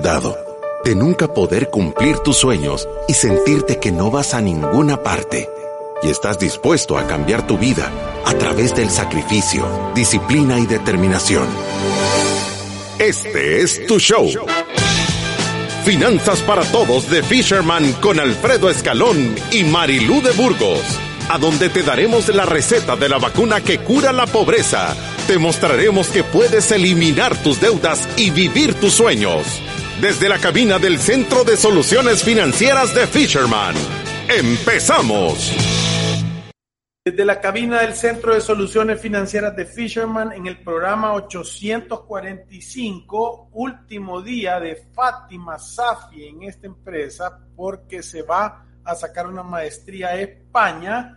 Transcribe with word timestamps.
de 0.00 0.94
nunca 0.94 1.32
poder 1.32 1.70
cumplir 1.70 2.18
tus 2.18 2.36
sueños 2.36 2.86
y 3.08 3.14
sentirte 3.14 3.78
que 3.78 3.92
no 3.92 4.10
vas 4.10 4.34
a 4.34 4.40
ninguna 4.42 5.02
parte. 5.02 5.48
Y 6.02 6.10
estás 6.10 6.38
dispuesto 6.38 6.98
a 6.98 7.06
cambiar 7.06 7.46
tu 7.46 7.56
vida 7.56 7.90
a 8.26 8.34
través 8.34 8.74
del 8.74 8.90
sacrificio, 8.90 9.66
disciplina 9.94 10.58
y 10.58 10.66
determinación. 10.66 11.46
Este 12.98 13.62
es 13.62 13.86
tu 13.86 13.98
show. 13.98 14.28
Finanzas 15.84 16.40
para 16.40 16.64
Todos 16.64 17.08
de 17.08 17.22
Fisherman 17.22 17.92
con 17.94 18.20
Alfredo 18.20 18.68
Escalón 18.68 19.34
y 19.52 19.64
Marilú 19.64 20.20
de 20.20 20.32
Burgos, 20.32 20.82
a 21.30 21.38
donde 21.38 21.70
te 21.70 21.82
daremos 21.82 22.28
la 22.28 22.44
receta 22.44 22.96
de 22.96 23.08
la 23.08 23.18
vacuna 23.18 23.62
que 23.62 23.78
cura 23.78 24.12
la 24.12 24.26
pobreza. 24.26 24.94
Te 25.26 25.38
mostraremos 25.38 26.08
que 26.08 26.22
puedes 26.22 26.70
eliminar 26.70 27.34
tus 27.42 27.60
deudas 27.60 28.06
y 28.16 28.30
vivir 28.30 28.74
tus 28.74 28.92
sueños 28.92 29.62
desde 30.00 30.28
la 30.28 30.38
cabina 30.38 30.78
del 30.78 30.98
Centro 30.98 31.44
de 31.44 31.56
Soluciones 31.56 32.22
Financieras 32.22 32.94
de 32.94 33.06
Fisherman. 33.06 33.74
¡Empezamos! 34.28 35.50
Desde 37.02 37.24
la 37.24 37.40
cabina 37.40 37.80
del 37.80 37.94
Centro 37.94 38.34
de 38.34 38.42
Soluciones 38.42 39.00
Financieras 39.00 39.56
de 39.56 39.64
Fisherman 39.64 40.32
en 40.32 40.46
el 40.46 40.58
programa 40.58 41.14
845, 41.14 43.48
último 43.52 44.20
día 44.20 44.60
de 44.60 44.76
Fátima 44.92 45.58
Safi 45.58 46.26
en 46.26 46.42
esta 46.42 46.66
empresa 46.66 47.38
porque 47.54 48.02
se 48.02 48.20
va 48.22 48.66
a 48.84 48.94
sacar 48.94 49.26
una 49.26 49.42
maestría 49.42 50.08
a 50.08 50.20
España 50.20 51.16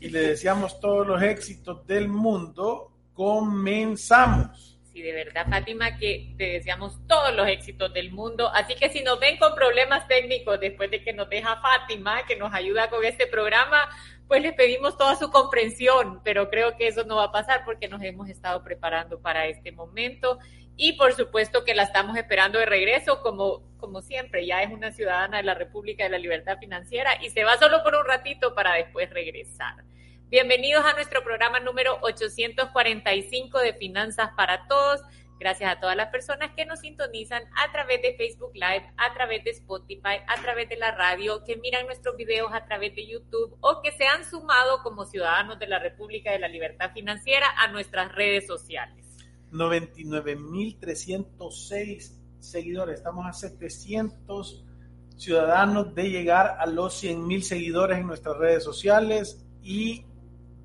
y 0.00 0.08
le 0.08 0.30
deseamos 0.30 0.80
todos 0.80 1.06
los 1.06 1.22
éxitos 1.22 1.86
del 1.86 2.08
mundo. 2.08 2.90
Comenzamos 3.12 4.75
y 4.96 5.02
de 5.02 5.12
verdad, 5.12 5.46
Fátima, 5.46 5.98
que 5.98 6.32
te 6.38 6.44
deseamos 6.44 6.98
todos 7.06 7.34
los 7.34 7.46
éxitos 7.46 7.92
del 7.92 8.12
mundo. 8.12 8.50
Así 8.54 8.74
que 8.74 8.88
si 8.88 9.02
nos 9.02 9.20
ven 9.20 9.36
con 9.36 9.54
problemas 9.54 10.08
técnicos 10.08 10.58
después 10.58 10.90
de 10.90 11.02
que 11.02 11.12
nos 11.12 11.28
deja 11.28 11.60
Fátima, 11.60 12.24
que 12.24 12.34
nos 12.34 12.54
ayuda 12.54 12.88
con 12.88 13.04
este 13.04 13.26
programa, 13.26 13.90
pues 14.26 14.40
les 14.40 14.54
pedimos 14.54 14.96
toda 14.96 15.14
su 15.14 15.30
comprensión, 15.30 16.22
pero 16.24 16.48
creo 16.48 16.78
que 16.78 16.88
eso 16.88 17.04
no 17.04 17.16
va 17.16 17.24
a 17.24 17.32
pasar 17.32 17.62
porque 17.66 17.88
nos 17.88 18.02
hemos 18.02 18.30
estado 18.30 18.64
preparando 18.64 19.20
para 19.20 19.46
este 19.46 19.70
momento 19.70 20.38
y 20.78 20.94
por 20.94 21.12
supuesto 21.12 21.62
que 21.62 21.74
la 21.74 21.82
estamos 21.82 22.16
esperando 22.16 22.58
de 22.58 22.64
regreso 22.64 23.20
como, 23.20 23.62
como 23.76 24.00
siempre, 24.00 24.46
ya 24.46 24.62
es 24.62 24.72
una 24.72 24.92
ciudadana 24.92 25.36
de 25.36 25.42
la 25.42 25.54
República 25.54 26.04
de 26.04 26.10
la 26.10 26.18
Libertad 26.18 26.56
Financiera 26.58 27.22
y 27.22 27.28
se 27.28 27.44
va 27.44 27.58
solo 27.58 27.82
por 27.82 27.94
un 27.94 28.06
ratito 28.06 28.54
para 28.54 28.74
después 28.74 29.10
regresar. 29.10 29.84
Bienvenidos 30.28 30.84
a 30.84 30.92
nuestro 30.94 31.22
programa 31.22 31.60
número 31.60 31.98
845 32.02 33.60
de 33.60 33.74
Finanzas 33.74 34.30
para 34.36 34.66
Todos. 34.66 35.00
Gracias 35.38 35.70
a 35.70 35.78
todas 35.78 35.96
las 35.96 36.08
personas 36.08 36.50
que 36.56 36.66
nos 36.66 36.80
sintonizan 36.80 37.44
a 37.54 37.70
través 37.70 38.02
de 38.02 38.16
Facebook 38.16 38.50
Live, 38.54 38.92
a 38.96 39.14
través 39.14 39.44
de 39.44 39.50
Spotify, 39.50 40.18
a 40.26 40.42
través 40.42 40.68
de 40.68 40.78
la 40.78 40.90
radio, 40.90 41.44
que 41.44 41.54
miran 41.58 41.86
nuestros 41.86 42.16
videos 42.16 42.50
a 42.52 42.64
través 42.64 42.96
de 42.96 43.06
YouTube 43.06 43.56
o 43.60 43.80
que 43.82 43.92
se 43.92 44.04
han 44.04 44.28
sumado 44.28 44.82
como 44.82 45.04
ciudadanos 45.04 45.60
de 45.60 45.68
la 45.68 45.78
República 45.78 46.32
de 46.32 46.40
la 46.40 46.48
Libertad 46.48 46.90
Financiera 46.92 47.46
a 47.58 47.68
nuestras 47.68 48.12
redes 48.12 48.48
sociales. 48.48 49.06
99.306 49.52 52.16
seguidores. 52.40 52.96
Estamos 52.96 53.26
a 53.26 53.32
700 53.32 54.64
ciudadanos 55.16 55.94
de 55.94 56.10
llegar 56.10 56.56
a 56.58 56.66
los 56.66 57.00
100.000 57.00 57.42
seguidores 57.42 57.98
en 57.98 58.08
nuestras 58.08 58.36
redes 58.38 58.64
sociales 58.64 59.46
y 59.62 60.04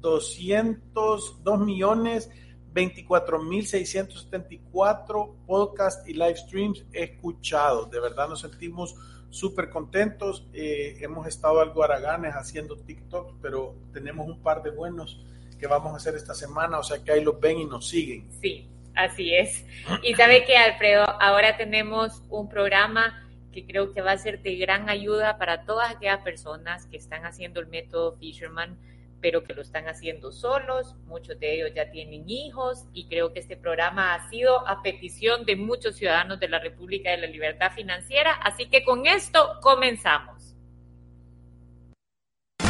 202 0.01 1.59
millones 1.59 2.29
24 2.73 3.41
mil 3.41 3.65
674 3.65 5.35
podcasts 5.45 6.07
y 6.07 6.13
live 6.13 6.37
streams 6.37 6.85
escuchados. 6.93 7.89
De 7.91 7.99
verdad 7.99 8.29
nos 8.29 8.41
sentimos 8.41 8.95
súper 9.29 9.69
contentos. 9.69 10.47
Eh, 10.53 10.97
hemos 11.01 11.27
estado 11.27 11.59
algo 11.59 11.83
araganes 11.83 12.33
haciendo 12.33 12.77
TikTok, 12.77 13.35
pero 13.41 13.75
tenemos 13.93 14.27
un 14.27 14.41
par 14.41 14.63
de 14.63 14.71
buenos 14.71 15.25
que 15.59 15.67
vamos 15.67 15.93
a 15.93 15.97
hacer 15.97 16.15
esta 16.15 16.33
semana, 16.33 16.79
o 16.79 16.83
sea 16.83 17.03
que 17.03 17.11
ahí 17.11 17.23
los 17.23 17.39
ven 17.39 17.59
y 17.59 17.65
nos 17.65 17.87
siguen. 17.87 18.27
Sí, 18.41 18.67
así 18.95 19.33
es. 19.33 19.63
Y 20.01 20.15
sabe 20.15 20.43
que 20.43 20.57
Alfredo, 20.57 21.05
ahora 21.21 21.55
tenemos 21.55 22.23
un 22.29 22.49
programa 22.49 23.27
que 23.51 23.65
creo 23.65 23.93
que 23.93 24.01
va 24.01 24.13
a 24.13 24.17
ser 24.17 24.41
de 24.41 24.55
gran 24.55 24.89
ayuda 24.89 25.37
para 25.37 25.65
todas 25.65 25.91
aquellas 25.91 26.21
personas 26.23 26.87
que 26.87 26.97
están 26.97 27.25
haciendo 27.25 27.59
el 27.59 27.67
método 27.67 28.17
Fisherman 28.17 28.77
pero 29.21 29.43
que 29.43 29.53
lo 29.53 29.61
están 29.61 29.87
haciendo 29.87 30.31
solos, 30.31 30.95
muchos 31.05 31.39
de 31.39 31.55
ellos 31.55 31.71
ya 31.75 31.91
tienen 31.91 32.29
hijos 32.29 32.85
y 32.93 33.07
creo 33.07 33.33
que 33.33 33.39
este 33.39 33.55
programa 33.55 34.15
ha 34.15 34.29
sido 34.29 34.67
a 34.67 34.81
petición 34.81 35.45
de 35.45 35.55
muchos 35.55 35.95
ciudadanos 35.95 36.39
de 36.39 36.49
la 36.49 36.59
República 36.59 37.11
de 37.11 37.17
la 37.17 37.27
Libertad 37.27 37.71
Financiera, 37.73 38.33
así 38.43 38.67
que 38.67 38.83
con 38.83 39.05
esto 39.05 39.59
comenzamos. 39.61 40.55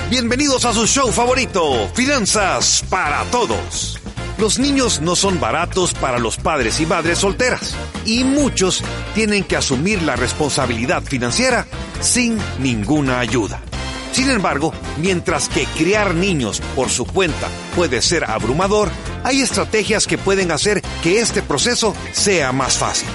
Bienvenidos 0.09 0.65
a 0.65 0.73
su 0.73 0.87
show 0.87 1.09
favorito, 1.09 1.87
Finanzas 1.95 2.83
para 2.89 3.23
Todos. 3.31 3.97
Los 4.37 4.59
niños 4.59 4.99
no 4.99 5.15
son 5.15 5.39
baratos 5.39 5.93
para 5.93 6.19
los 6.19 6.35
padres 6.37 6.81
y 6.81 6.85
madres 6.85 7.19
solteras 7.19 7.77
y 8.05 8.23
muchos 8.23 8.83
tienen 9.13 9.43
que 9.43 9.55
asumir 9.55 10.01
la 10.01 10.15
responsabilidad 10.15 11.03
financiera 11.03 11.65
sin 12.01 12.37
ninguna 12.59 13.19
ayuda. 13.19 13.61
Sin 14.11 14.29
embargo, 14.29 14.73
mientras 14.97 15.47
que 15.47 15.65
criar 15.65 16.13
niños 16.13 16.61
por 16.75 16.89
su 16.89 17.05
cuenta 17.05 17.47
puede 17.75 18.01
ser 18.01 18.25
abrumador, 18.25 18.89
hay 19.23 19.41
estrategias 19.41 20.07
que 20.07 20.17
pueden 20.17 20.51
hacer 20.51 20.81
que 21.01 21.21
este 21.21 21.41
proceso 21.41 21.95
sea 22.11 22.51
más 22.51 22.77
fácil. 22.77 23.07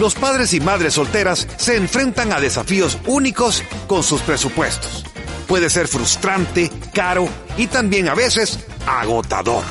Los 0.00 0.14
padres 0.14 0.54
y 0.54 0.60
madres 0.60 0.94
solteras 0.94 1.46
se 1.58 1.76
enfrentan 1.76 2.32
a 2.32 2.40
desafíos 2.40 2.98
únicos 3.06 3.62
con 3.86 4.02
sus 4.02 4.22
presupuestos. 4.22 5.04
Puede 5.46 5.68
ser 5.68 5.86
frustrante, 5.86 6.70
caro 6.94 7.28
y 7.58 7.66
también 7.66 8.08
a 8.08 8.14
veces 8.14 8.58
agotador. 8.86 9.64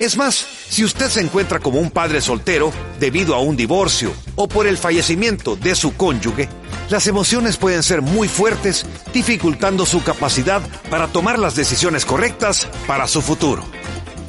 Es 0.00 0.16
más, 0.16 0.34
si 0.34 0.82
usted 0.82 1.08
se 1.08 1.20
encuentra 1.20 1.60
como 1.60 1.78
un 1.78 1.90
padre 1.90 2.20
soltero 2.20 2.72
debido 2.98 3.34
a 3.34 3.40
un 3.40 3.56
divorcio 3.56 4.12
o 4.34 4.48
por 4.48 4.66
el 4.66 4.78
fallecimiento 4.78 5.56
de 5.56 5.74
su 5.74 5.94
cónyuge, 5.94 6.48
las 6.90 7.06
emociones 7.06 7.56
pueden 7.56 7.84
ser 7.84 8.02
muy 8.02 8.26
fuertes, 8.26 8.84
dificultando 9.14 9.86
su 9.86 10.02
capacidad 10.02 10.60
para 10.90 11.06
tomar 11.06 11.38
las 11.38 11.54
decisiones 11.54 12.04
correctas 12.04 12.68
para 12.86 13.06
su 13.06 13.22
futuro. 13.22 13.62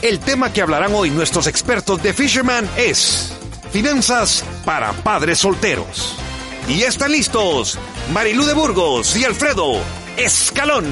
El 0.01 0.19
tema 0.19 0.53
que 0.53 0.61
hablarán 0.61 0.93
hoy 0.93 1.09
nuestros 1.09 1.47
expertos 1.47 2.01
de 2.03 2.13
Fisherman 2.13 2.69
es 2.77 3.35
Finanzas 3.71 4.45
para 4.63 4.93
Padres 4.93 5.39
Solteros. 5.39 6.15
Y 6.67 6.83
están 6.83 7.11
listos 7.11 7.79
Marilú 8.13 8.45
de 8.45 8.53
Burgos 8.53 9.17
y 9.17 9.25
Alfredo 9.25 9.79
Escalón. 10.17 10.85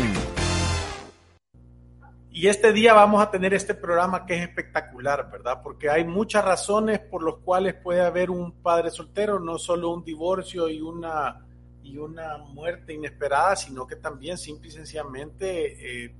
Y 2.31 2.47
este 2.47 2.71
día 2.73 2.93
vamos 2.93 3.21
a 3.21 3.29
tener 3.29 3.53
este 3.53 3.75
programa 3.75 4.25
que 4.25 4.35
es 4.35 4.41
espectacular, 4.47 5.29
¿verdad? 5.29 5.61
Porque 5.61 5.89
hay 5.89 6.05
muchas 6.05 6.43
razones 6.43 6.99
por 6.99 7.23
las 7.23 7.35
cuales 7.43 7.75
puede 7.75 8.01
haber 8.01 8.31
un 8.31 8.61
padre 8.63 8.89
soltero, 8.89 9.39
no 9.39 9.59
solo 9.59 9.91
un 9.91 10.03
divorcio 10.03 10.69
y 10.69 10.79
una 10.81 11.45
y 11.89 11.97
una 11.97 12.37
muerte 12.37 12.93
inesperada, 12.93 13.55
sino 13.55 13.87
que 13.87 13.95
también 13.95 14.37
simple 14.37 14.69
y 14.69 14.71
sencillamente 14.71 16.05
eh, 16.05 16.15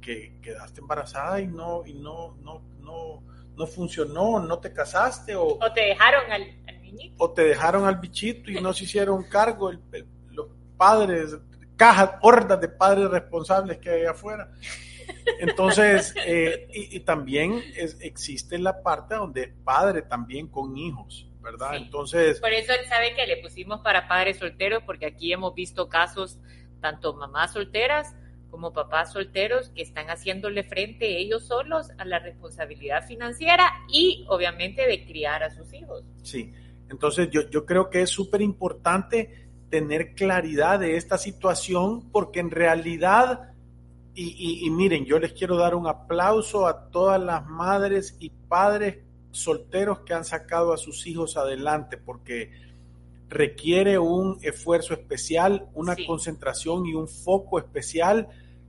que 0.00 0.38
quedaste 0.42 0.80
embarazada 0.80 1.40
y 1.40 1.46
no, 1.46 1.86
y 1.86 1.94
no, 1.94 2.36
no, 2.42 2.62
no, 2.80 3.22
no 3.56 3.66
funcionó, 3.66 4.40
no 4.40 4.58
te 4.58 4.72
casaste 4.72 5.36
o, 5.36 5.58
o 5.60 5.72
te 5.72 5.82
dejaron 5.82 6.30
al, 6.30 6.42
al, 6.66 6.82
niñito. 6.82 7.14
O 7.18 7.30
te 7.30 7.44
dejaron 7.44 7.84
al 7.84 7.96
bichito 7.96 8.50
y 8.50 8.60
no 8.60 8.72
se 8.72 8.84
hicieron 8.84 9.24
cargo 9.24 9.70
los 10.30 10.48
padres, 10.76 11.36
cajas, 11.76 12.12
hordas 12.22 12.60
de 12.60 12.68
padres 12.68 13.08
responsables 13.08 13.78
que 13.78 13.90
hay 13.90 14.04
afuera. 14.04 14.50
Entonces, 15.38 16.14
eh, 16.26 16.66
y, 16.72 16.96
y, 16.96 17.00
también 17.00 17.62
es, 17.76 17.96
existe 18.00 18.58
la 18.58 18.82
parte 18.82 19.14
donde 19.14 19.54
padre 19.64 20.02
también 20.02 20.48
con 20.48 20.76
hijos. 20.76 21.28
¿Verdad? 21.46 21.76
Entonces... 21.76 22.40
Por 22.40 22.52
eso 22.52 22.72
él 22.72 22.86
sabe 22.88 23.14
que 23.14 23.26
le 23.26 23.36
pusimos 23.36 23.80
para 23.80 24.08
padres 24.08 24.38
solteros, 24.38 24.82
porque 24.84 25.06
aquí 25.06 25.32
hemos 25.32 25.54
visto 25.54 25.88
casos, 25.88 26.38
tanto 26.80 27.14
mamás 27.14 27.52
solteras 27.52 28.14
como 28.50 28.72
papás 28.72 29.12
solteros, 29.12 29.68
que 29.70 29.82
están 29.82 30.06
haciéndole 30.06 30.64
frente 30.64 31.18
ellos 31.18 31.46
solos 31.46 31.90
a 31.98 32.04
la 32.04 32.18
responsabilidad 32.18 33.06
financiera 33.06 33.64
y 33.88 34.24
obviamente 34.28 34.86
de 34.86 35.04
criar 35.04 35.42
a 35.42 35.50
sus 35.50 35.72
hijos. 35.72 36.04
Sí, 36.22 36.52
entonces 36.88 37.28
yo, 37.30 37.48
yo 37.50 37.66
creo 37.66 37.90
que 37.90 38.02
es 38.02 38.10
súper 38.10 38.40
importante 38.40 39.48
tener 39.68 40.14
claridad 40.14 40.80
de 40.80 40.96
esta 40.96 41.18
situación, 41.18 42.10
porque 42.10 42.40
en 42.40 42.50
realidad... 42.50 43.52
Y, 44.18 44.34
y, 44.38 44.66
y, 44.66 44.70
miren, 44.70 45.04
yo 45.04 45.18
les 45.18 45.34
quiero 45.34 45.58
dar 45.58 45.74
un 45.74 45.86
aplauso 45.86 46.66
a 46.66 46.88
todas 46.88 47.20
las 47.20 47.44
madres 47.46 48.16
y 48.18 48.30
padres 48.30 48.96
solteros 49.36 50.00
que 50.00 50.14
han 50.14 50.24
sacado 50.24 50.72
a 50.72 50.76
sus 50.76 51.06
hijos 51.06 51.36
adelante 51.36 51.96
porque 51.96 52.50
requiere 53.28 53.98
un 53.98 54.38
esfuerzo 54.42 54.94
especial, 54.94 55.68
una 55.74 55.94
sí. 55.94 56.06
concentración 56.06 56.86
y 56.86 56.94
un 56.94 57.08
foco 57.08 57.58
especial. 57.58 58.28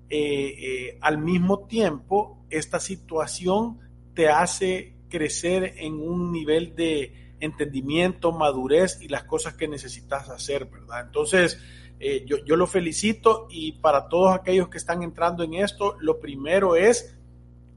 Eh, 0.09 0.19
eh, 0.19 0.97
al 1.01 1.17
mismo 1.17 1.67
tiempo, 1.67 2.39
esta 2.49 2.79
situación 2.79 3.79
te 4.13 4.29
hace 4.29 4.93
crecer 5.09 5.75
en 5.77 5.95
un 5.95 6.31
nivel 6.31 6.75
de 6.75 7.33
entendimiento, 7.39 8.31
madurez 8.31 8.99
y 9.01 9.09
las 9.09 9.23
cosas 9.23 9.53
que 9.53 9.67
necesitas 9.67 10.29
hacer, 10.29 10.65
¿verdad? 10.65 11.05
Entonces, 11.05 11.59
eh, 11.99 12.23
yo, 12.25 12.43
yo 12.45 12.55
lo 12.55 12.67
felicito 12.67 13.47
y 13.49 13.73
para 13.73 14.07
todos 14.07 14.33
aquellos 14.33 14.69
que 14.69 14.77
están 14.77 15.03
entrando 15.03 15.43
en 15.43 15.55
esto, 15.55 15.95
lo 15.99 16.19
primero 16.19 16.75
es 16.75 17.17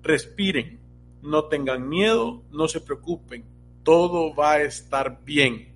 respiren, 0.03 0.80
no 1.23 1.45
tengan 1.45 1.89
miedo, 1.89 2.43
no 2.51 2.69
se 2.69 2.81
preocupen, 2.81 3.45
todo 3.83 4.35
va 4.35 4.53
a 4.53 4.63
estar 4.63 5.25
bien. 5.25 5.75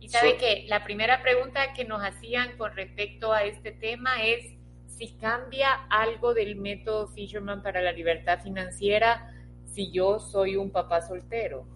Y 0.00 0.08
sabe 0.08 0.36
que 0.36 0.66
la 0.68 0.84
primera 0.84 1.22
pregunta 1.22 1.72
que 1.72 1.84
nos 1.84 2.02
hacían 2.02 2.56
con 2.56 2.74
respecto 2.76 3.32
a 3.32 3.44
este 3.44 3.72
tema 3.72 4.22
es 4.22 4.56
si 4.86 5.08
cambia 5.16 5.86
algo 5.90 6.32
del 6.32 6.56
método 6.56 7.08
Fisherman 7.08 7.62
para 7.62 7.82
la 7.82 7.92
libertad 7.92 8.40
financiera 8.42 9.32
si 9.74 9.90
yo 9.90 10.18
soy 10.18 10.56
un 10.56 10.70
papá 10.70 11.02
soltero. 11.02 11.66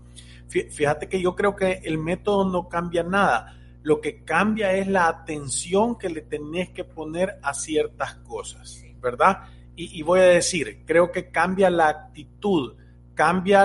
Fíjate 0.48 1.08
que 1.08 1.20
yo 1.20 1.36
creo 1.36 1.54
que 1.54 1.80
el 1.84 1.98
método 1.98 2.48
no 2.48 2.68
cambia 2.68 3.02
nada. 3.02 3.56
Lo 3.82 4.00
que 4.00 4.24
cambia 4.24 4.72
es 4.72 4.88
la 4.88 5.06
atención 5.06 5.96
que 5.96 6.08
le 6.08 6.22
tenés 6.22 6.70
que 6.70 6.84
poner 6.84 7.38
a 7.42 7.54
ciertas 7.54 8.16
cosas, 8.16 8.84
¿verdad? 9.00 9.44
Y, 9.76 10.02
voy 10.02 10.20
a 10.20 10.24
decir, 10.24 10.82
creo 10.84 11.10
que 11.10 11.30
cambia 11.30 11.70
la 11.70 11.88
actitud, 11.88 12.74
cambia 13.20 13.64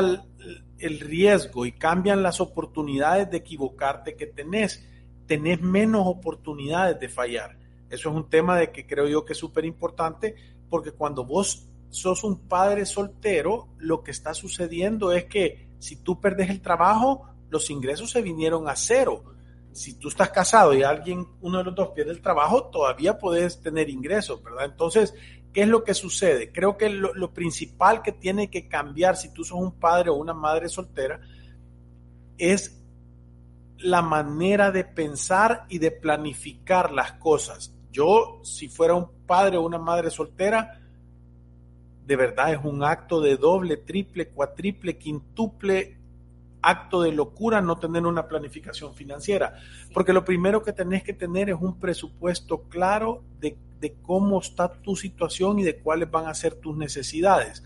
el, 0.79 0.99
riesgo 0.99 1.65
y 1.65 1.71
cambian 1.71 2.21
las 2.21 2.41
oportunidades 2.41 3.31
de 3.31 3.37
equivocarte 3.37 4.17
que 4.17 4.27
tenés. 4.27 4.85
Tenés 5.27 5.61
menos 5.61 6.05
oportunidades 6.07 6.99
de 6.99 7.07
fallar. 7.07 7.57
Eso 7.89 8.09
es 8.09 8.15
un 8.17 8.29
tema 8.29 8.57
de 8.57 8.73
que 8.73 8.85
creo 8.85 9.07
yo 9.07 9.23
que 9.23 9.31
es 9.31 9.39
súper 9.39 9.63
importante 9.63 10.35
porque 10.69 10.91
cuando 10.91 11.23
vos 11.23 11.69
sos 11.89 12.25
un 12.25 12.49
padre 12.49 12.85
soltero, 12.85 13.69
lo 13.77 14.03
que 14.03 14.11
está 14.11 14.33
sucediendo 14.33 15.13
es 15.13 15.23
que 15.23 15.69
si 15.79 16.03
tú 16.03 16.19
perdes 16.19 16.49
el 16.49 16.59
trabajo, 16.59 17.29
los 17.49 17.69
ingresos 17.69 18.11
se 18.11 18.21
vinieron 18.21 18.67
a 18.67 18.75
cero. 18.75 19.23
Si 19.71 19.93
tú 19.93 20.09
estás 20.09 20.31
casado 20.31 20.73
y 20.73 20.83
alguien, 20.83 21.25
uno 21.39 21.59
de 21.59 21.63
los 21.63 21.75
dos 21.75 21.91
pierde 21.95 22.11
el 22.11 22.21
trabajo, 22.21 22.65
todavía 22.65 23.17
puedes 23.17 23.61
tener 23.61 23.89
ingresos, 23.89 24.43
¿verdad? 24.43 24.65
Entonces, 24.65 25.13
¿qué 25.55 25.61
es 25.61 25.69
lo 25.69 25.85
que 25.85 25.93
sucede? 25.93 26.51
Creo 26.51 26.77
que 26.77 26.89
lo, 26.89 27.33
principal 27.33 28.01
que 28.01 28.11
tiene 28.11 28.49
que 28.49 28.67
cambiar 28.67 29.15
si 29.15 29.33
tú 29.33 29.45
sos 29.45 29.57
un 29.57 29.79
padre 29.79 30.09
o 30.09 30.15
una 30.15 30.33
madre 30.33 30.67
soltera 30.67 31.21
es 32.37 32.83
la 33.77 34.01
manera 34.01 34.71
de 34.71 34.83
pensar 34.83 35.65
y 35.69 35.79
de 35.79 35.91
planificar 35.91 36.91
las 36.91 37.13
cosas. 37.13 37.73
Yo, 37.89 38.41
si 38.43 38.67
fuera 38.67 38.95
un 38.95 39.09
padre 39.25 39.55
o 39.55 39.61
una 39.61 39.77
madre 39.77 40.11
soltera, 40.11 40.81
de 42.05 42.15
verdad 42.17 42.51
es 42.51 42.59
un 42.61 42.83
acto 42.83 43.21
de 43.21 43.37
doble, 43.37 43.77
triple, 43.77 44.27
cuatriple, 44.27 44.97
quintuple 44.97 45.97
acto 46.65 47.01
de 47.01 47.11
locura 47.11 47.61
no 47.61 47.77
tener 47.77 48.05
una 48.05 48.27
planificación 48.27 48.95
financiera, 48.95 49.53
porque 49.93 50.13
lo 50.13 50.25
primero 50.25 50.63
que 50.63 50.73
tenés 50.73 51.03
que 51.03 51.13
tener 51.13 51.49
es 51.49 51.57
un 51.59 51.79
presupuesto 51.79 52.63
claro 52.63 53.23
de, 53.39 53.57
de, 53.79 53.95
cómo 54.01 54.39
está 54.39 54.71
tu 54.71 54.95
situación 54.95 55.59
y 55.59 55.63
de 55.63 55.77
cuáles 55.77 56.09
van 56.09 56.27
a 56.27 56.33
ser 56.33 56.55
tus 56.55 56.75
necesidades. 56.75 57.63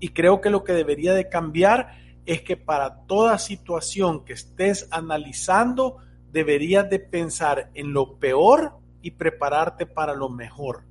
Y 0.00 0.10
creo 0.10 0.40
que 0.40 0.50
lo 0.50 0.64
que 0.64 0.72
debería 0.72 1.12
de 1.12 1.28
cambiar 1.28 1.98
es 2.24 2.40
que 2.42 2.56
para 2.56 3.06
toda 3.06 3.38
situación 3.38 4.24
que 4.24 4.32
estés 4.32 4.88
analizando, 4.90 5.98
deberías 6.32 6.88
de 6.88 7.00
pensar 7.00 7.70
en 7.74 7.92
lo 7.92 8.16
peor 8.18 8.78
y 9.02 9.12
prepararte 9.12 9.86
para 9.86 10.14
lo 10.14 10.28
mejor. 10.28 10.84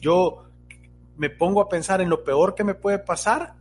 Yo 0.00 0.48
me 1.16 1.30
pongo 1.30 1.60
a 1.60 1.68
pensar 1.68 2.00
en 2.00 2.08
lo 2.08 2.24
peor 2.24 2.54
que 2.54 2.64
me 2.64 2.74
puede 2.74 2.98
pasar, 2.98 3.54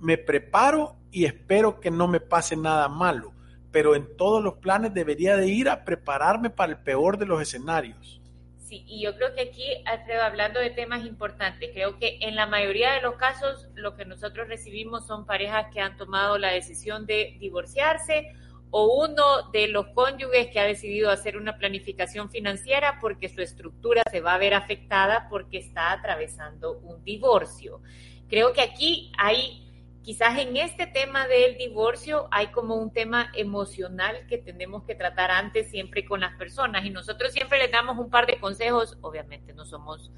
me 0.00 0.18
preparo 0.18 0.96
y 1.10 1.24
espero 1.24 1.80
que 1.80 1.90
no 1.90 2.08
me 2.08 2.20
pase 2.20 2.56
nada 2.56 2.88
malo, 2.88 3.32
pero 3.70 3.94
en 3.94 4.16
todos 4.16 4.42
los 4.42 4.54
planes 4.54 4.94
debería 4.94 5.36
de 5.36 5.48
ir 5.48 5.68
a 5.68 5.84
prepararme 5.84 6.50
para 6.50 6.72
el 6.72 6.78
peor 6.78 7.18
de 7.18 7.26
los 7.26 7.40
escenarios. 7.40 8.20
Sí, 8.58 8.84
y 8.86 9.02
yo 9.02 9.16
creo 9.16 9.34
que 9.34 9.40
aquí, 9.40 9.64
Alfredo, 9.86 10.22
hablando 10.22 10.60
de 10.60 10.68
temas 10.68 11.02
importantes, 11.06 11.70
creo 11.72 11.98
que 11.98 12.18
en 12.20 12.36
la 12.36 12.46
mayoría 12.46 12.92
de 12.92 13.00
los 13.00 13.14
casos 13.14 13.66
lo 13.74 13.96
que 13.96 14.04
nosotros 14.04 14.46
recibimos 14.46 15.06
son 15.06 15.24
parejas 15.24 15.72
que 15.72 15.80
han 15.80 15.96
tomado 15.96 16.36
la 16.36 16.52
decisión 16.52 17.06
de 17.06 17.38
divorciarse 17.40 18.30
o 18.70 19.06
uno 19.06 19.50
de 19.52 19.68
los 19.68 19.86
cónyuges 19.94 20.48
que 20.48 20.60
ha 20.60 20.64
decidido 20.64 21.10
hacer 21.10 21.36
una 21.36 21.56
planificación 21.56 22.30
financiera 22.30 22.98
porque 23.00 23.28
su 23.28 23.40
estructura 23.40 24.02
se 24.10 24.20
va 24.20 24.34
a 24.34 24.38
ver 24.38 24.54
afectada 24.54 25.28
porque 25.30 25.58
está 25.58 25.92
atravesando 25.92 26.78
un 26.80 27.02
divorcio. 27.04 27.80
Creo 28.28 28.52
que 28.52 28.60
aquí 28.60 29.10
hay, 29.16 29.67
quizás 30.08 30.38
en 30.38 30.56
este 30.56 30.86
tema 30.86 31.28
del 31.28 31.58
divorcio, 31.58 32.28
hay 32.30 32.46
como 32.46 32.76
un 32.76 32.90
tema 32.90 33.30
emocional 33.34 34.16
que 34.26 34.38
tenemos 34.38 34.84
que 34.84 34.94
tratar 34.94 35.30
antes 35.30 35.68
siempre 35.70 36.06
con 36.06 36.20
las 36.20 36.34
personas. 36.38 36.86
Y 36.86 36.88
nosotros 36.88 37.30
siempre 37.30 37.58
les 37.58 37.70
damos 37.70 37.98
un 37.98 38.08
par 38.08 38.26
de 38.26 38.40
consejos, 38.40 38.96
obviamente 39.02 39.52
no 39.52 39.66
somos 39.66 40.10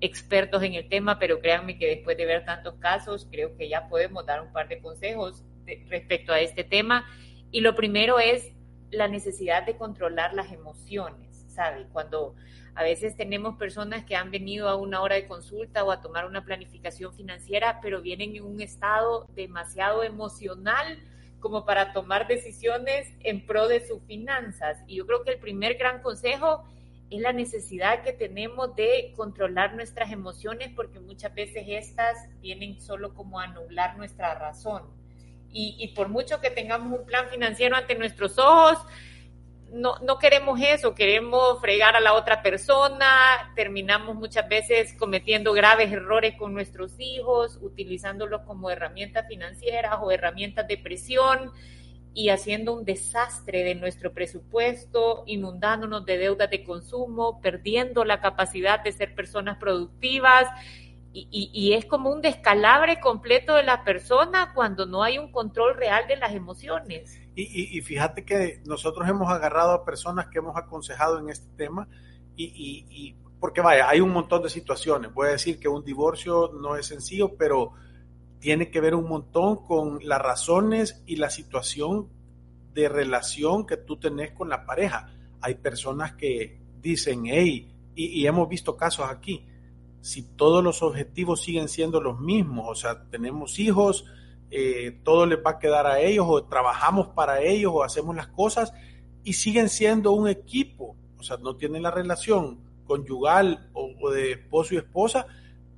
expertos 0.00 0.62
en 0.62 0.74
el 0.74 0.88
tema, 0.88 1.18
pero 1.18 1.40
créanme 1.40 1.76
que 1.76 1.88
después 1.88 2.16
de 2.16 2.24
ver 2.24 2.44
tantos 2.44 2.74
casos, 2.74 3.26
creo 3.32 3.56
que 3.56 3.68
ya 3.68 3.88
podemos 3.88 4.24
dar 4.24 4.42
un 4.42 4.52
par 4.52 4.68
de 4.68 4.80
consejos 4.80 5.42
respecto 5.88 6.32
a 6.32 6.38
este 6.38 6.62
tema. 6.62 7.04
Y 7.50 7.62
lo 7.62 7.74
primero 7.74 8.20
es 8.20 8.52
la 8.92 9.08
necesidad 9.08 9.66
de 9.66 9.76
controlar 9.76 10.34
las 10.34 10.52
emociones, 10.52 11.46
¿sabe? 11.48 11.88
Cuando 11.90 12.36
a 12.74 12.82
veces 12.82 13.16
tenemos 13.16 13.56
personas 13.56 14.04
que 14.04 14.16
han 14.16 14.30
venido 14.30 14.68
a 14.68 14.76
una 14.76 15.00
hora 15.02 15.16
de 15.16 15.26
consulta 15.26 15.84
o 15.84 15.90
a 15.90 16.00
tomar 16.00 16.26
una 16.26 16.44
planificación 16.44 17.14
financiera, 17.14 17.80
pero 17.82 18.00
vienen 18.00 18.34
en 18.36 18.44
un 18.44 18.60
estado 18.60 19.26
demasiado 19.34 20.02
emocional 20.02 20.98
como 21.40 21.64
para 21.64 21.92
tomar 21.92 22.28
decisiones 22.28 23.12
en 23.20 23.44
pro 23.44 23.68
de 23.68 23.86
sus 23.86 24.02
finanzas. 24.04 24.78
Y 24.86 24.96
yo 24.96 25.06
creo 25.06 25.22
que 25.24 25.32
el 25.32 25.38
primer 25.38 25.74
gran 25.74 26.00
consejo 26.00 26.64
es 27.10 27.20
la 27.20 27.32
necesidad 27.32 28.02
que 28.02 28.12
tenemos 28.12 28.74
de 28.74 29.12
controlar 29.16 29.74
nuestras 29.74 30.10
emociones 30.12 30.70
porque 30.74 30.98
muchas 30.98 31.34
veces 31.34 31.64
estas 31.66 32.16
vienen 32.40 32.80
solo 32.80 33.14
como 33.14 33.38
a 33.38 33.44
anular 33.44 33.98
nuestra 33.98 34.34
razón 34.34 35.02
y, 35.52 35.92
por 35.94 36.08
mucho 36.08 36.40
que 36.40 36.50
tengamos 36.50 36.98
un 36.98 37.04
plan 37.04 37.28
financiero 37.28 37.76
ante 37.76 37.94
nuestros 37.94 38.38
ojos, 38.38 38.78
no, 39.72 39.98
no, 40.00 40.18
queremos 40.18 40.60
eso, 40.60 40.94
queremos 40.94 41.60
fregar 41.60 41.96
a 41.96 42.00
la 42.00 42.14
otra 42.14 42.42
persona, 42.42 43.52
terminamos 43.56 44.14
muchas 44.14 44.48
veces 44.48 44.94
cometiendo 44.98 45.52
graves 45.52 45.90
errores 45.90 46.34
con 46.36 46.52
nuestros 46.52 46.92
hijos, 46.98 47.58
utilizándolos 47.62 48.42
como 48.42 48.70
herramientas 48.70 49.26
financieras 49.28 49.98
o 50.02 50.10
herramientas 50.10 50.68
de 50.68 50.76
presión 50.76 51.50
y 52.14 52.28
haciendo 52.28 52.74
un 52.74 52.84
desastre 52.84 53.64
de 53.64 53.74
nuestro 53.74 54.12
presupuesto, 54.12 55.24
inundándonos 55.26 56.04
de 56.04 56.18
deudas 56.18 56.50
de 56.50 56.62
consumo, 56.62 57.40
perdiendo 57.40 58.04
la 58.04 58.20
capacidad 58.20 58.84
de 58.84 58.92
ser 58.92 59.14
personas 59.14 59.56
productivas 59.56 60.48
y, 61.14 61.74
es 61.74 61.84
como 61.84 62.10
un 62.10 62.22
descalabre 62.22 62.98
completo 63.00 63.54
de 63.54 63.62
la 63.62 63.84
persona 63.84 64.52
cuando 64.54 64.86
no 64.86 65.02
hay 65.02 65.18
un 65.18 65.30
control 65.30 65.76
real 65.76 66.06
de 66.08 66.16
las 66.16 66.32
emociones. 66.32 67.21
Y, 67.34 67.80
fíjate 67.80 68.24
que 68.24 68.60
nosotros 68.66 69.08
hemos 69.08 69.30
agarrado 69.30 69.72
a 69.72 69.84
personas 69.84 70.26
que 70.26 70.38
hemos 70.38 70.56
aconsejado 70.56 71.18
en 71.18 71.30
este 71.30 71.48
tema 71.56 71.88
y, 72.36 73.16
porque 73.40 73.60
vaya, 73.60 73.88
hay 73.88 74.00
un 74.00 74.10
montón 74.10 74.42
de 74.42 74.50
situaciones. 74.50 75.12
Voy 75.14 75.28
a 75.28 75.32
decir 75.32 75.58
que 75.58 75.68
un 75.68 75.84
divorcio 75.84 76.52
no 76.52 76.76
es 76.76 76.86
sencillo, 76.86 77.34
pero 77.36 77.72
tiene 78.38 78.70
que 78.70 78.80
ver 78.80 78.94
un 78.94 79.08
montón 79.08 79.64
con 79.66 79.98
las 80.02 80.20
razones 80.20 81.02
y 81.06 81.16
la 81.16 81.30
situación 81.30 82.08
de 82.74 82.88
relación 82.88 83.66
que 83.66 83.78
tú 83.78 83.98
tenés 83.98 84.32
con 84.32 84.48
la 84.48 84.66
pareja. 84.66 85.12
Hay 85.40 85.54
personas 85.54 86.12
que 86.12 86.60
dicen, 86.80 87.24
hey, 87.26 87.74
y 87.94 88.26
hemos 88.26 88.48
visto 88.48 88.76
casos 88.76 89.06
aquí, 89.08 89.46
si 90.02 90.22
todos 90.22 90.62
los 90.62 90.82
objetivos 90.82 91.42
siguen 91.42 91.68
siendo 91.68 92.00
los 92.00 92.20
mismos, 92.20 92.66
o 92.68 92.74
sea, 92.74 93.04
tenemos 93.08 93.58
hijos, 93.58 94.04
eh, 94.52 95.00
todo 95.02 95.26
les 95.26 95.38
va 95.38 95.52
a 95.52 95.58
quedar 95.58 95.86
a 95.86 95.98
ellos, 95.98 96.26
o 96.28 96.44
trabajamos 96.44 97.08
para 97.08 97.40
ellos, 97.40 97.72
o 97.74 97.82
hacemos 97.82 98.14
las 98.14 98.28
cosas, 98.28 98.72
y 99.24 99.32
siguen 99.32 99.68
siendo 99.68 100.12
un 100.12 100.28
equipo, 100.28 100.96
o 101.18 101.22
sea, 101.22 101.38
no 101.38 101.56
tienen 101.56 101.82
la 101.82 101.90
relación 101.90 102.60
conyugal 102.84 103.70
o 103.72 104.10
de 104.10 104.32
esposo 104.32 104.74
y 104.74 104.78
esposa, 104.78 105.26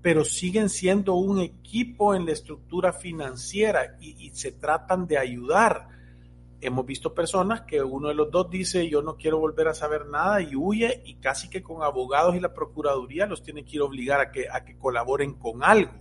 pero 0.03 0.25
siguen 0.25 0.69
siendo 0.69 1.15
un 1.15 1.41
equipo 1.41 2.15
en 2.15 2.27
la 2.27 2.33
estructura 2.33 2.93
financiera 2.93 3.97
y, 4.01 4.27
y 4.27 4.31
se 4.35 4.53
tratan 4.53 5.07
de 5.07 5.19
ayudar 5.19 5.89
hemos 6.67 6.87
visto 6.87 7.15
personas 7.15 7.63
que 7.63 7.83
uno 7.83 8.09
de 8.09 8.15
los 8.15 8.31
dos 8.31 8.49
dice 8.51 8.89
yo 8.89 9.03
no 9.03 9.17
quiero 9.17 9.39
volver 9.39 9.69
a 9.69 9.75
saber 9.75 10.07
nada 10.07 10.41
y 10.41 10.57
huye 10.57 11.03
y 11.05 11.17
casi 11.17 11.51
que 11.51 11.63
con 11.63 11.83
abogados 11.83 12.35
y 12.35 12.41
la 12.41 12.55
Procuraduría 12.55 13.27
los 13.27 13.43
tiene 13.43 13.65
que 13.65 13.77
ir 13.77 13.83
a 13.83 13.85
obligar 13.85 14.21
a 14.21 14.33
que, 14.33 14.49
a 14.51 14.65
que 14.65 14.77
colaboren 14.79 15.35
con 15.35 15.63
algo. 15.63 15.93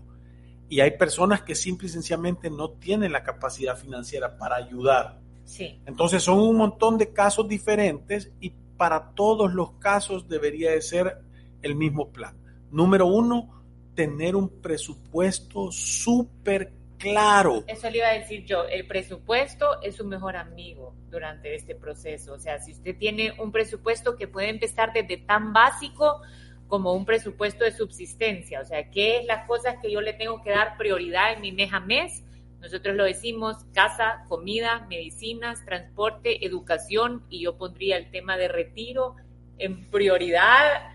Y 0.73 0.81
hay 0.81 0.97
personas 0.97 1.43
que 1.43 1.53
simple 1.53 1.85
y 1.85 1.91
sencillamente 1.91 2.49
no 2.49 2.71
tienen 2.71 3.11
la 3.11 3.21
capacidad 3.21 3.77
financiera 3.77 4.39
para 4.39 4.55
ayudar. 4.55 5.19
Sí. 5.45 5.79
Entonces 5.85 6.23
son 6.23 6.39
un 6.39 6.55
montón 6.55 6.97
de 6.97 7.13
casos 7.13 7.47
diferentes 7.47 8.31
y 8.39 8.49
para 8.75 9.11
todos 9.11 9.53
los 9.53 9.73
casos 9.73 10.27
debería 10.27 10.71
de 10.71 10.81
ser 10.81 11.19
el 11.61 11.75
mismo 11.75 12.11
plan. 12.11 12.35
Número 12.71 13.05
uno, 13.05 13.63
tener 13.93 14.35
un 14.35 14.49
presupuesto 14.49 15.71
súper 15.71 16.73
claro. 16.97 17.63
Eso 17.67 17.87
le 17.91 17.99
iba 17.99 18.07
a 18.07 18.13
decir 18.13 18.43
yo, 18.43 18.63
el 18.63 18.87
presupuesto 18.87 19.79
es 19.83 19.97
su 19.97 20.05
mejor 20.05 20.35
amigo 20.35 20.95
durante 21.11 21.53
este 21.53 21.75
proceso. 21.75 22.33
O 22.33 22.39
sea, 22.39 22.57
si 22.57 22.71
usted 22.71 22.97
tiene 22.97 23.39
un 23.39 23.51
presupuesto 23.51 24.15
que 24.15 24.27
puede 24.27 24.49
empezar 24.49 24.91
desde 24.91 25.17
tan 25.17 25.53
básico 25.53 26.19
como 26.67 26.93
un 26.93 27.05
presupuesto 27.05 27.63
de 27.63 27.71
subsistencia, 27.71 28.61
o 28.61 28.65
sea, 28.65 28.89
¿qué 28.89 29.17
es 29.17 29.25
las 29.25 29.47
cosas 29.47 29.75
que 29.81 29.91
yo 29.91 30.01
le 30.01 30.13
tengo 30.13 30.41
que 30.41 30.49
dar 30.49 30.77
prioridad 30.77 31.33
en 31.33 31.41
mi 31.41 31.51
mes 31.51 31.71
a 31.71 31.79
mes? 31.79 32.23
Nosotros 32.59 32.95
lo 32.95 33.03
decimos, 33.03 33.57
casa, 33.73 34.25
comida, 34.29 34.87
medicinas, 34.89 35.63
transporte, 35.65 36.45
educación, 36.45 37.25
y 37.29 37.41
yo 37.41 37.57
pondría 37.57 37.97
el 37.97 38.09
tema 38.09 38.37
de 38.37 38.47
retiro 38.47 39.17
en 39.57 39.89
prioridad 39.89 40.93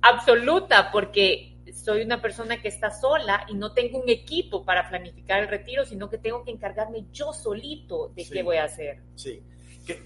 absoluta, 0.00 0.90
porque 0.92 1.56
soy 1.74 2.02
una 2.02 2.22
persona 2.22 2.62
que 2.62 2.68
está 2.68 2.90
sola 2.90 3.44
y 3.48 3.54
no 3.54 3.72
tengo 3.72 4.00
un 4.00 4.08
equipo 4.08 4.64
para 4.64 4.88
planificar 4.88 5.42
el 5.42 5.48
retiro, 5.48 5.84
sino 5.84 6.08
que 6.08 6.18
tengo 6.18 6.44
que 6.44 6.50
encargarme 6.50 7.04
yo 7.12 7.32
solito 7.32 8.12
de 8.14 8.24
qué 8.24 8.42
voy 8.42 8.56
a 8.56 8.64
hacer. 8.64 9.00
Sí, 9.14 9.42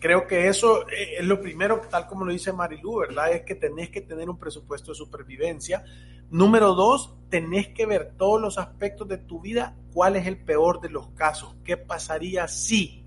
creo 0.00 0.26
que 0.26 0.48
eso 0.48 0.88
eh, 0.88 1.16
es 1.18 1.24
lo 1.24 1.40
primero, 1.40 1.80
tal 1.90 2.06
como 2.06 2.24
lo 2.24 2.32
dice 2.32 2.52
Marilu, 2.52 3.00
¿verdad? 3.00 3.32
Es 3.32 3.42
que 3.42 3.54
tenés 3.54 3.90
que 3.90 4.00
tener 4.00 4.28
un 4.28 4.38
presupuesto 4.38 4.92
de 4.92 4.96
supervivencia. 4.96 5.84
Número 6.30 6.74
dos, 6.74 7.14
tenés 7.28 7.68
que 7.68 7.86
ver 7.86 8.14
todos 8.16 8.40
los 8.40 8.58
aspectos 8.58 9.08
de 9.08 9.18
tu 9.18 9.40
vida, 9.40 9.76
cuál 9.92 10.16
es 10.16 10.26
el 10.26 10.42
peor 10.42 10.80
de 10.80 10.88
los 10.88 11.08
casos, 11.10 11.54
qué 11.64 11.76
pasaría 11.76 12.48
si 12.48 13.02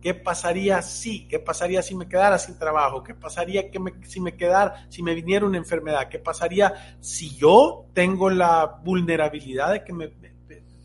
¿Qué 0.00 0.14
pasaría 0.14 0.80
si? 0.80 1.28
¿Qué 1.28 1.38
pasaría 1.38 1.82
si 1.82 1.94
me 1.94 2.08
quedara 2.08 2.38
sin 2.38 2.58
trabajo? 2.58 3.02
¿Qué 3.02 3.14
pasaría 3.14 3.70
que 3.70 3.78
si 4.04 4.20
me 4.20 4.34
quedara, 4.34 4.86
si 4.88 5.02
me 5.02 5.14
viniera 5.14 5.44
una 5.44 5.58
enfermedad? 5.58 6.08
¿Qué 6.08 6.18
pasaría 6.18 6.96
si 7.00 7.36
yo 7.36 7.84
tengo 7.92 8.30
la 8.30 8.64
vulnerabilidad 8.82 9.72
de 9.72 9.84
que 9.84 9.92
me, 9.92 10.10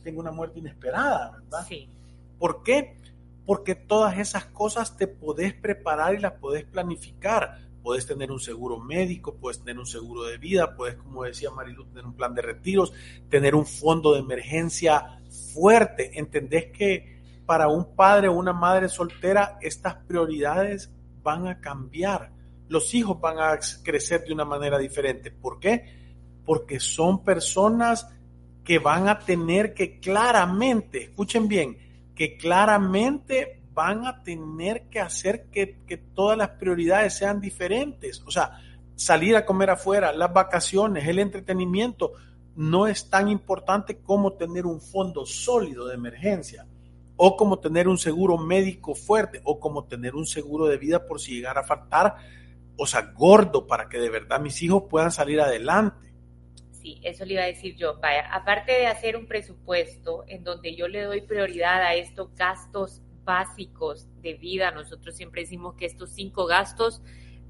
tengo 0.04 0.20
una 0.20 0.32
muerte 0.32 0.60
inesperada? 0.60 1.32
¿verdad? 1.32 1.66
Sí. 1.66 1.90
¿Por 2.38 2.62
qué? 2.62 2.98
Porque 3.46 3.76
todas 3.76 4.18
esas 4.18 4.46
cosas 4.46 4.98
te 4.98 5.08
podés 5.08 5.54
preparar 5.54 6.16
y 6.16 6.20
las 6.20 6.34
podés 6.34 6.66
planificar. 6.66 7.60
Podés 7.84 8.08
tener 8.08 8.32
un 8.32 8.40
seguro 8.40 8.80
médico, 8.80 9.36
puedes 9.36 9.60
tener 9.60 9.78
un 9.78 9.86
seguro 9.86 10.24
de 10.24 10.38
vida, 10.40 10.76
puedes, 10.76 10.96
como 10.96 11.24
decía 11.24 11.52
Marilu, 11.52 11.86
tener 11.86 12.06
un 12.06 12.16
plan 12.16 12.34
de 12.34 12.42
retiros, 12.42 12.92
tener 13.30 13.54
un 13.54 13.66
fondo 13.66 14.14
de 14.14 14.22
emergencia 14.22 15.20
fuerte. 15.54 16.18
¿Entendés 16.18 16.72
que 16.72 17.16
para 17.46 17.68
un 17.68 17.96
padre 17.96 18.28
o 18.28 18.34
una 18.34 18.54
madre 18.54 18.90
soltera 18.90 19.58
estas 19.62 19.96
prioridades 19.96 20.90
van 21.22 21.48
a 21.48 21.60
cambiar. 21.60 22.32
Los 22.68 22.94
hijos 22.94 23.20
van 23.20 23.38
a 23.40 23.60
crecer 23.84 24.24
de 24.24 24.34
una 24.34 24.46
manera 24.46 24.78
diferente. 24.78 25.32
¿Por 25.32 25.60
qué? 25.60 25.86
Porque 26.46 26.80
son 26.80 27.24
personas 27.24 28.08
que 28.64 28.80
van 28.80 29.08
a 29.08 29.20
tener 29.20 29.74
que 29.74 30.00
claramente, 30.00 31.04
escuchen 31.04 31.48
bien, 31.48 31.78
que 32.16 32.38
claramente 32.38 33.62
van 33.74 34.06
a 34.06 34.24
tener 34.24 34.88
que 34.90 35.02
hacer 35.02 35.48
que, 35.52 35.78
todas 36.16 36.38
las 36.38 36.50
prioridades 36.52 37.14
sean 37.14 37.42
diferentes. 37.42 38.24
O 38.26 38.32
sea, 38.32 38.60
salir 38.96 39.36
a 39.36 39.46
comer 39.46 39.70
afuera, 39.70 40.14
las 40.14 40.34
vacaciones, 40.34 41.08
el 41.08 41.20
entretenimiento, 41.20 42.14
no 42.56 42.88
es 42.88 43.10
tan 43.10 43.28
importante 43.28 43.98
como 43.98 44.34
tener 44.34 44.66
un 44.66 44.80
fondo 44.80 45.26
sólido 45.26 45.88
de 45.88 45.96
emergencia 45.96 46.66
o 47.18 47.36
como 47.36 47.60
tener 47.60 47.88
un 47.88 47.98
seguro 47.98 48.38
médico 48.38 48.94
fuerte, 48.94 49.42
o 49.44 49.60
como 49.60 49.86
tener 49.86 50.16
un 50.16 50.26
seguro 50.26 50.68
de 50.68 50.78
vida 50.78 51.06
por 51.06 51.20
si 51.20 51.36
llegara 51.36 51.62
a 51.62 51.64
faltar, 51.64 52.16
o 52.78 52.86
sea, 52.86 53.14
gordo, 53.16 53.68
para 53.68 53.88
que 53.88 54.00
de 54.00 54.10
verdad 54.10 54.40
mis 54.40 54.62
hijos 54.62 54.84
puedan 54.90 55.12
salir 55.12 55.40
adelante. 55.40 56.05
Sí, 56.86 57.00
eso 57.02 57.26
le 57.26 57.34
iba 57.34 57.42
a 57.42 57.48
decir 57.48 57.76
yo. 57.76 57.98
Vaya, 58.00 58.30
aparte 58.32 58.72
de 58.74 58.86
hacer 58.86 59.18
un 59.18 59.26
presupuesto 59.26 60.24
en 60.28 60.44
donde 60.44 60.76
yo 60.76 60.88
le 60.88 61.02
doy 61.02 61.22
prioridad 61.22 61.82
a 61.82 61.96
estos 61.96 62.36
gastos 62.36 63.02
básicos 63.24 64.08
de 64.22 64.36
vida, 64.36 64.70
nosotros 64.70 65.16
siempre 65.16 65.42
decimos 65.42 65.74
que 65.74 65.88
estos 65.88 66.12
cinco 66.12 66.46
gastos 66.46 67.02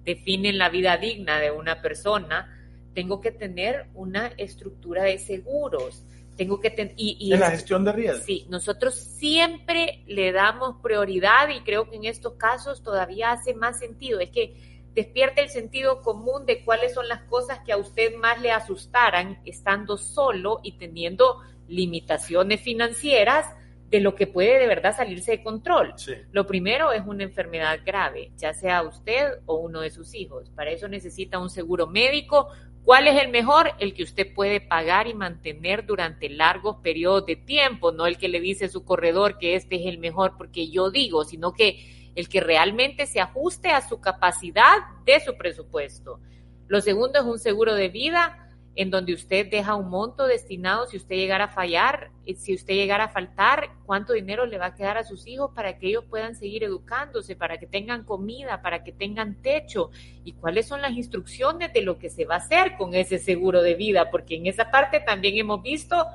definen 0.06 0.58
la 0.58 0.70
vida 0.70 0.96
digna 0.96 1.42
de 1.42 1.52
una 1.52 1.82
persona, 1.82 2.66
tengo 2.94 3.20
que 3.20 3.32
tener 3.32 3.88
una 3.94 4.28
estructura 4.38 5.04
de 5.04 5.18
seguros 5.18 6.06
tengo 6.38 6.60
que 6.60 6.70
tener 6.70 6.94
y, 6.98 7.34
en 7.34 7.40
la 7.40 7.52
gestión 7.52 7.86
de 7.86 7.94
riesgo. 7.94 8.26
Sí, 8.26 8.46
nosotros 8.50 8.96
siempre 8.96 10.04
le 10.06 10.34
damos 10.34 10.82
prioridad 10.82 11.48
y 11.50 11.62
creo 11.62 11.90
que 11.90 11.96
en 11.96 12.06
estos 12.06 12.34
casos 12.34 12.84
todavía 12.84 13.32
hace 13.32 13.54
más 13.54 13.80
sentido. 13.80 14.20
Es 14.20 14.32
que 14.32 14.75
despierte 14.96 15.42
el 15.42 15.50
sentido 15.50 16.02
común 16.02 16.46
de 16.46 16.64
cuáles 16.64 16.94
son 16.94 17.08
las 17.08 17.22
cosas 17.24 17.60
que 17.66 17.74
a 17.74 17.78
usted 17.78 18.16
más 18.16 18.42
le 18.42 18.52
asustaran 18.52 19.40
estando 19.46 19.98
solo 19.98 20.62
y 20.64 20.78
teniendo 20.78 21.42
limitaciones 21.68 22.62
financieras 22.62 23.46
de 23.90 24.00
lo 24.00 24.16
que 24.16 24.26
puede 24.26 24.58
de 24.58 24.68
verdad 24.68 24.96
salirse 24.96 25.32
de 25.32 25.44
control. 25.44 25.94
Lo 26.32 26.48
primero 26.48 26.92
es 26.92 27.04
una 27.06 27.24
enfermedad 27.24 27.80
grave, 27.86 28.32
ya 28.38 28.54
sea 28.54 28.84
usted 28.84 29.40
o 29.46 29.56
uno 29.56 29.82
de 29.82 29.92
sus 29.92 30.16
hijos. 30.16 30.50
Para 30.56 30.72
eso 30.72 30.88
necesita 30.88 31.40
un 31.40 31.50
seguro 31.50 31.88
médico, 31.88 32.50
¿Cuál 32.86 33.08
es 33.08 33.20
el 33.20 33.32
mejor? 33.32 33.72
El 33.80 33.96
que 33.96 34.04
usted 34.04 34.32
puede 34.32 34.62
pagar 34.62 35.08
y 35.08 35.16
mantener 35.16 35.88
durante 35.88 36.30
largos 36.30 36.76
periodos 36.84 37.26
de 37.26 37.36
tiempo, 37.36 37.92
no 37.92 38.06
el 38.06 38.20
que 38.20 38.28
le 38.28 38.40
dice 38.40 38.70
su 38.70 38.86
corredor 38.86 39.40
que 39.40 39.56
este 39.56 39.78
es 39.78 39.88
el 39.88 39.98
mejor 39.98 40.36
porque 40.38 40.70
yo 40.70 40.92
digo, 40.92 41.24
sino 41.24 41.52
que 41.52 42.05
el 42.16 42.30
que 42.30 42.40
realmente 42.40 43.06
se 43.06 43.20
ajuste 43.20 43.70
a 43.70 43.82
su 43.82 44.00
capacidad 44.00 44.78
de 45.06 45.20
su 45.20 45.38
presupuesto. 45.38 46.20
Lo 46.68 46.82
segundo 46.82 47.20
es 47.20 47.26
un 47.26 47.40
seguro 47.40 47.76
de 47.76 47.90
vida 47.90 48.46
en 48.76 48.90
donde 48.90 49.14
usted 49.14 49.50
deja 49.50 49.76
un 49.76 49.90
monto 49.90 50.28
destinado 50.28 50.86
si 50.86 50.98
usted 50.98 51.16
llegara 51.16 51.46
a 51.46 51.50
fallar, 51.50 52.12
eh, 52.26 52.36
si 52.36 52.54
usted 52.54 52.74
llegara 52.74 53.06
a 53.06 53.10
faltar, 53.10 53.70
cuánto 53.86 54.14
dinero 54.14 54.46
le 54.46 54.58
va 54.58 54.68
a 54.68 54.76
quedar 54.76 54.98
a 54.98 55.04
sus 55.04 55.26
hijos 55.28 55.52
para 55.56 55.78
que 55.78 55.88
ellos 55.88 56.04
puedan 56.10 56.36
seguir 56.36 56.64
educándose, 56.64 57.36
para 57.36 57.58
que 57.58 57.68
tengan 57.68 58.04
comida, 58.04 58.62
para 58.62 58.84
que 58.84 58.92
tengan 58.92 59.42
techo 59.42 59.92
y 60.24 60.34
cuáles 60.34 60.68
son 60.68 60.82
las 60.82 60.92
instrucciones 60.92 61.72
de 61.72 61.82
lo 61.82 61.98
que 61.98 62.10
se 62.10 62.26
va 62.26 62.36
a 62.36 62.40
hacer 62.40 62.76
con 62.78 62.94
ese 62.94 63.18
seguro 63.18 63.62
de 63.62 63.76
vida, 63.76 64.12
porque 64.12 64.36
en 64.36 64.48
esa 64.48 64.70
parte 64.72 65.00
también 65.00 65.38
hemos 65.38 65.62
visto 65.62 66.06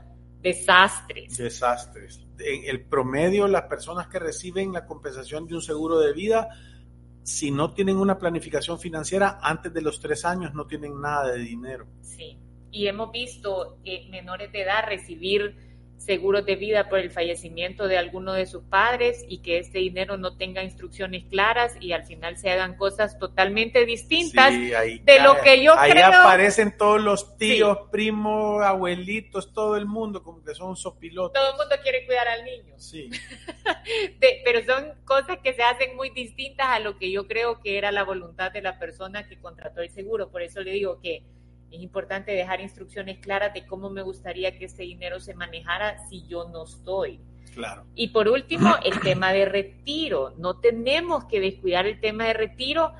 desastres. 0.40 1.36
Desastres. 1.36 2.26
En 2.38 2.64
el 2.64 2.84
promedio, 2.84 3.46
las 3.46 3.62
personas 3.62 4.06
que 4.08 4.18
reciben 4.18 4.72
la 4.72 4.86
compensación 4.86 5.46
de 5.46 5.54
un 5.54 5.62
seguro 5.62 5.98
de 5.98 6.12
vida, 6.12 6.48
si 7.22 7.50
no 7.50 7.72
tienen 7.72 7.96
una 7.96 8.18
planificación 8.18 8.78
financiera, 8.78 9.38
antes 9.42 9.72
de 9.72 9.82
los 9.82 10.00
tres 10.00 10.24
años 10.24 10.54
no 10.54 10.66
tienen 10.66 11.00
nada 11.00 11.32
de 11.32 11.38
dinero. 11.40 11.86
Sí 12.00 12.38
y 12.72 12.86
hemos 12.86 13.10
visto 13.10 13.78
que 13.84 14.06
menores 14.10 14.52
de 14.52 14.62
edad 14.62 14.84
recibir 14.86 15.69
seguros 16.00 16.46
de 16.46 16.56
vida 16.56 16.88
por 16.88 16.98
el 16.98 17.10
fallecimiento 17.10 17.86
de 17.86 17.98
alguno 17.98 18.32
de 18.32 18.46
sus 18.46 18.62
padres 18.64 19.22
y 19.28 19.38
que 19.42 19.58
este 19.58 19.78
dinero 19.80 20.16
no 20.16 20.36
tenga 20.36 20.64
instrucciones 20.64 21.24
claras 21.24 21.76
y 21.78 21.92
al 21.92 22.04
final 22.06 22.38
se 22.38 22.50
hagan 22.50 22.76
cosas 22.76 23.18
totalmente 23.18 23.84
distintas 23.84 24.52
de 24.52 25.20
lo 25.22 25.40
que 25.42 25.62
yo 25.62 25.78
ahí 25.78 25.90
creo. 25.90 26.06
Ahí 26.06 26.12
aparecen 26.14 26.76
todos 26.76 27.02
los 27.02 27.36
tíos, 27.36 27.78
primos, 27.92 28.62
abuelitos, 28.62 29.52
todo 29.52 29.76
el 29.76 29.84
mundo 29.84 30.22
como 30.22 30.42
que 30.42 30.54
son 30.54 30.74
sopilotos. 30.74 31.34
Todo 31.34 31.52
el 31.52 31.58
mundo 31.58 31.76
quiere 31.82 32.06
cuidar 32.06 32.28
al 32.28 32.44
niño. 32.44 32.74
Sí. 32.78 33.10
pero 34.44 34.64
son 34.64 34.94
cosas 35.04 35.38
que 35.42 35.52
se 35.52 35.62
hacen 35.62 35.96
muy 35.96 36.08
distintas 36.10 36.66
a 36.68 36.78
lo 36.78 36.96
que 36.96 37.10
yo 37.10 37.28
creo 37.28 37.60
que 37.60 37.76
era 37.76 37.92
la 37.92 38.04
voluntad 38.04 38.52
de 38.52 38.62
la 38.62 38.78
persona 38.78 39.28
que 39.28 39.38
contrató 39.38 39.82
el 39.82 39.90
seguro. 39.90 40.30
Por 40.30 40.40
eso 40.40 40.62
le 40.62 40.72
digo 40.72 40.98
que 41.02 41.22
es 41.70 41.80
importante 41.80 42.32
dejar 42.32 42.60
instrucciones 42.60 43.18
claras 43.18 43.54
de 43.54 43.66
cómo 43.66 43.90
me 43.90 44.02
gustaría 44.02 44.56
que 44.56 44.66
ese 44.66 44.82
dinero 44.82 45.20
se 45.20 45.34
manejara 45.34 45.98
si 46.08 46.26
yo 46.26 46.48
no 46.48 46.64
estoy. 46.64 47.20
Claro. 47.54 47.84
Y 47.94 48.08
por 48.08 48.28
último, 48.28 48.74
el 48.84 49.00
tema 49.00 49.32
de 49.32 49.44
retiro. 49.44 50.34
No 50.38 50.58
tenemos 50.58 51.24
que 51.24 51.40
descuidar 51.40 51.86
el 51.86 52.00
tema 52.00 52.24
de 52.24 52.32
retiro 52.34 52.92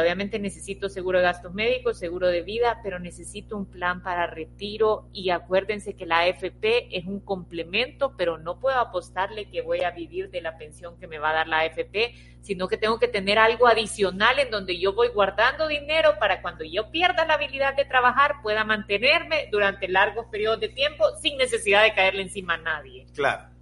obviamente 0.00 0.38
necesito 0.38 0.88
seguro 0.88 1.18
de 1.18 1.24
gastos 1.24 1.54
médicos, 1.54 1.98
seguro 1.98 2.28
de 2.28 2.42
vida, 2.42 2.80
pero 2.82 2.98
necesito 2.98 3.56
un 3.56 3.66
plan 3.66 4.02
para 4.02 4.26
retiro 4.26 5.08
y 5.12 5.30
acuérdense 5.30 5.94
que 5.94 6.06
la 6.06 6.20
AFP 6.20 6.96
es 6.96 7.06
un 7.06 7.20
complemento, 7.20 8.14
pero 8.16 8.38
no 8.38 8.60
puedo 8.60 8.78
apostarle 8.78 9.50
que 9.50 9.62
voy 9.62 9.82
a 9.82 9.90
vivir 9.90 10.30
de 10.30 10.40
la 10.40 10.56
pensión 10.56 10.98
que 10.98 11.06
me 11.06 11.18
va 11.18 11.30
a 11.30 11.34
dar 11.34 11.48
la 11.48 11.60
AFP, 11.60 12.14
sino 12.40 12.68
que 12.68 12.76
tengo 12.76 12.98
que 12.98 13.08
tener 13.08 13.38
algo 13.38 13.66
adicional 13.66 14.38
en 14.38 14.50
donde 14.50 14.78
yo 14.78 14.92
voy 14.92 15.08
guardando 15.08 15.68
dinero 15.68 16.18
para 16.18 16.42
cuando 16.42 16.64
yo 16.64 16.90
pierda 16.90 17.24
la 17.24 17.34
habilidad 17.34 17.74
de 17.74 17.84
trabajar 17.84 18.36
pueda 18.42 18.64
mantenerme 18.64 19.48
durante 19.50 19.88
largos 19.88 20.26
periodos 20.26 20.60
de 20.60 20.68
tiempo 20.68 21.04
sin 21.20 21.38
necesidad 21.38 21.82
de 21.82 21.94
caerle 21.94 22.22
encima 22.22 22.54
a 22.54 22.58
nadie. 22.58 23.06
Claro. 23.14 23.53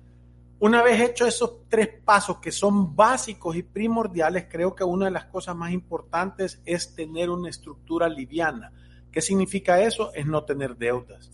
Una 0.63 0.81
vez 0.81 1.01
hecho 1.01 1.27
esos 1.27 1.69
tres 1.69 1.89
pasos 2.05 2.39
que 2.39 2.53
son 2.53 2.95
básicos 2.95 3.57
y 3.57 3.65
primordiales, 3.65 4.47
creo 4.49 4.77
que 4.77 4.85
una 4.85 5.07
de 5.07 5.11
las 5.11 5.25
cosas 5.25 5.57
más 5.57 5.73
importantes 5.73 6.63
es 6.65 6.95
tener 6.95 7.31
una 7.31 7.51
estructura 7.51 8.09
liviana. 8.09 8.73
¿Qué 9.11 9.21
significa 9.21 9.83
eso? 9.83 10.15
Es 10.15 10.25
no 10.25 10.45
tener 10.45 10.77
deudas. 10.77 11.33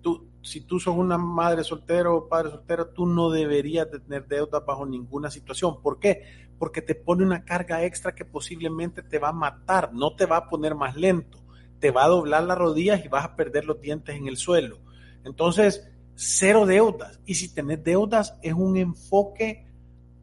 Tú, 0.00 0.28
si 0.42 0.60
tú 0.60 0.78
sos 0.78 0.96
una 0.96 1.18
madre 1.18 1.64
soltera 1.64 2.12
o 2.12 2.28
padre 2.28 2.52
soltero, 2.52 2.90
tú 2.90 3.04
no 3.04 3.30
deberías 3.30 3.88
tener 3.90 4.28
deudas 4.28 4.64
bajo 4.64 4.86
ninguna 4.86 5.28
situación. 5.28 5.82
¿Por 5.82 5.98
qué? 5.98 6.46
Porque 6.56 6.80
te 6.80 6.94
pone 6.94 7.24
una 7.24 7.44
carga 7.44 7.82
extra 7.82 8.14
que 8.14 8.24
posiblemente 8.24 9.02
te 9.02 9.18
va 9.18 9.30
a 9.30 9.32
matar, 9.32 9.92
no 9.92 10.14
te 10.14 10.24
va 10.24 10.36
a 10.36 10.48
poner 10.48 10.76
más 10.76 10.94
lento, 10.94 11.40
te 11.80 11.90
va 11.90 12.04
a 12.04 12.08
doblar 12.08 12.44
las 12.44 12.56
rodillas 12.56 13.04
y 13.04 13.08
vas 13.08 13.24
a 13.24 13.34
perder 13.34 13.64
los 13.64 13.80
dientes 13.80 14.14
en 14.14 14.28
el 14.28 14.36
suelo. 14.36 14.78
Entonces, 15.24 15.90
cero 16.20 16.66
deudas. 16.66 17.20
Y 17.26 17.36
si 17.36 17.54
tenés 17.54 17.84
deudas, 17.84 18.34
es 18.42 18.52
un 18.52 18.76
enfoque, 18.76 19.68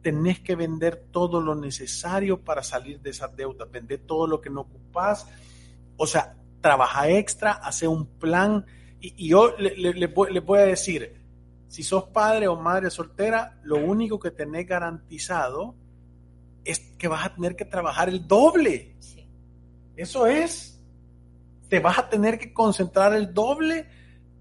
tenés 0.02 0.40
que 0.40 0.54
vender 0.54 1.06
todo 1.10 1.40
lo 1.40 1.54
necesario 1.54 2.38
para 2.38 2.62
salir 2.62 3.00
de 3.00 3.10
esas 3.10 3.34
deudas, 3.34 3.70
vender 3.70 4.00
todo 4.00 4.26
lo 4.26 4.42
que 4.42 4.50
no 4.50 4.60
ocupás. 4.60 5.26
O 5.96 6.06
sea, 6.06 6.36
trabaja 6.60 7.08
extra, 7.08 7.52
hace 7.52 7.88
un 7.88 8.04
plan. 8.04 8.66
Y, 9.00 9.28
yo 9.28 9.56
le, 9.56 10.06
voy, 10.06 10.58
a 10.58 10.66
decir, 10.66 11.18
si 11.66 11.82
sos 11.82 12.04
padre 12.04 12.46
o 12.46 12.56
madre 12.56 12.90
soltera, 12.90 13.58
lo 13.62 13.78
único 13.78 14.20
que 14.20 14.30
tenés 14.30 14.66
garantizado 14.66 15.74
es 16.62 16.78
que 16.98 17.08
vas 17.08 17.24
a 17.24 17.34
tener 17.34 17.56
que 17.56 17.64
trabajar 17.64 18.10
el 18.10 18.28
doble. 18.28 18.96
Eso 19.96 20.26
es. 20.26 20.78
Te 21.70 21.80
vas 21.80 21.98
a 21.98 22.10
tener 22.10 22.38
que 22.38 22.52
concentrar 22.52 23.14
el 23.14 23.32
doble 23.32 23.86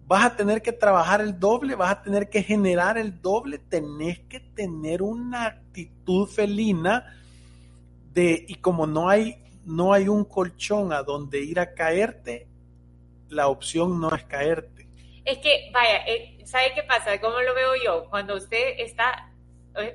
vas 0.07 0.25
a 0.25 0.35
tener 0.35 0.62
que 0.62 0.71
trabajar 0.71 1.21
el 1.21 1.39
doble, 1.39 1.75
vas 1.75 1.91
a 1.91 2.01
tener 2.01 2.29
que 2.29 2.43
generar 2.43 2.97
el 2.97 3.21
doble, 3.21 3.57
tenés 3.57 4.19
que 4.19 4.39
tener 4.39 5.01
una 5.01 5.45
actitud 5.45 6.27
felina 6.27 7.15
de, 8.13 8.45
y 8.47 8.55
como 8.55 8.85
no 8.85 9.09
hay, 9.09 9.43
no 9.65 9.93
hay 9.93 10.07
un 10.07 10.25
colchón 10.25 10.93
a 10.93 11.01
donde 11.01 11.39
ir 11.39 11.59
a 11.59 11.74
caerte, 11.74 12.47
la 13.29 13.47
opción 13.47 14.00
no 14.00 14.13
es 14.15 14.24
caerte. 14.25 14.88
Es 15.25 15.39
que, 15.39 15.71
vaya, 15.74 16.05
eh, 16.05 16.38
¿sabe 16.45 16.71
qué 16.75 16.83
pasa? 16.83 17.19
¿Cómo 17.19 17.41
lo 17.41 17.55
veo 17.55 17.74
yo? 17.83 18.05
Cuando 18.09 18.35
usted 18.35 18.75
está 18.77 19.31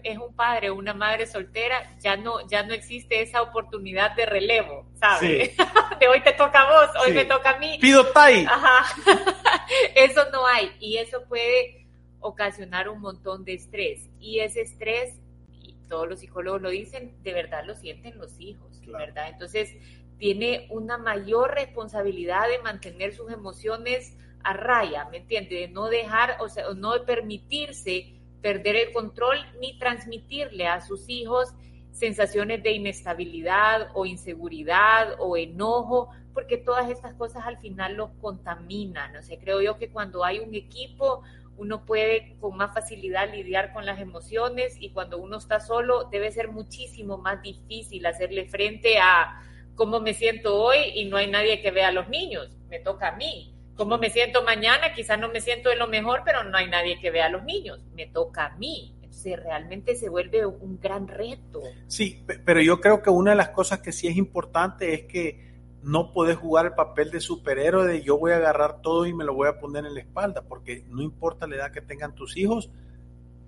es 0.02 0.18
un 0.18 0.34
padre 0.34 0.70
o 0.70 0.74
una 0.74 0.94
madre 0.94 1.26
soltera, 1.26 1.96
ya 2.00 2.16
no, 2.16 2.46
ya 2.48 2.62
no 2.62 2.74
existe 2.74 3.22
esa 3.22 3.42
oportunidad 3.42 4.14
de 4.14 4.26
relevo, 4.26 4.86
¿sabes? 4.98 5.56
de 6.00 6.08
hoy 6.08 6.20
te 6.20 6.32
toca 6.32 6.60
a 6.60 6.70
vos, 6.70 6.90
hoy 7.04 7.12
me 7.12 7.24
toca 7.24 7.50
a 7.50 7.58
mí. 7.58 7.78
Pido 7.80 8.04
tai. 8.06 8.44
Ajá. 8.44 8.94
eso 9.94 10.22
no 10.32 10.46
hay 10.46 10.70
y 10.80 10.96
eso 10.96 11.24
puede 11.28 11.86
ocasionar 12.20 12.88
un 12.88 13.00
montón 13.00 13.44
de 13.44 13.54
estrés. 13.54 14.08
Y 14.18 14.40
ese 14.40 14.62
estrés, 14.62 15.20
y 15.52 15.74
todos 15.88 16.08
los 16.08 16.20
psicólogos 16.20 16.62
lo 16.62 16.70
dicen, 16.70 17.14
de 17.22 17.32
verdad 17.32 17.64
lo 17.66 17.74
sienten 17.74 18.18
los 18.18 18.38
hijos, 18.38 18.80
¿verdad? 18.86 19.28
Entonces, 19.28 19.74
tiene 20.18 20.66
una 20.70 20.98
mayor 20.98 21.54
responsabilidad 21.54 22.48
de 22.48 22.58
mantener 22.58 23.14
sus 23.14 23.32
emociones 23.32 24.16
a 24.42 24.52
raya, 24.52 25.08
¿me 25.10 25.18
entiende? 25.18 25.56
De 25.56 25.68
no 25.68 25.88
dejar, 25.88 26.36
o 26.40 26.48
sea, 26.48 26.64
no 26.76 26.92
de 26.92 27.00
permitirse 27.00 28.20
perder 28.42 28.76
el 28.76 28.92
control 28.92 29.38
ni 29.60 29.78
transmitirle 29.78 30.66
a 30.66 30.80
sus 30.80 31.08
hijos 31.08 31.54
sensaciones 31.92 32.62
de 32.62 32.72
inestabilidad 32.72 33.90
o 33.94 34.06
inseguridad 34.06 35.16
o 35.18 35.36
enojo, 35.36 36.10
porque 36.32 36.56
todas 36.56 36.90
estas 36.90 37.14
cosas 37.14 37.46
al 37.46 37.58
final 37.58 37.94
los 37.94 38.10
contaminan. 38.20 39.16
O 39.16 39.22
sea, 39.22 39.38
creo 39.38 39.60
yo 39.60 39.78
que 39.78 39.90
cuando 39.90 40.24
hay 40.24 40.38
un 40.38 40.54
equipo, 40.54 41.22
uno 41.56 41.84
puede 41.84 42.36
con 42.40 42.56
más 42.56 42.72
facilidad 42.72 43.32
lidiar 43.32 43.72
con 43.72 43.84
las 43.84 44.00
emociones 44.00 44.76
y 44.78 44.90
cuando 44.90 45.18
uno 45.18 45.38
está 45.38 45.60
solo 45.60 46.04
debe 46.04 46.32
ser 46.32 46.48
muchísimo 46.48 47.18
más 47.18 47.42
difícil 47.42 48.06
hacerle 48.06 48.46
frente 48.46 48.98
a 48.98 49.42
cómo 49.74 50.00
me 50.00 50.14
siento 50.14 50.56
hoy 50.56 50.78
y 50.94 51.04
no 51.06 51.16
hay 51.16 51.30
nadie 51.30 51.60
que 51.60 51.70
vea 51.70 51.88
a 51.88 51.92
los 51.92 52.08
niños, 52.08 52.56
me 52.68 52.80
toca 52.80 53.08
a 53.08 53.16
mí 53.16 53.54
cómo 53.80 53.96
me 53.96 54.10
siento 54.10 54.42
mañana, 54.42 54.92
quizás 54.92 55.18
no 55.18 55.30
me 55.30 55.40
siento 55.40 55.70
de 55.70 55.76
lo 55.76 55.88
mejor, 55.88 56.20
pero 56.22 56.44
no 56.44 56.54
hay 56.58 56.68
nadie 56.68 57.00
que 57.00 57.10
vea 57.10 57.24
a 57.24 57.28
los 57.30 57.44
niños, 57.44 57.80
me 57.94 58.06
toca 58.06 58.44
a 58.44 58.56
mí. 58.58 58.94
Entonces 59.00 59.42
realmente 59.42 59.96
se 59.96 60.10
vuelve 60.10 60.44
un 60.44 60.78
gran 60.78 61.08
reto. 61.08 61.62
Sí, 61.86 62.22
pero 62.44 62.60
yo 62.60 62.78
creo 62.78 63.00
que 63.00 63.08
una 63.08 63.30
de 63.30 63.38
las 63.38 63.48
cosas 63.48 63.78
que 63.78 63.90
sí 63.92 64.06
es 64.06 64.18
importante 64.18 64.92
es 64.92 65.04
que 65.04 65.49
no 65.82 66.12
puedes 66.12 66.36
jugar 66.36 66.66
el 66.66 66.74
papel 66.74 67.10
de 67.10 67.20
superhéroe 67.20 67.86
de 67.86 68.02
yo 68.02 68.18
voy 68.18 68.32
a 68.32 68.36
agarrar 68.36 68.82
todo 68.82 69.06
y 69.06 69.14
me 69.14 69.24
lo 69.24 69.34
voy 69.34 69.48
a 69.48 69.58
poner 69.58 69.86
en 69.86 69.94
la 69.94 70.00
espalda, 70.00 70.42
porque 70.42 70.84
no 70.88 71.02
importa 71.02 71.46
la 71.46 71.56
edad 71.56 71.72
que 71.72 71.80
tengan 71.80 72.14
tus 72.14 72.36
hijos, 72.36 72.70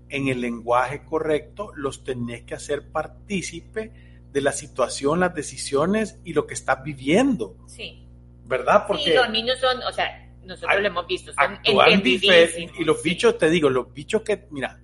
en 0.08 0.28
el 0.28 0.40
lenguaje 0.40 1.04
correcto 1.04 1.72
los 1.74 2.04
tenés 2.04 2.42
que 2.42 2.54
hacer 2.54 2.90
partícipe 2.90 3.92
de 4.30 4.40
la 4.40 4.52
situación, 4.52 5.20
las 5.20 5.34
decisiones 5.34 6.18
y 6.24 6.32
lo 6.32 6.46
que 6.46 6.54
estás 6.54 6.82
viviendo. 6.82 7.56
Sí. 7.66 8.06
¿Verdad? 8.44 8.84
Porque 8.86 9.04
sí, 9.04 9.14
los 9.14 9.30
niños 9.30 9.58
son, 9.58 9.82
o 9.82 9.92
sea, 9.92 10.30
nosotros 10.44 10.80
lo 10.80 10.86
hemos 10.86 11.06
visto, 11.06 11.32
son 11.32 11.58
Y 11.64 12.84
los 12.84 13.02
bichos, 13.02 13.38
te 13.38 13.48
digo, 13.50 13.70
los 13.70 13.92
bichos 13.92 14.22
que, 14.22 14.46
mira, 14.50 14.80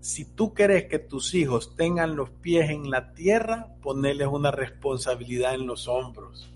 si 0.00 0.24
tú 0.34 0.54
quieres 0.54 0.84
que 0.84 0.98
tus 0.98 1.34
hijos 1.34 1.76
tengan 1.76 2.16
los 2.16 2.30
pies 2.30 2.70
en 2.70 2.90
la 2.90 3.12
tierra, 3.12 3.74
ponerles 3.82 4.28
una 4.28 4.50
responsabilidad 4.50 5.54
en 5.54 5.66
los 5.66 5.88
hombros. 5.88 6.50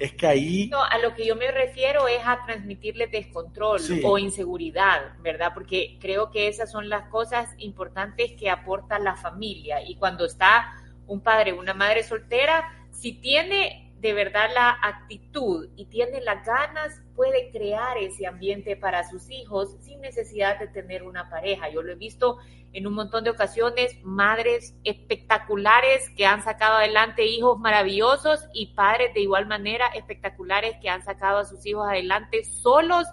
Es 0.00 0.14
que 0.14 0.26
ahí... 0.26 0.68
No, 0.72 0.82
a 0.82 0.96
lo 0.96 1.14
que 1.14 1.26
yo 1.26 1.36
me 1.36 1.50
refiero 1.50 2.08
es 2.08 2.22
a 2.24 2.42
transmitirles 2.46 3.12
descontrol 3.12 3.78
o 4.02 4.16
inseguridad, 4.16 5.18
¿verdad? 5.20 5.52
Porque 5.52 5.98
creo 6.00 6.30
que 6.30 6.48
esas 6.48 6.72
son 6.72 6.88
las 6.88 7.10
cosas 7.10 7.50
importantes 7.58 8.32
que 8.32 8.48
aporta 8.48 8.98
la 8.98 9.16
familia. 9.16 9.82
Y 9.86 9.96
cuando 9.96 10.24
está 10.24 10.72
un 11.06 11.20
padre 11.20 11.52
o 11.52 11.60
una 11.60 11.74
madre 11.74 12.02
soltera, 12.02 12.64
si 12.90 13.12
tiene 13.12 13.89
de 14.00 14.14
verdad 14.14 14.48
la 14.54 14.78
actitud 14.82 15.68
y 15.76 15.84
tiene 15.86 16.22
las 16.22 16.44
ganas, 16.46 17.02
puede 17.14 17.50
crear 17.50 17.98
ese 17.98 18.26
ambiente 18.26 18.74
para 18.74 19.08
sus 19.08 19.30
hijos 19.30 19.76
sin 19.80 20.00
necesidad 20.00 20.58
de 20.58 20.68
tener 20.68 21.02
una 21.02 21.28
pareja. 21.28 21.68
Yo 21.68 21.82
lo 21.82 21.92
he 21.92 21.96
visto 21.96 22.38
en 22.72 22.86
un 22.86 22.94
montón 22.94 23.24
de 23.24 23.30
ocasiones, 23.30 23.98
madres 24.02 24.74
espectaculares 24.84 26.08
que 26.16 26.24
han 26.24 26.42
sacado 26.42 26.76
adelante 26.76 27.26
hijos 27.26 27.58
maravillosos 27.58 28.48
y 28.54 28.74
padres 28.74 29.12
de 29.12 29.20
igual 29.20 29.46
manera 29.46 29.88
espectaculares 29.88 30.76
que 30.80 30.88
han 30.88 31.04
sacado 31.04 31.38
a 31.38 31.44
sus 31.44 31.66
hijos 31.66 31.86
adelante 31.86 32.44
solos 32.44 33.06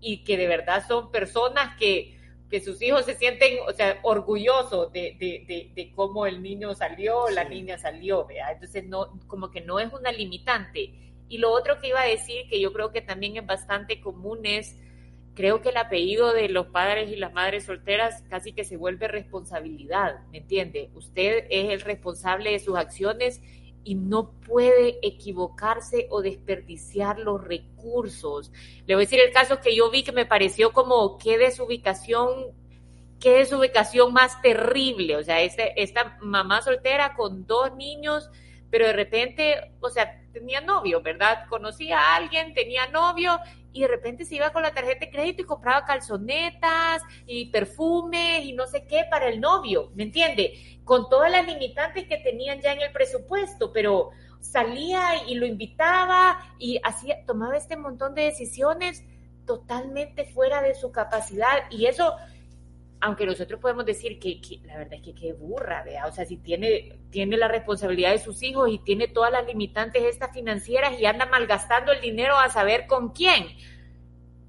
y 0.00 0.24
que 0.24 0.38
de 0.38 0.46
verdad 0.46 0.86
son 0.88 1.10
personas 1.10 1.76
que 1.76 2.21
que 2.52 2.60
sus 2.60 2.82
hijos 2.82 3.06
se 3.06 3.14
sienten, 3.14 3.60
o 3.66 3.72
sea, 3.72 3.98
orgullosos 4.02 4.92
de, 4.92 5.16
de, 5.18 5.70
de, 5.74 5.92
cómo 5.92 6.26
el 6.26 6.42
niño 6.42 6.74
salió, 6.74 7.30
la 7.30 7.44
niña 7.44 7.78
salió, 7.78 8.26
¿verdad? 8.26 8.52
Entonces, 8.52 8.84
no, 8.84 9.18
como 9.26 9.50
que 9.50 9.62
no 9.62 9.80
es 9.80 9.90
una 9.90 10.12
limitante. 10.12 10.92
Y 11.30 11.38
lo 11.38 11.50
otro 11.50 11.80
que 11.80 11.88
iba 11.88 12.02
a 12.02 12.06
decir, 12.06 12.46
que 12.50 12.60
yo 12.60 12.74
creo 12.74 12.92
que 12.92 13.00
también 13.00 13.38
es 13.38 13.46
bastante 13.46 14.02
común, 14.02 14.40
es, 14.44 14.76
creo 15.34 15.62
que 15.62 15.70
el 15.70 15.78
apellido 15.78 16.34
de 16.34 16.50
los 16.50 16.66
padres 16.66 17.10
y 17.10 17.16
las 17.16 17.32
madres 17.32 17.64
solteras 17.64 18.22
casi 18.28 18.52
que 18.52 18.64
se 18.64 18.76
vuelve 18.76 19.08
responsabilidad, 19.08 20.20
¿me 20.30 20.36
entiende? 20.36 20.90
Usted 20.94 21.46
es 21.48 21.70
el 21.70 21.80
responsable 21.80 22.50
de 22.50 22.58
sus 22.58 22.76
acciones 22.76 23.40
y 23.84 23.94
no 23.94 24.30
puede 24.32 24.98
equivocarse 25.02 26.06
o 26.10 26.22
desperdiciar 26.22 27.18
los 27.18 27.42
recursos. 27.42 28.52
Le 28.86 28.94
voy 28.94 29.02
a 29.02 29.06
decir 29.06 29.20
el 29.20 29.32
caso 29.32 29.60
que 29.60 29.74
yo 29.74 29.90
vi 29.90 30.02
que 30.02 30.12
me 30.12 30.26
pareció 30.26 30.72
como 30.72 31.18
qué 31.18 31.38
desubicación, 31.38 32.52
qué 33.18 33.38
desubicación 33.38 34.12
más 34.12 34.40
terrible. 34.42 35.16
O 35.16 35.22
sea, 35.22 35.40
este, 35.40 35.80
esta 35.82 36.18
mamá 36.20 36.62
soltera 36.62 37.14
con 37.14 37.46
dos 37.46 37.74
niños, 37.74 38.30
pero 38.70 38.86
de 38.86 38.92
repente, 38.92 39.72
o 39.80 39.90
sea, 39.90 40.22
tenía 40.32 40.60
novio, 40.60 41.02
¿verdad? 41.02 41.46
Conocía 41.48 41.98
a 41.98 42.16
alguien, 42.16 42.54
tenía 42.54 42.86
novio 42.88 43.38
y 43.72 43.82
de 43.82 43.88
repente 43.88 44.24
se 44.24 44.36
iba 44.36 44.50
con 44.50 44.62
la 44.62 44.72
tarjeta 44.72 45.06
de 45.06 45.10
crédito 45.10 45.42
y 45.42 45.46
compraba 45.46 45.84
calzonetas 45.84 47.02
y 47.26 47.46
perfumes 47.50 48.44
y 48.44 48.52
no 48.52 48.66
sé 48.66 48.86
qué 48.86 49.04
para 49.10 49.28
el 49.28 49.40
novio, 49.40 49.90
¿me 49.94 50.04
entiende? 50.04 50.80
Con 50.84 51.08
todas 51.08 51.30
las 51.30 51.46
limitantes 51.46 52.06
que 52.06 52.18
tenían 52.18 52.60
ya 52.60 52.72
en 52.72 52.82
el 52.82 52.92
presupuesto, 52.92 53.72
pero 53.72 54.10
salía 54.40 55.26
y 55.26 55.34
lo 55.36 55.46
invitaba 55.46 56.38
y 56.58 56.80
hacía, 56.82 57.24
tomaba 57.24 57.56
este 57.56 57.76
montón 57.76 58.14
de 58.14 58.22
decisiones 58.22 59.04
totalmente 59.46 60.24
fuera 60.24 60.62
de 60.62 60.74
su 60.74 60.92
capacidad 60.92 61.70
y 61.70 61.86
eso 61.86 62.16
aunque 63.02 63.26
nosotros 63.26 63.60
podemos 63.60 63.84
decir 63.84 64.20
que, 64.20 64.40
la 64.64 64.78
verdad 64.78 64.94
es 64.94 65.02
que 65.02 65.12
qué 65.12 65.32
burra, 65.32 65.82
vea, 65.82 66.06
o 66.06 66.12
sea, 66.12 66.24
si 66.24 66.36
tiene, 66.36 67.00
tiene 67.10 67.36
la 67.36 67.48
responsabilidad 67.48 68.12
de 68.12 68.18
sus 68.18 68.44
hijos 68.44 68.70
y 68.70 68.78
tiene 68.78 69.08
todas 69.08 69.32
las 69.32 69.44
limitantes 69.44 70.04
estas 70.04 70.32
financieras 70.32 71.00
y 71.00 71.06
anda 71.06 71.26
malgastando 71.26 71.90
el 71.90 72.00
dinero 72.00 72.38
a 72.38 72.48
saber 72.48 72.86
con 72.86 73.10
quién. 73.10 73.48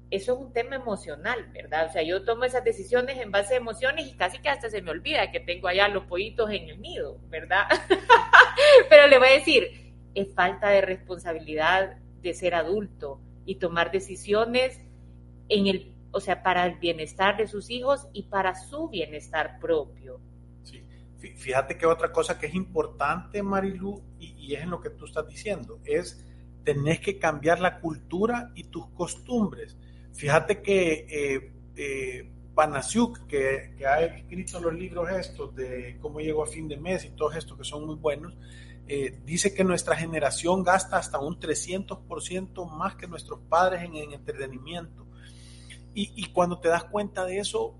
Eso 0.08 0.34
es 0.34 0.38
un 0.38 0.52
tema 0.52 0.76
emocional, 0.76 1.50
¿verdad? 1.52 1.88
O 1.88 1.92
sea, 1.92 2.02
yo 2.04 2.24
tomo 2.24 2.44
esas 2.44 2.62
decisiones 2.62 3.18
en 3.18 3.32
base 3.32 3.54
a 3.54 3.56
emociones 3.56 4.06
y 4.06 4.14
casi 4.14 4.38
que 4.38 4.48
hasta 4.48 4.70
se 4.70 4.82
me 4.82 4.92
olvida 4.92 5.32
que 5.32 5.40
tengo 5.40 5.66
allá 5.66 5.88
los 5.88 6.04
pollitos 6.04 6.48
en 6.50 6.68
el 6.68 6.80
nido, 6.80 7.18
¿verdad? 7.30 7.66
Pero 8.88 9.08
le 9.08 9.18
voy 9.18 9.28
a 9.28 9.32
decir, 9.32 9.94
es 10.14 10.32
falta 10.32 10.68
de 10.68 10.80
responsabilidad 10.80 11.96
de 12.22 12.34
ser 12.34 12.54
adulto 12.54 13.20
y 13.46 13.56
tomar 13.56 13.90
decisiones 13.90 14.80
en 15.48 15.66
el 15.66 15.93
o 16.14 16.20
sea, 16.20 16.42
para 16.42 16.64
el 16.64 16.78
bienestar 16.78 17.36
de 17.36 17.48
sus 17.48 17.70
hijos 17.70 18.06
y 18.12 18.22
para 18.24 18.54
su 18.54 18.88
bienestar 18.88 19.58
propio. 19.60 20.20
Sí, 20.62 20.84
fíjate 21.36 21.76
que 21.76 21.86
otra 21.86 22.12
cosa 22.12 22.38
que 22.38 22.46
es 22.46 22.54
importante, 22.54 23.42
Marilu, 23.42 24.00
y, 24.18 24.54
es 24.54 24.62
en 24.62 24.70
lo 24.70 24.80
que 24.80 24.90
tú 24.90 25.06
estás 25.06 25.26
diciendo, 25.26 25.80
es 25.84 26.24
tenés 26.62 27.00
que 27.00 27.18
cambiar 27.18 27.60
la 27.60 27.80
cultura 27.80 28.52
y 28.54 28.64
tus 28.64 28.86
costumbres. 28.90 29.76
Fíjate 30.12 30.62
que 30.62 31.06
eh, 31.10 31.52
eh, 31.76 32.30
Panasiuk, 32.54 33.26
que, 33.26 33.74
ha 33.84 34.00
escrito 34.02 34.60
los 34.60 34.72
libros 34.72 35.10
estos 35.10 35.54
de 35.56 35.98
cómo 36.00 36.20
llego 36.20 36.44
a 36.44 36.46
fin 36.46 36.68
de 36.68 36.76
mes 36.76 37.04
y 37.04 37.10
todos 37.10 37.34
estos 37.36 37.58
que 37.58 37.64
son 37.64 37.86
muy 37.86 37.96
buenos, 37.96 38.34
eh, 38.86 39.18
dice 39.24 39.52
que 39.52 39.64
nuestra 39.64 39.96
generación 39.96 40.62
gasta 40.62 40.96
hasta 40.96 41.18
un 41.18 41.40
300% 41.40 42.70
más 42.70 42.94
que 42.94 43.08
nuestros 43.08 43.40
padres 43.48 43.82
en 43.82 44.12
entretenimiento 44.12 45.04
Y, 45.94 46.26
cuando 46.32 46.58
te 46.58 46.68
das 46.68 46.84
cuenta 46.84 47.24
de 47.24 47.38
eso, 47.38 47.78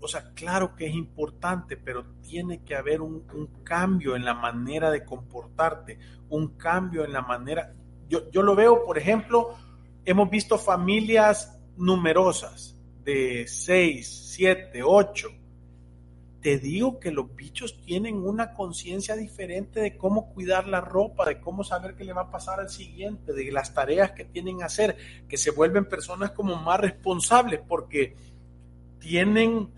o 0.00 0.08
sea, 0.08 0.32
claro 0.32 0.74
que 0.74 0.86
es 0.86 0.94
importante, 0.94 1.76
pero 1.76 2.06
tiene 2.22 2.64
que 2.64 2.74
haber 2.74 3.02
un, 3.02 3.24
cambio 3.62 4.16
en 4.16 4.24
la 4.24 4.34
manera 4.34 4.90
de 4.90 5.04
comportarte, 5.04 5.98
un 6.30 6.56
cambio 6.56 7.04
en 7.04 7.12
la 7.12 7.20
manera... 7.20 7.74
Yo, 8.08 8.30
yo 8.30 8.42
lo 8.42 8.54
veo, 8.54 8.84
por 8.84 8.96
ejemplo, 8.96 9.54
hemos 10.04 10.30
visto 10.30 10.58
familias 10.58 11.60
numerosas 11.76 12.76
de 13.04 13.46
6, 13.46 14.32
7, 14.34 14.82
8, 14.82 15.28
te 16.40 16.58
digo 16.58 16.98
que 16.98 17.10
los 17.10 17.34
bichos 17.34 17.82
tienen 17.82 18.16
una 18.16 18.54
conciencia 18.54 19.14
diferente 19.14 19.80
de 19.80 19.98
cómo 19.98 20.32
cuidar 20.32 20.66
la 20.66 20.80
ropa, 20.80 21.26
de 21.26 21.40
cómo 21.40 21.64
saber 21.64 21.94
qué 21.96 22.04
le 22.04 22.14
va 22.14 22.22
a 22.22 22.30
pasar 22.30 22.60
al 22.60 22.70
siguiente, 22.70 23.34
de 23.34 23.52
las 23.52 23.74
tareas 23.74 24.12
que 24.12 24.24
tienen 24.24 24.58
que 24.58 24.64
hacer, 24.64 24.96
que 25.28 25.36
se 25.36 25.50
vuelven 25.50 25.84
personas 25.84 26.30
como 26.30 26.56
más 26.56 26.80
responsables 26.80 27.60
porque 27.68 28.16
tienen 28.98 29.70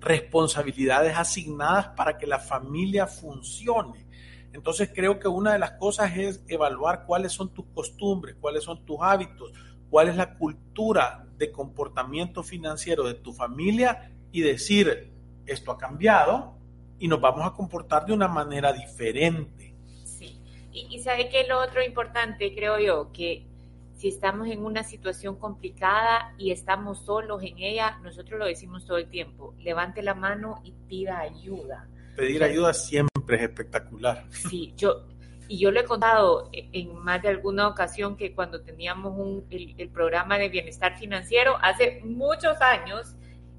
responsabilidades 0.00 1.16
asignadas 1.16 1.88
para 1.88 2.18
que 2.18 2.26
la 2.26 2.40
familia 2.40 3.06
funcione. 3.06 4.06
Entonces 4.52 4.90
creo 4.92 5.20
que 5.20 5.28
una 5.28 5.52
de 5.52 5.58
las 5.60 5.72
cosas 5.72 6.16
es 6.16 6.42
evaluar 6.48 7.04
cuáles 7.06 7.32
son 7.32 7.50
tus 7.50 7.66
costumbres, 7.66 8.36
cuáles 8.40 8.64
son 8.64 8.84
tus 8.84 8.96
hábitos, 9.00 9.52
cuál 9.88 10.08
es 10.08 10.16
la 10.16 10.34
cultura 10.34 11.26
de 11.36 11.52
comportamiento 11.52 12.42
financiero 12.42 13.04
de 13.04 13.14
tu 13.14 13.32
familia 13.32 14.12
y 14.32 14.40
decir, 14.40 15.15
esto 15.46 15.72
ha 15.72 15.78
cambiado 15.78 16.56
y 16.98 17.08
nos 17.08 17.20
vamos 17.20 17.46
a 17.46 17.52
comportar 17.52 18.06
de 18.06 18.12
una 18.12 18.28
manera 18.28 18.72
diferente. 18.72 19.74
Sí, 20.04 20.40
y, 20.72 20.98
sabe 21.00 21.28
que 21.28 21.46
lo 21.46 21.60
otro 21.60 21.82
importante, 21.82 22.54
creo 22.54 22.78
yo, 22.78 23.12
que 23.12 23.46
si 23.94 24.08
estamos 24.08 24.48
en 24.48 24.64
una 24.64 24.82
situación 24.82 25.36
complicada 25.36 26.34
y 26.38 26.50
estamos 26.50 27.04
solos 27.04 27.42
en 27.42 27.58
ella, 27.58 27.98
nosotros 28.02 28.38
lo 28.38 28.46
decimos 28.46 28.84
todo 28.86 28.98
el 28.98 29.08
tiempo, 29.08 29.54
levante 29.58 30.02
la 30.02 30.14
mano 30.14 30.60
y 30.64 30.72
pida 30.86 31.18
ayuda. 31.18 31.88
Pedir 32.14 32.42
ayuda 32.44 32.72
siempre 32.74 33.36
es 33.36 33.42
espectacular. 33.42 34.24
Sí, 34.30 34.74
yo, 34.76 35.06
y 35.48 35.58
yo 35.58 35.70
lo 35.70 35.80
he 35.80 35.84
contado 35.84 36.50
en 36.52 36.94
más 36.96 37.22
de 37.22 37.28
alguna 37.28 37.68
ocasión 37.68 38.16
que 38.16 38.34
cuando 38.34 38.62
teníamos 38.62 39.14
un, 39.16 39.46
el, 39.50 39.88
programa 39.90 40.38
de 40.38 40.48
bienestar 40.48 40.98
financiero, 40.98 41.56
hace 41.62 42.00
muchos 42.04 42.60
años, 42.60 43.14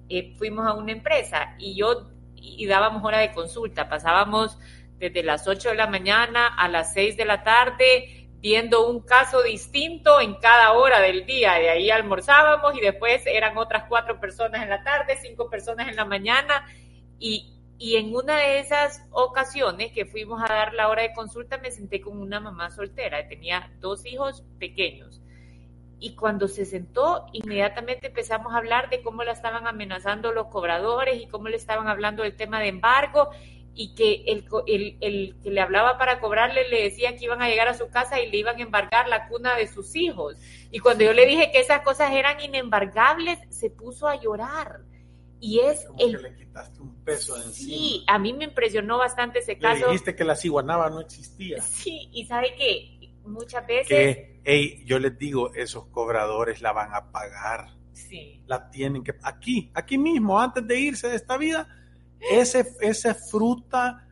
eh, 0.10 0.36
fuimos 0.38 0.66
a 0.68 0.74
una 0.74 0.92
empresa 0.92 1.56
y 1.58 1.76
yo 1.76 2.12
y 2.36 2.66
dábamos 2.66 3.04
hora 3.04 3.20
de 3.20 3.34
consulta, 3.34 3.90
pasábamos 3.90 4.58
desde 5.00 5.24
las 5.24 5.48
8 5.48 5.70
de 5.70 5.76
la 5.76 5.88
mañana 5.88 6.48
a 6.48 6.68
las 6.70 6.94
6 6.94 7.18
de 7.18 7.26
la 7.26 7.44
tarde 7.44 8.30
viendo 8.40 8.88
un 8.88 9.02
caso 9.02 9.42
distinto 9.42 10.22
en 10.22 10.36
cada 10.36 10.74
hora 10.74 11.00
del 11.02 11.26
día. 11.26 11.54
De 11.56 11.70
ahí 11.70 11.90
almorzábamos 11.90 12.76
y 12.76 12.82
después 12.82 13.24
eran 13.26 13.58
otras 13.58 13.86
cuatro 13.90 14.20
personas 14.20 14.62
en 14.64 14.70
la 14.70 14.84
tarde, 14.84 15.18
cinco 15.22 15.50
personas 15.50 15.88
en 15.90 15.96
la 15.96 16.06
mañana. 16.06 16.66
Y, 17.20 17.54
y 17.78 17.96
en 17.98 18.16
una 18.16 18.38
de 18.38 18.60
esas 18.60 19.04
ocasiones 19.12 19.92
que 19.92 20.06
fuimos 20.06 20.42
a 20.42 20.54
dar 20.54 20.74
la 20.74 20.90
hora 20.90 21.02
de 21.02 21.14
consulta 21.14 21.58
me 21.58 21.72
senté 21.72 22.00
con 22.00 22.20
una 22.20 22.40
mamá 22.40 22.70
soltera, 22.70 23.28
tenía 23.28 23.72
dos 23.80 24.06
hijos 24.06 24.44
pequeños 24.60 25.22
y 26.00 26.16
cuando 26.16 26.48
se 26.48 26.66
sentó, 26.66 27.26
inmediatamente 27.34 28.08
empezamos 28.08 28.54
a 28.54 28.58
hablar 28.58 28.90
de 28.90 29.02
cómo 29.02 29.24
la 29.24 29.32
estaban 29.32 29.66
amenazando 29.66 30.32
los 30.32 30.48
cobradores 30.48 31.22
y 31.22 31.28
cómo 31.28 31.48
le 31.48 31.58
estaban 31.58 31.88
hablando 31.88 32.24
del 32.24 32.36
tema 32.36 32.60
de 32.60 32.68
embargo 32.68 33.30
y 33.74 33.94
que 33.94 34.24
el, 34.28 34.98
el, 35.02 35.36
que 35.42 35.52
le 35.52 35.62
hablaba 35.62 35.98
para 35.98 36.20
cobrarle 36.20 36.68
le 36.68 36.84
decía 36.84 37.16
que 37.16 37.26
iban 37.26 37.42
a 37.42 37.48
llegar 37.48 37.68
a 37.68 37.76
su 37.76 37.90
casa 37.90 38.20
y 38.20 38.30
le 38.30 38.38
iban 38.38 38.58
a 38.58 38.62
embargar 38.62 39.08
la 39.08 39.28
cuna 39.28 39.56
de 39.56 39.68
sus 39.68 39.96
hijos. 39.96 40.36
Y 40.72 40.80
cuando 40.80 41.04
yo 41.04 41.14
le 41.14 41.28
dije 41.28 41.52
que 41.52 41.60
esas 41.60 41.82
cosas 41.82 42.12
eran 42.12 42.42
inembargables, 42.42 43.40
se 43.50 43.70
puso 43.70 44.08
a 44.08 44.20
llorar. 44.20 44.82
Y 45.40 45.60
es 45.60 45.88
el... 46.00 46.18
Que 46.18 46.24
le 46.24 46.36
quitaste 46.36 46.82
un 46.82 47.04
peso 47.04 47.36
de 47.36 47.46
encima. 47.46 47.70
Sí, 47.70 48.04
a 48.08 48.18
mí 48.18 48.34
me 48.34 48.46
impresionó 48.46 48.98
bastante 48.98 49.40
ese 49.40 49.60
caso. 49.60 49.82
Le 49.82 49.86
dijiste 49.92 50.16
que 50.16 50.24
la 50.24 50.36
ciguanaba 50.36 50.90
no 50.90 51.00
existía. 51.00 51.62
Sí, 51.62 52.10
y 52.12 52.26
sabe 52.26 52.56
que 52.56 52.97
muchas 53.28 53.66
veces... 53.68 53.88
Que, 53.88 54.42
hey, 54.44 54.84
yo 54.86 55.00
les 55.00 55.18
digo, 55.18 55.54
esos 55.54 55.88
cobradores 55.88 56.62
la 56.62 56.72
van 56.72 56.94
a 56.94 57.12
pagar. 57.12 57.70
Sí. 57.94 58.44
La 58.48 58.70
tienen 58.70 59.04
que... 59.04 59.16
Aquí, 59.24 59.72
aquí 59.74 59.98
mismo, 59.98 60.40
antes 60.40 60.66
de 60.66 60.80
irse 60.80 61.08
de 61.10 61.16
esta 61.16 61.38
vida, 61.38 61.68
ese, 62.20 62.66
esa 62.82 63.14
fruta 63.14 64.08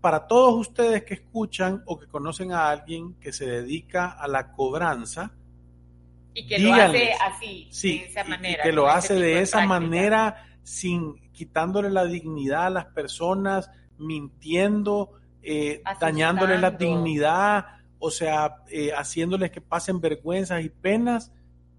para 0.00 0.26
todos 0.26 0.54
ustedes 0.68 1.04
que 1.04 1.14
escuchan 1.14 1.82
o 1.86 1.98
que 1.98 2.06
conocen 2.06 2.52
a 2.52 2.70
alguien 2.70 3.14
que 3.14 3.32
se 3.32 3.46
dedica 3.46 4.10
a 4.10 4.26
la 4.28 4.52
cobranza. 4.52 5.32
Y 6.32 6.46
que 6.46 6.58
lo 6.58 6.72
hace 6.72 7.12
así, 7.12 7.68
de 7.98 8.04
esa 8.06 8.24
manera. 8.24 8.62
Y 8.62 8.62
que 8.62 8.72
lo 8.72 8.88
hace 8.88 9.14
de 9.14 9.40
esa 9.40 9.66
manera, 9.66 10.46
sin 10.62 11.16
quitándole 11.32 11.90
la 11.90 12.04
dignidad 12.04 12.66
a 12.66 12.70
las 12.70 12.86
personas, 12.86 13.70
mintiendo, 13.98 15.12
eh, 15.42 15.82
dañándole 16.00 16.58
la 16.58 16.70
dignidad, 16.70 17.66
o 18.00 18.10
sea, 18.10 18.64
eh, 18.70 18.92
haciéndoles 18.92 19.50
que 19.50 19.60
pasen 19.60 20.00
vergüenzas 20.00 20.64
y 20.64 20.70
penas, 20.70 21.30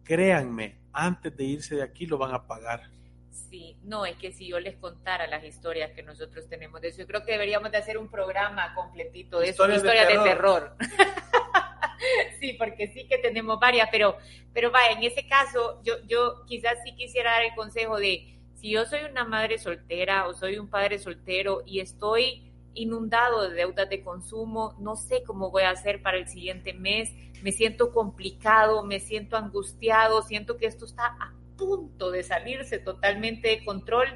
créanme, 0.03 0.77
antes 0.93 1.35
de 1.35 1.43
irse 1.43 1.75
de 1.75 1.83
aquí 1.83 2.05
lo 2.05 2.17
van 2.17 2.33
a 2.33 2.45
pagar. 2.45 2.89
Sí, 3.31 3.75
no, 3.83 4.05
es 4.05 4.15
que 4.17 4.31
si 4.31 4.47
yo 4.47 4.59
les 4.59 4.77
contara 4.77 5.27
las 5.27 5.43
historias 5.43 5.91
que 5.91 6.03
nosotros 6.03 6.47
tenemos 6.47 6.79
de 6.79 6.89
eso, 6.89 6.99
yo 6.99 7.07
creo 7.07 7.25
que 7.25 7.33
deberíamos 7.33 7.71
de 7.71 7.79
hacer 7.79 7.97
un 7.97 8.07
programa 8.07 8.73
completito 8.75 9.39
de 9.39 9.49
eso, 9.49 9.69
historias 9.69 10.07
de 10.07 10.19
terror. 10.19 10.77
sí, 12.39 12.53
porque 12.53 12.87
sí 12.87 13.07
que 13.07 13.17
tenemos 13.17 13.59
varias, 13.59 13.89
pero, 13.91 14.15
pero 14.53 14.69
vaya, 14.69 14.91
en 14.91 15.03
ese 15.03 15.27
caso, 15.27 15.81
yo, 15.83 15.95
yo 16.07 16.45
quizás 16.45 16.77
sí 16.85 16.95
quisiera 16.95 17.31
dar 17.31 17.43
el 17.43 17.55
consejo 17.55 17.97
de, 17.97 18.37
si 18.53 18.69
yo 18.69 18.85
soy 18.85 19.01
una 19.09 19.25
madre 19.25 19.57
soltera 19.57 20.27
o 20.27 20.33
soy 20.33 20.59
un 20.59 20.69
padre 20.69 20.99
soltero 20.99 21.63
y 21.65 21.79
estoy 21.79 22.50
inundado 22.73 23.49
de 23.49 23.55
deudas 23.55 23.89
de 23.89 24.03
consumo, 24.03 24.75
no 24.79 24.95
sé 24.95 25.23
cómo 25.23 25.51
voy 25.51 25.63
a 25.63 25.71
hacer 25.71 26.01
para 26.01 26.17
el 26.17 26.27
siguiente 26.27 26.73
mes, 26.73 27.11
me 27.41 27.51
siento 27.51 27.91
complicado, 27.91 28.83
me 28.83 28.99
siento 28.99 29.35
angustiado, 29.37 30.21
siento 30.21 30.57
que 30.57 30.67
esto 30.67 30.85
está 30.85 31.05
a 31.19 31.33
punto 31.57 32.11
de 32.11 32.23
salirse 32.23 32.79
totalmente 32.79 33.49
de 33.49 33.65
control, 33.65 34.07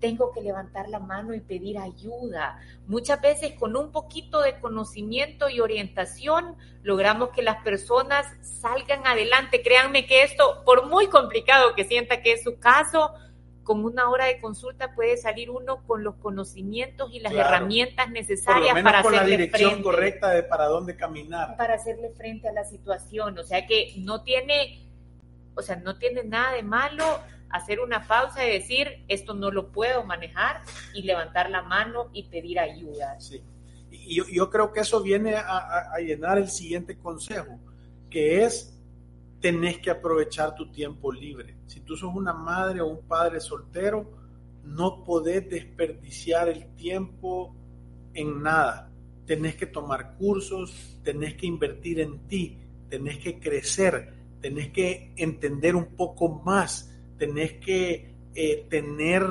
tengo 0.00 0.32
que 0.32 0.42
levantar 0.42 0.88
la 0.88 0.98
mano 0.98 1.32
y 1.32 1.40
pedir 1.40 1.78
ayuda. 1.78 2.58
Muchas 2.86 3.22
veces 3.22 3.54
con 3.58 3.74
un 3.74 3.90
poquito 3.90 4.42
de 4.42 4.60
conocimiento 4.60 5.48
y 5.48 5.60
orientación 5.60 6.56
logramos 6.82 7.30
que 7.30 7.42
las 7.42 7.62
personas 7.64 8.26
salgan 8.42 9.06
adelante. 9.06 9.62
Créanme 9.62 10.04
que 10.04 10.22
esto, 10.22 10.62
por 10.66 10.90
muy 10.90 11.06
complicado 11.06 11.74
que 11.74 11.84
sienta 11.84 12.20
que 12.20 12.32
es 12.32 12.44
su 12.44 12.58
caso, 12.58 13.14
con 13.64 13.84
una 13.84 14.10
hora 14.10 14.26
de 14.26 14.38
consulta 14.40 14.94
puede 14.94 15.16
salir 15.16 15.50
uno 15.50 15.82
con 15.86 16.04
los 16.04 16.14
conocimientos 16.16 17.10
y 17.12 17.20
las 17.20 17.32
herramientas 17.32 18.10
necesarias 18.10 18.80
para 18.82 19.02
con 19.02 19.14
la 19.14 19.24
dirección 19.24 19.82
correcta 19.82 20.30
de 20.30 20.42
para 20.42 20.66
dónde 20.66 20.96
caminar. 20.96 21.56
Para 21.56 21.74
hacerle 21.74 22.10
frente 22.10 22.48
a 22.48 22.52
la 22.52 22.64
situación. 22.64 23.38
O 23.38 23.42
sea 23.42 23.66
que 23.66 23.94
no 23.98 24.22
tiene, 24.22 24.86
o 25.56 25.62
sea, 25.62 25.76
no 25.76 25.96
tiene 25.98 26.22
nada 26.24 26.52
de 26.52 26.62
malo 26.62 27.04
hacer 27.50 27.80
una 27.80 28.06
pausa 28.06 28.46
y 28.46 28.52
decir, 28.52 29.04
esto 29.08 29.32
no 29.32 29.50
lo 29.50 29.72
puedo 29.72 30.04
manejar 30.04 30.62
y 30.92 31.02
levantar 31.02 31.50
la 31.50 31.62
mano 31.62 32.10
y 32.12 32.24
pedir 32.24 32.60
ayuda. 32.60 33.18
Sí. 33.18 33.42
Y 33.90 34.16
yo, 34.16 34.24
yo 34.30 34.50
creo 34.50 34.72
que 34.72 34.80
eso 34.80 35.02
viene 35.02 35.36
a, 35.36 35.92
a 35.92 35.98
llenar 36.00 36.36
el 36.36 36.48
siguiente 36.48 36.98
consejo, 36.98 37.58
que 38.10 38.44
es 38.44 38.73
tenés 39.44 39.76
que 39.76 39.90
aprovechar 39.90 40.54
tu 40.54 40.70
tiempo 40.72 41.12
libre. 41.12 41.54
Si 41.66 41.80
tú 41.80 41.98
sos 41.98 42.14
una 42.14 42.32
madre 42.32 42.80
o 42.80 42.86
un 42.86 43.06
padre 43.06 43.40
soltero, 43.40 44.10
no 44.64 45.04
podés 45.04 45.50
desperdiciar 45.50 46.48
el 46.48 46.74
tiempo 46.76 47.54
en 48.14 48.42
nada. 48.42 48.90
Tenés 49.26 49.56
que 49.56 49.66
tomar 49.66 50.16
cursos, 50.16 50.98
tenés 51.04 51.34
que 51.34 51.46
invertir 51.46 52.00
en 52.00 52.26
ti, 52.26 52.56
tenés 52.88 53.18
que 53.18 53.38
crecer, 53.38 54.14
tenés 54.40 54.70
que 54.70 55.12
entender 55.18 55.76
un 55.76 55.94
poco 55.94 56.30
más, 56.42 56.90
tenés 57.18 57.52
que 57.52 58.14
eh, 58.34 58.66
tener, 58.70 59.26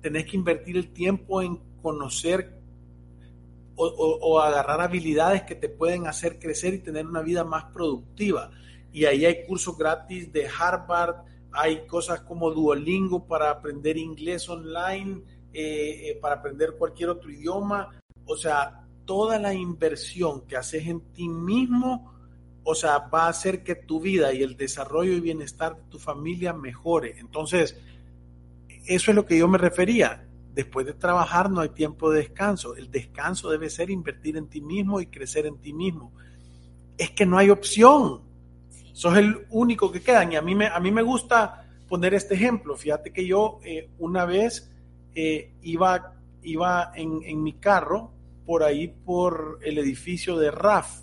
tenés 0.00 0.24
que 0.26 0.36
invertir 0.36 0.76
el 0.76 0.92
tiempo 0.92 1.42
en 1.42 1.58
conocer 1.82 2.60
o, 3.74 3.86
o 3.86 4.38
agarrar 4.38 4.80
habilidades 4.80 5.42
que 5.42 5.56
te 5.56 5.68
pueden 5.68 6.06
hacer 6.06 6.38
crecer 6.38 6.74
y 6.74 6.78
tener 6.78 7.04
una 7.04 7.22
vida 7.22 7.42
más 7.42 7.64
productiva 7.72 8.52
y 8.92 9.06
ahí 9.06 9.24
hay 9.24 9.44
cursos 9.46 9.76
gratis 9.76 10.30
de 10.32 10.46
Harvard, 10.46 11.24
hay 11.50 11.86
cosas 11.86 12.20
como 12.20 12.50
Duolingo 12.50 13.26
para 13.26 13.50
aprender 13.50 13.96
inglés 13.96 14.48
online, 14.48 15.22
eh, 15.52 16.10
eh, 16.10 16.18
para 16.20 16.36
aprender 16.36 16.76
cualquier 16.78 17.10
otro 17.10 17.30
idioma. 17.30 17.90
O 18.26 18.36
sea, 18.36 18.86
toda 19.04 19.38
la 19.38 19.54
inversión 19.54 20.46
que 20.46 20.56
haces 20.56 20.86
en 20.86 21.00
ti 21.12 21.28
mismo, 21.28 22.12
o 22.64 22.74
sea, 22.74 22.98
va 22.98 23.24
a 23.24 23.28
hacer 23.28 23.62
que 23.62 23.74
tu 23.74 24.00
vida 24.00 24.32
y 24.32 24.42
el 24.42 24.56
desarrollo 24.56 25.12
y 25.12 25.20
bienestar 25.20 25.76
de 25.76 25.82
tu 25.90 25.98
familia 25.98 26.52
mejore. 26.52 27.18
Entonces, 27.18 27.76
eso 28.86 29.10
es 29.10 29.14
lo 29.14 29.24
que 29.24 29.38
yo 29.38 29.48
me 29.48 29.58
refería. 29.58 30.28
Después 30.54 30.84
de 30.84 30.92
trabajar 30.92 31.50
no 31.50 31.60
hay 31.60 31.70
tiempo 31.70 32.10
de 32.10 32.20
descanso. 32.20 32.76
El 32.76 32.90
descanso 32.90 33.50
debe 33.50 33.70
ser 33.70 33.90
invertir 33.90 34.36
en 34.36 34.48
ti 34.48 34.60
mismo 34.60 35.00
y 35.00 35.06
crecer 35.06 35.46
en 35.46 35.58
ti 35.58 35.72
mismo. 35.72 36.12
Es 36.98 37.10
que 37.10 37.24
no 37.24 37.38
hay 37.38 37.48
opción 37.48 38.31
sos 38.92 39.16
el 39.16 39.46
único 39.50 39.90
que 39.90 40.00
quedan. 40.00 40.32
Y 40.32 40.36
a 40.36 40.42
mí 40.42 40.54
me, 40.54 40.66
a 40.66 40.78
mí 40.80 40.90
me 40.90 41.02
gusta 41.02 41.66
poner 41.88 42.14
este 42.14 42.34
ejemplo. 42.34 42.76
Fíjate 42.76 43.12
que 43.12 43.26
yo 43.26 43.60
eh, 43.64 43.90
una 43.98 44.24
vez 44.24 44.72
eh, 45.14 45.52
iba, 45.62 46.14
iba 46.42 46.92
en, 46.94 47.20
en, 47.24 47.42
mi 47.42 47.54
carro 47.54 48.12
por 48.46 48.62
ahí 48.62 48.88
por 48.88 49.58
el 49.62 49.78
edificio 49.78 50.38
de 50.38 50.50
RAF 50.50 51.02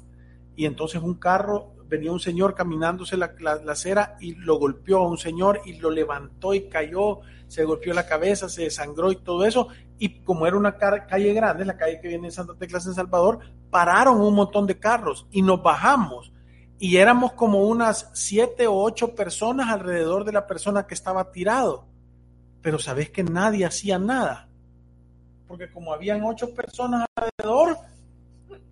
y 0.56 0.66
entonces 0.66 1.02
un 1.02 1.14
carro, 1.14 1.74
venía 1.88 2.12
un 2.12 2.20
señor 2.20 2.54
caminándose 2.54 3.18
la, 3.18 3.34
la, 3.40 3.72
acera 3.72 4.18
y 4.20 4.36
lo 4.36 4.58
golpeó 4.58 4.98
a 4.98 5.08
un 5.08 5.18
señor 5.18 5.62
y 5.64 5.80
lo 5.80 5.90
levantó 5.90 6.54
y 6.54 6.68
cayó, 6.68 7.20
se 7.48 7.64
golpeó 7.64 7.94
la 7.94 8.06
cabeza, 8.06 8.50
se 8.50 8.64
desangró 8.64 9.12
y 9.12 9.16
todo 9.18 9.46
eso. 9.46 9.70
Y 10.00 10.22
como 10.22 10.48
era 10.48 10.58
una 10.58 10.76
calle 10.78 11.34
grande, 11.34 11.66
la 11.66 11.78
calle 11.78 12.00
que 12.02 12.08
viene 12.08 12.28
en 12.28 12.34
Santa 12.34 12.56
Tecla, 12.56 12.80
en 12.86 12.94
Salvador, 12.94 13.40
pararon 13.70 14.20
un 14.20 14.36
montón 14.36 14.68
de 14.68 14.80
carros 14.80 15.28
y 15.32 15.42
nos 15.42 15.64
bajamos 15.64 16.34
y 16.80 16.96
éramos 16.96 17.34
como 17.34 17.64
unas 17.64 18.10
siete 18.14 18.66
o 18.66 18.74
ocho 18.74 19.14
personas 19.14 19.68
alrededor 19.68 20.24
de 20.24 20.32
la 20.32 20.48
persona 20.48 20.88
que 20.88 20.94
estaba 20.94 21.30
tirado. 21.32 21.86
Pero 22.62 22.80
sabes 22.80 23.10
que 23.10 23.22
nadie 23.22 23.66
hacía 23.66 24.00
nada. 24.00 24.48
Porque 25.46 25.70
como 25.70 25.94
habían 25.94 26.24
ocho 26.24 26.56
personas 26.56 27.06
alrededor, 27.16 27.78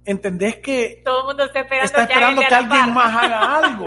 entendés 0.05 0.57
que 0.57 1.01
todo 1.03 1.19
el 1.19 1.25
mundo 1.27 1.43
está 1.43 1.59
esperando, 1.59 1.85
está 1.85 2.03
esperando 2.03 2.41
que, 2.41 2.47
alguien 2.47 2.93
más 2.93 3.23
haga 3.23 3.57
algo. 3.57 3.85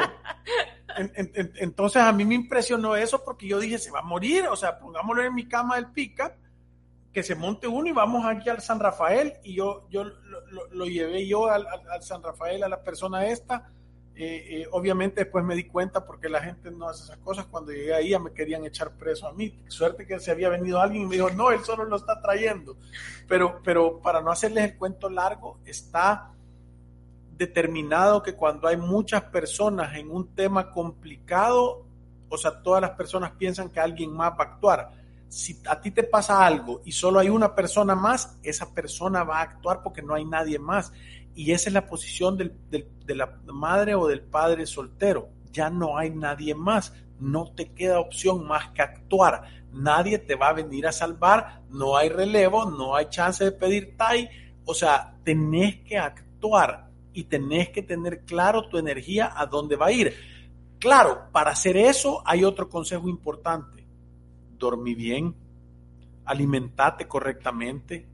Entonces 1.56 2.02
a 2.02 2.12
mí 2.12 2.26
me 2.26 2.34
impresionó 2.34 2.96
eso 2.96 3.24
porque 3.24 3.48
yo 3.48 3.58
dije, 3.58 3.78
se 3.78 3.90
va 3.90 4.00
a 4.00 4.02
morir, 4.02 4.46
o 4.48 4.56
sea, 4.56 4.78
pongámoslo 4.78 5.22
en 5.24 5.34
mi 5.34 5.48
cama 5.48 5.76
del 5.76 5.92
pica, 5.92 6.36
que 7.10 7.22
se 7.22 7.34
monte 7.34 7.66
uno 7.66 7.88
y 7.88 7.92
vamos 7.92 8.26
aquí 8.26 8.50
al 8.50 8.60
San 8.60 8.80
Rafael 8.80 9.34
y 9.44 9.54
yo, 9.54 9.86
yo 9.88 10.04
lo, 10.04 10.46
lo, 10.48 10.66
lo 10.70 10.84
llevé 10.84 11.26
yo 11.26 11.48
al, 11.48 11.66
al, 11.66 11.88
al 11.90 12.02
San 12.02 12.22
Rafael 12.22 12.62
a 12.64 12.68
la 12.68 12.82
persona 12.82 13.24
esta 13.26 13.70
eh, 14.22 14.60
eh, 14.60 14.68
obviamente 14.72 15.22
después 15.22 15.42
me 15.42 15.54
di 15.54 15.64
cuenta 15.64 16.04
porque 16.04 16.28
la 16.28 16.42
gente 16.42 16.70
no 16.70 16.86
hace 16.86 17.04
esas 17.04 17.16
cosas. 17.16 17.46
Cuando 17.46 17.72
llegué 17.72 17.94
ahí 17.94 18.10
ya 18.10 18.18
me 18.18 18.34
querían 18.34 18.66
echar 18.66 18.90
preso 18.90 19.26
a 19.26 19.32
mí. 19.32 19.58
Suerte 19.66 20.06
que 20.06 20.20
se 20.20 20.30
había 20.30 20.50
venido 20.50 20.78
alguien 20.78 21.04
y 21.04 21.06
me 21.06 21.14
dijo, 21.14 21.30
no, 21.30 21.50
él 21.50 21.60
solo 21.64 21.86
lo 21.86 21.96
está 21.96 22.20
trayendo. 22.20 22.76
Pero, 23.26 23.62
pero 23.64 23.98
para 24.00 24.20
no 24.20 24.30
hacerles 24.30 24.64
el 24.64 24.76
cuento 24.76 25.08
largo, 25.08 25.58
está 25.64 26.32
determinado 27.34 28.22
que 28.22 28.34
cuando 28.34 28.68
hay 28.68 28.76
muchas 28.76 29.22
personas 29.22 29.96
en 29.96 30.10
un 30.10 30.34
tema 30.34 30.70
complicado, 30.70 31.86
o 32.28 32.36
sea, 32.36 32.62
todas 32.62 32.82
las 32.82 32.90
personas 32.90 33.32
piensan 33.38 33.70
que 33.70 33.80
alguien 33.80 34.12
más 34.12 34.32
va 34.32 34.44
a 34.44 34.46
actuar. 34.48 34.92
Si 35.28 35.62
a 35.66 35.80
ti 35.80 35.92
te 35.92 36.02
pasa 36.02 36.44
algo 36.44 36.82
y 36.84 36.92
solo 36.92 37.20
hay 37.20 37.30
una 37.30 37.54
persona 37.54 37.94
más, 37.94 38.36
esa 38.42 38.74
persona 38.74 39.24
va 39.24 39.38
a 39.38 39.42
actuar 39.44 39.82
porque 39.82 40.02
no 40.02 40.12
hay 40.12 40.26
nadie 40.26 40.58
más. 40.58 40.92
Y 41.34 41.52
esa 41.52 41.68
es 41.68 41.74
la 41.74 41.86
posición 41.86 42.36
de 42.36 43.14
la 43.14 43.38
madre 43.46 43.94
o 43.94 44.06
del 44.06 44.22
padre 44.22 44.66
soltero. 44.66 45.28
Ya 45.52 45.70
no 45.70 45.96
hay 45.96 46.10
nadie 46.10 46.54
más. 46.54 46.92
No 47.18 47.52
te 47.52 47.72
queda 47.72 48.00
opción 48.00 48.46
más 48.46 48.70
que 48.70 48.82
actuar. 48.82 49.42
Nadie 49.72 50.18
te 50.18 50.34
va 50.34 50.48
a 50.48 50.54
venir 50.54 50.86
a 50.86 50.92
salvar. 50.92 51.62
No 51.70 51.96
hay 51.96 52.08
relevo, 52.08 52.70
no 52.70 52.94
hay 52.94 53.06
chance 53.08 53.44
de 53.44 53.52
pedir 53.52 53.96
TAI. 53.96 54.28
O 54.64 54.74
sea, 54.74 55.16
tenés 55.24 55.76
que 55.80 55.98
actuar 55.98 56.90
y 57.12 57.24
tenés 57.24 57.70
que 57.70 57.82
tener 57.82 58.24
claro 58.24 58.68
tu 58.68 58.78
energía 58.78 59.32
a 59.34 59.46
dónde 59.46 59.76
va 59.76 59.86
a 59.86 59.92
ir. 59.92 60.14
Claro, 60.78 61.28
para 61.32 61.50
hacer 61.50 61.76
eso 61.76 62.22
hay 62.24 62.44
otro 62.44 62.68
consejo 62.68 63.08
importante. 63.08 63.86
Dormí 64.56 64.94
bien, 64.94 65.34
alimentate 66.24 67.06
correctamente, 67.06 68.06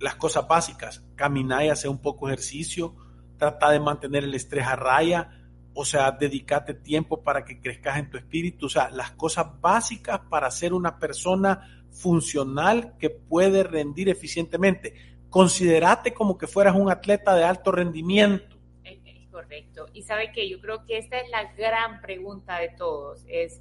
las 0.00 0.16
cosas 0.16 0.46
básicas, 0.46 1.04
caminar 1.14 1.64
y 1.64 1.68
hacer 1.68 1.90
un 1.90 2.00
poco 2.00 2.26
de 2.26 2.34
ejercicio, 2.34 2.94
trata 3.38 3.70
de 3.70 3.80
mantener 3.80 4.24
el 4.24 4.34
estrés 4.34 4.66
a 4.66 4.76
raya, 4.76 5.30
o 5.74 5.84
sea, 5.84 6.10
dedícate 6.10 6.74
tiempo 6.74 7.22
para 7.22 7.44
que 7.44 7.60
crezcas 7.60 7.98
en 7.98 8.10
tu 8.10 8.16
espíritu, 8.16 8.66
o 8.66 8.68
sea, 8.68 8.90
las 8.90 9.10
cosas 9.12 9.60
básicas 9.60 10.20
para 10.30 10.50
ser 10.50 10.72
una 10.72 10.98
persona 10.98 11.84
funcional 11.90 12.96
que 12.98 13.10
puede 13.10 13.62
rendir 13.62 14.08
eficientemente. 14.08 14.94
Considerate 15.28 16.14
como 16.14 16.38
que 16.38 16.46
fueras 16.46 16.76
un 16.76 16.90
atleta 16.90 17.34
de 17.34 17.44
alto 17.44 17.72
rendimiento. 17.72 18.56
Es 18.84 18.98
correcto. 19.30 19.86
Y 19.92 20.02
sabe 20.02 20.32
que 20.32 20.48
yo 20.48 20.60
creo 20.60 20.86
que 20.86 20.96
esta 20.98 21.18
es 21.18 21.28
la 21.30 21.52
gran 21.52 22.00
pregunta 22.00 22.58
de 22.58 22.70
todos, 22.70 23.22
es 23.28 23.60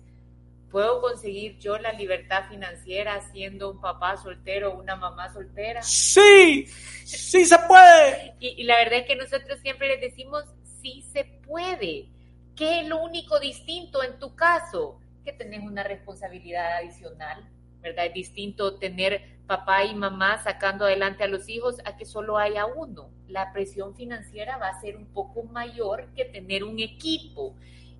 ¿Puedo 0.75 0.99
conseguir 0.99 1.57
yo 1.57 1.77
la 1.77 1.93
libertad 1.93 2.49
financiera 2.49 3.21
siendo 3.31 3.71
un 3.71 3.79
papá 3.79 4.17
soltero 4.17 4.73
o 4.73 4.81
una 4.81 4.97
mamá 4.97 5.31
soltera? 5.31 5.81
Sí, 5.81 6.65
sí 7.05 7.45
se 7.45 7.57
puede. 7.59 8.35
Y, 8.41 8.61
y, 8.61 8.63
la 8.65 8.75
verdad 8.79 8.99
es 8.99 9.05
que 9.05 9.15
nosotros 9.15 9.57
siempre 9.61 9.88
les 9.88 10.01
decimos, 10.01 10.43
sí 10.81 11.01
se 11.13 11.23
puede. 11.23 12.09
¿Qué 12.57 12.81
es 12.81 12.88
lo 12.89 13.01
único 13.01 13.39
distinto 13.39 14.03
en 14.03 14.19
tu 14.19 14.35
caso? 14.35 14.99
Que 15.23 15.31
tenés 15.31 15.61
una 15.63 15.81
responsabilidad 15.81 16.79
adicional, 16.79 17.49
¿verdad? 17.79 18.07
Es 18.07 18.13
distinto 18.13 18.77
tener 18.77 19.45
papá 19.47 19.85
y 19.85 19.95
mamá 19.95 20.43
sacando 20.43 20.83
adelante 20.83 21.23
a 21.23 21.27
los 21.27 21.47
hijos 21.47 21.77
a 21.85 21.95
que 21.95 22.03
solo 22.03 22.38
haya 22.38 22.65
uno. 22.65 23.11
La 23.29 23.53
presión 23.53 23.95
financiera 23.95 24.57
va 24.57 24.67
a 24.67 24.81
ser 24.81 24.97
un 24.97 25.05
poco 25.05 25.43
mayor 25.43 26.09
que 26.13 26.25
tener 26.25 26.65
un 26.65 26.81
equipo. 26.81 27.55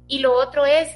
Y 0.10 0.20
lo 0.20 0.34
otro 0.34 0.66
es 0.66 0.90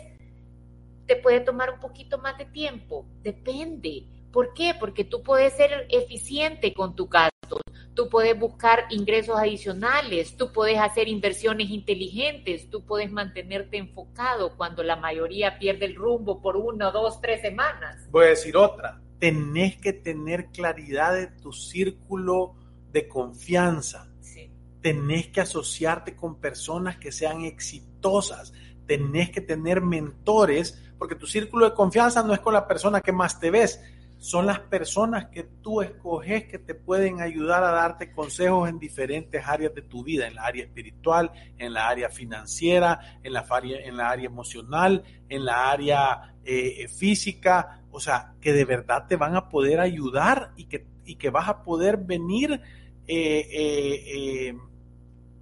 te 1.10 1.16
puede 1.16 1.40
tomar 1.40 1.74
un 1.74 1.80
poquito 1.80 2.20
más 2.20 2.38
de 2.38 2.46
tiempo, 2.46 3.04
depende. 3.24 4.06
¿Por 4.32 4.54
qué? 4.54 4.76
Porque 4.80 5.04
tú 5.04 5.24
puedes 5.24 5.54
ser 5.54 5.88
eficiente 5.90 6.72
con 6.72 6.96
tu 6.96 7.08
gasto, 7.08 7.60
tú 7.96 8.10
puedes 8.10 8.38
buscar 8.38 8.86
ingresos 8.92 9.36
adicionales, 9.36 10.38
tú 10.38 10.54
puedes 10.54 10.78
hacer 10.78 11.08
inversiones 11.08 11.72
inteligentes, 11.72 12.70
tú 12.70 12.86
puedes 12.86 13.12
mantenerte 13.12 13.78
enfocado 13.78 14.56
cuando 14.56 14.84
la 14.84 14.98
mayoría 14.98 15.58
pierde 15.58 15.88
el 15.88 15.96
rumbo 15.96 16.44
por 16.44 16.56
una, 16.58 16.92
dos, 16.92 17.20
tres 17.22 17.42
semanas. 17.42 18.08
Voy 18.12 18.28
a 18.28 18.30
decir 18.30 18.56
otra, 18.56 19.02
tenés 19.18 19.78
que 19.78 19.94
tener 19.94 20.52
claridad 20.52 21.16
de 21.16 21.26
tu 21.26 21.52
círculo 21.52 22.54
de 22.92 23.08
confianza. 23.08 24.12
Sí. 24.22 24.52
Tenés 24.80 25.30
que 25.30 25.42
asociarte 25.42 26.16
con 26.16 26.40
personas 26.40 26.98
que 26.98 27.12
sean 27.12 27.46
exitosas, 27.46 28.54
tenés 28.86 29.32
que 29.32 29.42
tener 29.42 29.82
mentores 29.82 30.86
porque 31.00 31.16
tu 31.16 31.26
círculo 31.26 31.66
de 31.66 31.74
confianza 31.74 32.22
no 32.22 32.34
es 32.34 32.42
con 32.42 32.54
la 32.54 32.68
persona 32.68 33.02
que 33.02 33.14
más 33.14 33.40
te 33.40 33.50
ves, 33.50 33.82
son 34.20 34.46
las 34.46 34.60
personas 34.60 35.28
que 35.28 35.44
tú 35.44 35.82
escoges 35.82 36.44
que 36.44 36.60
te 36.60 36.76
pueden 36.76 37.22
ayudar 37.22 37.64
a 37.64 37.72
darte 37.72 38.12
consejos 38.12 38.68
en 38.68 38.78
diferentes 38.78 39.42
áreas 39.48 39.74
de 39.74 39.82
tu 39.82 40.04
vida, 40.04 40.28
en 40.28 40.36
la 40.36 40.44
área 40.44 40.66
espiritual, 40.66 41.32
en 41.58 41.74
la 41.74 41.88
área 41.88 42.10
financiera, 42.10 43.18
en 43.24 43.32
la 43.32 43.46
área, 43.50 43.80
en 43.80 43.96
la 43.96 44.10
área 44.10 44.26
emocional, 44.26 45.06
en 45.30 45.46
la 45.46 45.72
área 45.72 46.36
eh, 46.44 46.90
física, 46.90 47.82
o 47.92 48.02
sea, 48.02 48.34
que 48.42 48.52
de 48.52 48.66
verdad 48.66 49.08
te 49.08 49.16
van 49.16 49.38
a 49.38 49.48
poder 49.48 49.80
ayudar 49.80 50.52
y 50.58 50.66
que, 50.66 50.86
y 51.06 51.16
que 51.16 51.30
vas 51.30 51.48
a 51.48 51.64
poder 51.64 51.96
venir 51.96 52.62
eh, 53.08 53.48
eh, 53.54 54.58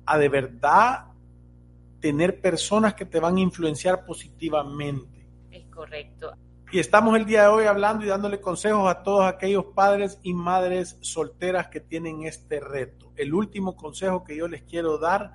a 0.05 0.17
de 0.19 0.29
verdad 0.29 1.05
tener 1.99 2.39
personas 2.39 2.93
que 2.93 3.05
te 3.05 3.19
van 3.19 3.37
a 3.37 3.39
influenciar 3.39 4.05
positivamente 4.05 5.16
correcto. 5.77 6.33
Y 6.71 6.79
estamos 6.79 7.15
el 7.15 7.25
día 7.25 7.43
de 7.43 7.47
hoy 7.49 7.65
hablando 7.65 8.03
y 8.03 8.09
dándole 8.09 8.41
consejos 8.41 8.89
a 8.89 9.03
todos 9.03 9.25
aquellos 9.25 9.65
padres 9.75 10.19
y 10.23 10.33
madres 10.33 10.97
solteras 11.01 11.67
que 11.67 11.79
tienen 11.79 12.23
este 12.23 12.59
reto. 12.59 13.13
El 13.15 13.33
último 13.33 13.77
consejo 13.77 14.23
que 14.23 14.35
yo 14.35 14.47
les 14.47 14.63
quiero 14.63 14.97
dar 14.97 15.33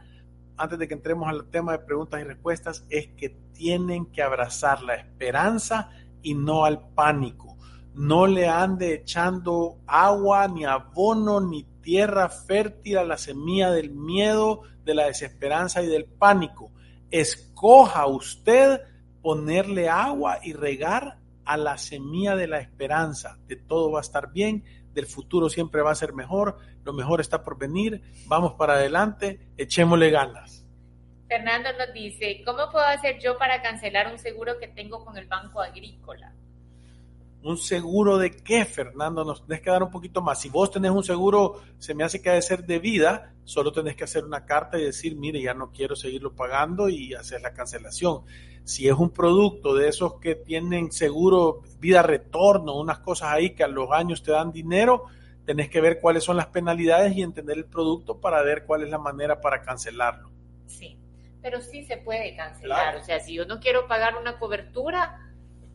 antes 0.58 0.78
de 0.78 0.88
que 0.88 0.94
entremos 0.94 1.28
al 1.28 1.48
tema 1.48 1.72
de 1.72 1.78
preguntas 1.78 2.20
y 2.20 2.24
respuestas 2.24 2.84
es 2.90 3.06
que 3.16 3.30
tienen 3.52 4.06
que 4.06 4.20
abrazar 4.20 4.82
la 4.82 4.94
esperanza 4.94 5.90
y 6.22 6.34
no 6.34 6.64
al 6.64 6.88
pánico. 6.90 7.56
No 7.94 8.26
le 8.26 8.48
ande 8.48 8.94
echando 8.94 9.78
agua, 9.86 10.48
ni 10.48 10.64
abono, 10.64 11.40
ni 11.40 11.64
tierra 11.80 12.28
fértil 12.28 12.98
a 12.98 13.04
la 13.04 13.16
semilla 13.16 13.70
del 13.70 13.90
miedo, 13.90 14.62
de 14.84 14.94
la 14.94 15.06
desesperanza 15.06 15.82
y 15.82 15.86
del 15.86 16.04
pánico. 16.04 16.72
Escoja 17.10 18.06
usted 18.06 18.80
ponerle 19.22 19.88
agua 19.88 20.40
y 20.42 20.52
regar 20.52 21.18
a 21.44 21.56
la 21.56 21.78
semilla 21.78 22.36
de 22.36 22.46
la 22.46 22.58
esperanza, 22.58 23.38
de 23.46 23.56
todo 23.56 23.90
va 23.90 24.00
a 24.00 24.02
estar 24.02 24.32
bien, 24.32 24.64
del 24.92 25.06
futuro 25.06 25.48
siempre 25.48 25.82
va 25.82 25.92
a 25.92 25.94
ser 25.94 26.12
mejor, 26.12 26.58
lo 26.84 26.92
mejor 26.92 27.20
está 27.20 27.42
por 27.42 27.58
venir, 27.58 28.02
vamos 28.26 28.54
para 28.54 28.74
adelante, 28.74 29.40
echémosle 29.56 30.10
ganas. 30.10 30.66
Fernando 31.28 31.70
nos 31.78 31.94
dice, 31.94 32.42
¿cómo 32.44 32.70
puedo 32.70 32.84
hacer 32.84 33.18
yo 33.18 33.38
para 33.38 33.62
cancelar 33.62 34.12
un 34.12 34.18
seguro 34.18 34.58
que 34.58 34.68
tengo 34.68 35.04
con 35.04 35.16
el 35.16 35.26
Banco 35.26 35.60
Agrícola? 35.60 36.34
¿Un 37.42 37.58
seguro 37.58 38.18
de 38.18 38.30
qué, 38.30 38.64
Fernando? 38.64 39.24
Nos 39.24 39.44
tenés 39.44 39.60
que 39.60 39.70
dar 39.70 39.82
un 39.82 39.90
poquito 39.90 40.22
más. 40.22 40.40
Si 40.40 40.48
vos 40.48 40.70
tenés 40.70 40.92
un 40.92 41.02
seguro, 41.02 41.60
se 41.78 41.94
me 41.94 42.04
hace 42.04 42.22
que 42.22 42.30
ha 42.30 42.34
de 42.34 42.42
ser 42.42 42.64
de 42.64 42.78
vida, 42.78 43.34
solo 43.44 43.72
tenés 43.72 43.96
que 43.96 44.04
hacer 44.04 44.24
una 44.24 44.44
carta 44.44 44.78
y 44.78 44.84
decir, 44.84 45.16
mire, 45.16 45.42
ya 45.42 45.52
no 45.52 45.72
quiero 45.72 45.96
seguirlo 45.96 46.34
pagando 46.34 46.88
y 46.88 47.14
hacer 47.14 47.40
la 47.42 47.52
cancelación 47.52 48.22
si 48.64 48.88
es 48.88 48.94
un 48.94 49.10
producto 49.10 49.74
de 49.74 49.88
esos 49.88 50.20
que 50.20 50.34
tienen 50.34 50.92
seguro 50.92 51.62
vida 51.78 52.02
retorno, 52.02 52.78
unas 52.78 52.98
cosas 53.00 53.32
ahí 53.32 53.50
que 53.50 53.64
a 53.64 53.68
los 53.68 53.90
años 53.90 54.22
te 54.22 54.30
dan 54.32 54.52
dinero, 54.52 55.04
tenés 55.44 55.68
que 55.68 55.80
ver 55.80 56.00
cuáles 56.00 56.24
son 56.24 56.36
las 56.36 56.46
penalidades 56.46 57.16
y 57.16 57.22
entender 57.22 57.58
el 57.58 57.64
producto 57.64 58.20
para 58.20 58.42
ver 58.42 58.64
cuál 58.64 58.82
es 58.82 58.90
la 58.90 58.98
manera 58.98 59.40
para 59.40 59.62
cancelarlo. 59.62 60.30
Sí, 60.66 60.96
pero 61.42 61.60
sí 61.60 61.84
se 61.84 61.96
puede 61.96 62.36
cancelar. 62.36 62.82
Claro. 62.82 63.00
O 63.00 63.04
sea, 63.04 63.20
si 63.20 63.34
yo 63.34 63.46
no 63.46 63.58
quiero 63.58 63.88
pagar 63.88 64.16
una 64.16 64.38
cobertura, 64.38 65.31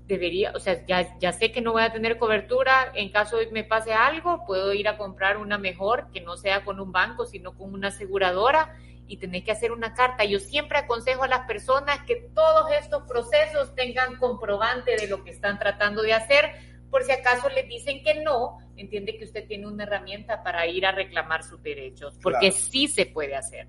debería, 0.07 0.53
o 0.55 0.59
sea, 0.59 0.85
ya, 0.85 1.17
ya 1.19 1.33
sé 1.33 1.51
que 1.51 1.61
no 1.61 1.73
voy 1.73 1.83
a 1.83 1.91
tener 1.91 2.17
cobertura 2.17 2.91
en 2.95 3.11
caso 3.11 3.37
de 3.37 3.47
que 3.47 3.53
me 3.53 3.63
pase 3.65 3.93
algo, 3.93 4.45
puedo 4.45 4.73
ir 4.73 4.87
a 4.87 4.97
comprar 4.97 5.37
una 5.37 5.57
mejor 5.57 6.09
que 6.13 6.21
no 6.21 6.37
sea 6.37 6.63
con 6.63 6.79
un 6.79 6.91
banco, 6.91 7.25
sino 7.25 7.55
con 7.55 7.73
una 7.73 7.89
aseguradora 7.89 8.73
y 9.05 9.17
tenés 9.17 9.43
que 9.43 9.51
hacer 9.51 9.71
una 9.71 9.93
carta. 9.93 10.23
Yo 10.23 10.39
siempre 10.39 10.77
aconsejo 10.77 11.23
a 11.23 11.27
las 11.27 11.45
personas 11.45 11.99
que 12.05 12.15
todos 12.33 12.71
estos 12.71 13.03
procesos 13.03 13.75
tengan 13.75 14.15
comprobante 14.17 14.95
de 14.95 15.07
lo 15.07 15.23
que 15.23 15.31
están 15.31 15.59
tratando 15.59 16.01
de 16.01 16.13
hacer, 16.13 16.51
por 16.89 17.03
si 17.03 17.11
acaso 17.11 17.49
les 17.49 17.67
dicen 17.67 18.01
que 18.01 18.23
no, 18.23 18.59
entiende 18.77 19.17
que 19.17 19.25
usted 19.25 19.45
tiene 19.45 19.67
una 19.67 19.83
herramienta 19.83 20.41
para 20.41 20.65
ir 20.67 20.85
a 20.85 20.93
reclamar 20.93 21.43
sus 21.43 21.61
derechos, 21.61 22.17
porque 22.23 22.51
sí 22.51 22.87
se 22.87 23.05
puede 23.05 23.35
hacer. 23.35 23.67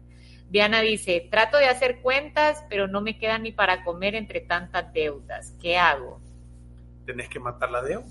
Diana 0.49 0.81
dice, 0.81 1.27
trato 1.31 1.59
de 1.59 1.67
hacer 1.67 2.01
cuentas, 2.01 2.65
pero 2.71 2.87
no 2.87 3.01
me 3.01 3.19
queda 3.19 3.39
ni 3.39 3.53
para 3.53 3.85
comer 3.85 4.15
entre 4.15 4.41
tantas 4.41 4.93
deudas. 4.93 5.55
¿Qué 5.61 5.77
hago? 5.77 6.23
Tenés 7.09 7.31
que 7.31 7.41
matar 7.41 7.71
la 7.71 7.81
deuda, 7.81 8.05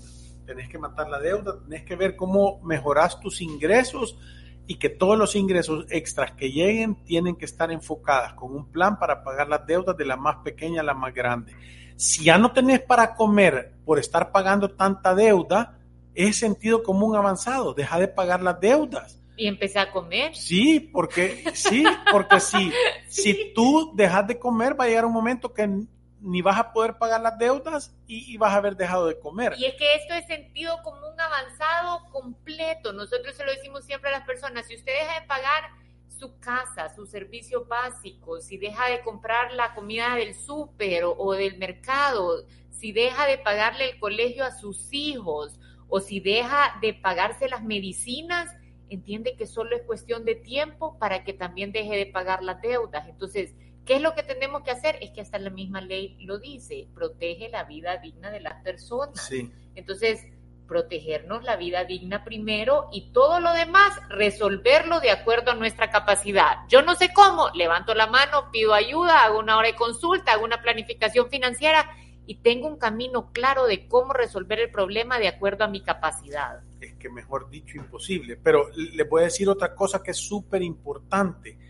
tenés 0.44 0.68
que 0.68 0.76
matar 0.76 1.08
la 1.08 1.20
deuda, 1.20 1.60
tenés 1.62 1.84
que 1.84 1.94
ver 1.94 2.16
cómo 2.16 2.60
mejoras 2.64 3.20
tus 3.20 3.40
ingresos 3.40 4.18
y 4.66 4.74
que 4.74 4.88
todos 4.88 5.16
los 5.16 5.36
ingresos 5.36 5.86
extras 5.88 6.32
que 6.32 6.50
lleguen 6.50 7.04
tienen 7.04 7.36
que 7.36 7.44
estar 7.44 7.70
enfocadas 7.70 8.32
con 8.32 8.56
un 8.56 8.72
plan 8.72 8.98
para 8.98 9.22
pagar 9.22 9.48
las 9.48 9.64
deudas 9.64 9.96
de 9.96 10.04
la 10.04 10.16
más 10.16 10.38
pequeña 10.42 10.80
a 10.80 10.84
la 10.84 10.94
más 10.94 11.14
grande. 11.14 11.54
Si 11.94 12.24
ya 12.24 12.38
no 12.38 12.50
tenés 12.50 12.80
para 12.80 13.14
comer 13.14 13.74
por 13.84 14.00
estar 14.00 14.32
pagando 14.32 14.68
tanta 14.72 15.14
deuda, 15.14 15.78
es 16.12 16.36
sentido 16.36 16.82
común 16.82 17.14
avanzado, 17.14 17.74
deja 17.74 18.00
de 18.00 18.08
pagar 18.08 18.42
las 18.42 18.60
deudas. 18.60 19.22
Y 19.36 19.46
empecé 19.46 19.78
a 19.78 19.92
comer. 19.92 20.34
Sí, 20.34 20.80
porque 20.80 21.44
sí, 21.54 21.84
porque 22.10 22.40
sí. 22.40 22.72
si 23.06 23.52
tú 23.54 23.92
dejas 23.94 24.26
de 24.26 24.40
comer 24.40 24.78
va 24.78 24.86
a 24.86 24.88
llegar 24.88 25.04
un 25.04 25.12
momento 25.12 25.54
que 25.54 25.86
ni 26.20 26.42
vas 26.42 26.58
a 26.58 26.72
poder 26.72 26.98
pagar 26.98 27.20
las 27.20 27.38
deudas 27.38 27.94
y, 28.06 28.36
vas 28.36 28.52
a 28.52 28.56
haber 28.56 28.76
dejado 28.76 29.06
de 29.06 29.18
comer. 29.18 29.54
Y 29.56 29.66
es 29.66 29.74
que 29.74 29.94
esto 29.94 30.14
es 30.14 30.26
sentido 30.26 30.82
común 30.82 31.18
avanzado 31.18 32.04
completo. 32.10 32.92
Nosotros 32.92 33.36
se 33.36 33.44
lo 33.44 33.52
decimos 33.52 33.84
siempre 33.84 34.10
a 34.10 34.18
las 34.18 34.26
personas, 34.26 34.66
si 34.66 34.76
usted 34.76 34.92
deja 34.92 35.20
de 35.20 35.26
pagar 35.26 35.70
su 36.08 36.38
casa, 36.40 36.92
sus 36.94 37.10
servicios 37.10 37.68
básicos, 37.68 38.44
si 38.44 38.58
deja 38.58 38.88
de 38.88 39.02
comprar 39.02 39.52
la 39.52 39.74
comida 39.74 40.16
del 40.16 40.34
súper 40.34 41.04
o, 41.04 41.32
del 41.34 41.58
mercado, 41.58 42.44
si 42.70 42.92
deja 42.92 43.26
de 43.26 43.38
pagarle 43.38 43.90
el 43.90 44.00
colegio 44.00 44.44
a 44.44 44.50
sus 44.50 44.92
hijos 44.92 45.60
o 45.88 46.00
si 46.00 46.20
deja 46.20 46.78
de 46.82 46.94
pagarse 46.94 47.48
las 47.48 47.62
medicinas, 47.62 48.54
entiende 48.88 49.36
que 49.36 49.46
solo 49.46 49.76
es 49.76 49.82
cuestión 49.82 50.24
de 50.24 50.34
tiempo 50.34 50.98
para 50.98 51.22
que 51.22 51.32
también 51.32 51.72
deje 51.72 51.96
de 51.96 52.06
pagar 52.06 52.42
las 52.42 52.60
deudas. 52.60 53.06
Entonces, 53.08 53.54
¿Qué 53.88 53.96
es 53.96 54.02
lo 54.02 54.14
que 54.14 54.22
tenemos 54.22 54.64
que 54.64 54.70
hacer? 54.70 54.98
Es 55.00 55.12
que 55.12 55.22
hasta 55.22 55.38
la 55.38 55.48
misma 55.48 55.80
ley 55.80 56.18
lo 56.20 56.38
dice, 56.38 56.88
protege 56.94 57.48
la 57.48 57.64
vida 57.64 57.96
digna 57.96 58.30
de 58.30 58.40
las 58.40 58.62
personas. 58.62 59.26
Sí. 59.26 59.50
Entonces, 59.76 60.26
protegernos 60.66 61.42
la 61.42 61.56
vida 61.56 61.84
digna 61.84 62.22
primero 62.22 62.90
y 62.92 63.12
todo 63.12 63.40
lo 63.40 63.50
demás 63.54 63.98
resolverlo 64.10 65.00
de 65.00 65.10
acuerdo 65.10 65.52
a 65.52 65.54
nuestra 65.54 65.90
capacidad. 65.90 66.58
Yo 66.68 66.82
no 66.82 66.96
sé 66.96 67.14
cómo, 67.14 67.48
levanto 67.54 67.94
la 67.94 68.06
mano, 68.06 68.50
pido 68.52 68.74
ayuda, 68.74 69.24
hago 69.24 69.38
una 69.38 69.56
hora 69.56 69.68
de 69.68 69.74
consulta, 69.74 70.32
hago 70.32 70.44
una 70.44 70.60
planificación 70.60 71.30
financiera 71.30 71.90
y 72.26 72.42
tengo 72.42 72.68
un 72.68 72.76
camino 72.76 73.32
claro 73.32 73.64
de 73.66 73.88
cómo 73.88 74.12
resolver 74.12 74.60
el 74.60 74.70
problema 74.70 75.18
de 75.18 75.28
acuerdo 75.28 75.64
a 75.64 75.68
mi 75.68 75.82
capacidad. 75.82 76.60
Es 76.78 76.92
que 76.96 77.08
mejor 77.08 77.48
dicho, 77.48 77.78
imposible. 77.78 78.36
Pero 78.36 78.68
le 78.76 79.04
voy 79.04 79.22
a 79.22 79.24
decir 79.24 79.48
otra 79.48 79.74
cosa 79.74 80.02
que 80.02 80.10
es 80.10 80.18
súper 80.18 80.60
importante 80.60 81.67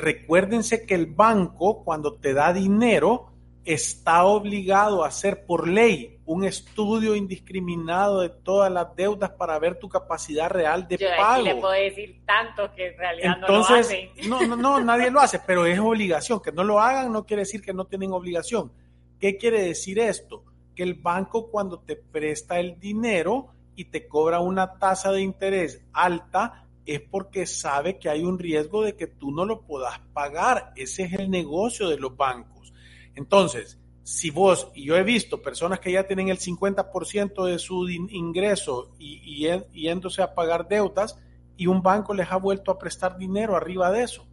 recuérdense 0.00 0.86
que 0.86 0.94
el 0.94 1.06
banco 1.06 1.84
cuando 1.84 2.14
te 2.14 2.34
da 2.34 2.52
dinero 2.52 3.30
está 3.64 4.24
obligado 4.24 5.04
a 5.04 5.08
hacer 5.08 5.44
por 5.44 5.68
ley 5.68 6.18
un 6.24 6.44
estudio 6.44 7.14
indiscriminado 7.14 8.20
de 8.20 8.30
todas 8.30 8.70
las 8.72 8.94
deudas 8.96 9.30
para 9.30 9.58
ver 9.58 9.78
tu 9.78 9.88
capacidad 9.88 10.48
real 10.48 10.88
de 10.88 10.98
pago. 11.16 11.42
le 11.42 11.56
puedo 11.56 11.72
decir 11.72 12.22
tanto 12.24 12.72
que 12.74 12.88
en 12.88 12.98
realidad 12.98 13.38
no 13.38 13.48
lo 13.48 13.64
hacen. 13.64 14.10
No, 14.28 14.46
no, 14.46 14.56
no, 14.56 14.80
nadie 14.80 15.10
lo 15.10 15.20
hace, 15.20 15.40
pero 15.46 15.66
es 15.66 15.78
obligación. 15.78 16.40
Que 16.40 16.52
no 16.52 16.64
lo 16.64 16.80
hagan 16.80 17.12
no 17.12 17.26
quiere 17.26 17.42
decir 17.42 17.60
que 17.60 17.74
no 17.74 17.84
tienen 17.84 18.12
obligación. 18.12 18.72
¿Qué 19.18 19.36
quiere 19.36 19.62
decir 19.62 19.98
esto? 19.98 20.44
Que 20.74 20.82
el 20.82 20.94
banco 20.94 21.50
cuando 21.50 21.80
te 21.80 21.96
presta 21.96 22.58
el 22.58 22.78
dinero 22.80 23.48
y 23.74 23.86
te 23.86 24.08
cobra 24.08 24.40
una 24.40 24.78
tasa 24.78 25.12
de 25.12 25.20
interés 25.22 25.84
alta, 25.92 26.66
es 26.94 27.00
porque 27.00 27.46
sabe 27.46 27.98
que 27.98 28.08
hay 28.08 28.24
un 28.24 28.36
riesgo 28.36 28.82
de 28.82 28.96
que 28.96 29.06
tú 29.06 29.30
no 29.30 29.44
lo 29.44 29.60
puedas 29.60 30.00
pagar. 30.12 30.72
Ese 30.74 31.04
es 31.04 31.12
el 31.12 31.30
negocio 31.30 31.88
de 31.88 31.98
los 31.98 32.16
bancos. 32.16 32.72
Entonces, 33.14 33.78
si 34.02 34.30
vos, 34.30 34.72
y 34.74 34.86
yo 34.86 34.96
he 34.96 35.04
visto 35.04 35.40
personas 35.40 35.78
que 35.78 35.92
ya 35.92 36.08
tienen 36.08 36.30
el 36.30 36.40
50% 36.40 37.44
de 37.44 37.60
su 37.60 37.88
ingreso 37.88 38.90
y, 38.98 39.46
yéndose 39.72 40.20
a 40.20 40.34
pagar 40.34 40.66
deudas 40.66 41.16
y 41.56 41.68
un 41.68 41.80
banco 41.80 42.12
les 42.12 42.28
ha 42.32 42.36
vuelto 42.36 42.72
a 42.72 42.78
prestar 42.78 43.16
dinero 43.16 43.54
arriba 43.54 43.92
de 43.92 44.02
eso, 44.02 44.26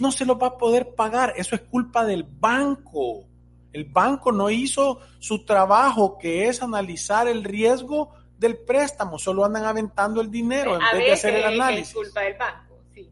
no 0.00 0.10
se 0.10 0.26
lo 0.26 0.36
va 0.36 0.48
a 0.48 0.58
poder 0.58 0.96
pagar. 0.96 1.34
Eso 1.36 1.54
es 1.54 1.60
culpa 1.60 2.04
del 2.04 2.24
banco. 2.24 3.28
El 3.72 3.84
banco 3.84 4.32
no 4.32 4.50
hizo 4.50 4.98
su 5.20 5.44
trabajo, 5.44 6.18
que 6.18 6.48
es 6.48 6.64
analizar 6.64 7.28
el 7.28 7.44
riesgo 7.44 8.10
del 8.42 8.58
préstamo, 8.58 9.18
solo 9.18 9.44
andan 9.46 9.64
aventando 9.64 10.20
el 10.20 10.30
dinero 10.30 10.74
en 10.74 10.98
vez 10.98 11.06
de 11.06 11.12
hacer 11.12 11.34
el 11.36 11.44
análisis. 11.44 11.88
Es 11.88 11.94
culpa 11.94 12.20
del 12.20 12.34
banco, 12.34 12.82
sí, 12.92 13.10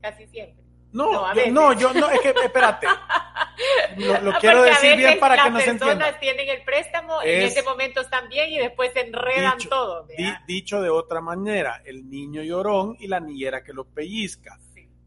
casi 0.00 0.26
siempre. 0.28 0.60
No, 0.92 1.12
no, 1.12 1.34
yo, 1.34 1.50
no, 1.52 1.72
yo 1.74 1.92
no, 1.92 2.10
es 2.10 2.20
que 2.20 2.30
espérate. 2.30 2.86
Lo, 4.22 4.32
quiero 4.38 4.62
decir 4.62 4.96
bien 4.96 5.18
para 5.20 5.42
que 5.42 5.50
nos 5.50 5.60
entiendan. 5.60 5.98
Las 5.98 6.08
personas 6.08 6.20
tienen 6.20 6.48
el 6.48 6.64
préstamo, 6.64 7.22
en 7.22 7.42
ese 7.42 7.62
momento 7.62 8.00
están 8.00 8.28
bien 8.28 8.50
y 8.50 8.58
después 8.58 8.92
se 8.92 9.00
enredan 9.00 9.58
todo. 9.58 10.06
dicho 10.46 10.80
de 10.80 10.88
otra 10.88 11.20
manera, 11.20 11.82
el 11.84 12.08
niño 12.08 12.42
llorón 12.42 12.96
y 12.98 13.06
la 13.06 13.20
niñera 13.20 13.62
que 13.62 13.72
lo 13.72 13.84
pellizca. 13.84 14.58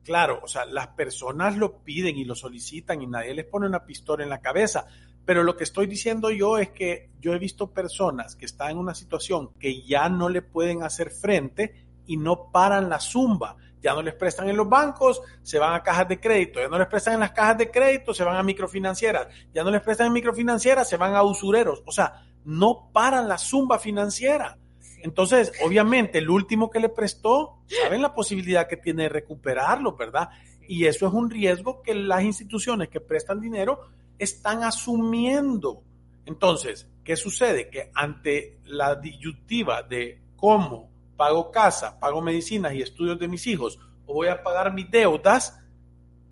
Claro, 0.04 0.42
o 0.44 0.48
sea, 0.48 0.66
las 0.66 0.88
personas 0.90 1.56
lo 1.58 1.80
piden 1.80 2.18
y 2.18 2.26
lo 2.26 2.36
solicitan 2.36 3.02
y 3.02 3.08
nadie 3.08 3.34
les 3.34 3.46
pone 3.46 3.68
una 3.68 3.86
pistola 3.86 4.24
en 4.24 4.30
la 4.30 4.42
cabeza, 4.42 4.86
pero 5.26 5.44
lo 5.44 5.56
que 5.56 5.64
estoy 5.64 5.88
diciendo 5.88 6.30
yo 6.32 6.58
es 6.58 6.70
que 6.70 7.10
yo 7.22 7.34
he 7.34 7.40
visto 7.40 7.72
personas 7.72 8.36
que 8.36 8.46
están 8.46 8.72
en 8.72 8.78
una 8.78 8.94
situación 8.94 9.52
que 9.60 9.82
ya 9.84 10.10
no 10.10 10.28
le 10.30 10.42
pueden 10.42 10.84
hacer 10.84 11.12
frente 11.12 11.86
y 12.06 12.18
no 12.18 12.52
paran 12.52 12.90
la 12.90 13.00
zumba. 13.00 13.56
Ya 13.82 13.94
no 13.94 14.02
les 14.02 14.16
prestan 14.16 14.50
en 14.50 14.58
los 14.58 14.68
bancos, 14.68 15.22
se 15.42 15.60
van 15.60 15.74
a 15.74 15.84
cajas 15.84 16.08
de 16.08 16.20
crédito. 16.20 16.60
Ya 16.60 16.68
no 16.68 16.78
les 16.78 16.88
prestan 16.88 17.16
en 17.16 17.20
las 17.22 17.32
cajas 17.32 17.58
de 17.58 17.72
crédito, 17.72 18.14
se 18.14 18.24
van 18.24 18.38
a 18.38 18.44
microfinancieras. 18.44 19.28
Ya 19.54 19.64
no 19.64 19.72
les 19.72 19.82
prestan 19.82 20.08
en 20.08 20.14
microfinancieras, 20.14 20.88
se 20.88 20.98
van 20.98 21.16
a 21.16 21.24
usureros. 21.24 21.84
O 21.86 21.92
sea, 21.92 22.26
no 22.46 22.90
paran 22.94 23.28
la 23.28 23.38
zumba 23.38 23.80
financiera. 23.80 24.58
Entonces, 25.02 25.52
obviamente, 25.66 26.18
el 26.18 26.30
último 26.30 26.70
que 26.70 26.80
le 26.80 26.88
prestó, 26.88 27.60
saben 27.68 28.02
la 28.02 28.14
posibilidad 28.14 28.68
que 28.68 28.78
tiene 28.78 29.04
de 29.04 29.10
recuperarlo, 29.10 29.98
¿verdad? 29.98 30.30
Y 30.66 30.86
eso 30.86 31.08
es 31.08 31.14
un 31.14 31.30
riesgo 31.30 31.82
que 31.82 31.94
las 31.94 32.24
instituciones 32.24 32.88
que 32.88 33.02
prestan 33.02 33.42
dinero 33.42 33.90
están 34.18 34.64
asumiendo. 34.64 35.84
Entonces, 36.26 36.90
¿qué 37.04 37.16
sucede? 37.16 37.70
Que 37.70 37.92
ante 37.94 38.60
la 38.66 38.96
disyuntiva 38.96 39.84
de 39.84 40.22
cómo 40.36 40.92
pago 41.16 41.52
casa, 41.52 42.00
pago 42.00 42.22
medicinas 42.22 42.74
y 42.74 42.82
estudios 42.82 43.20
de 43.20 43.28
mis 43.28 43.46
hijos, 43.48 43.80
o 44.06 44.14
voy 44.14 44.28
a 44.28 44.44
pagar 44.44 44.74
mis 44.74 44.90
deudas, 44.90 45.60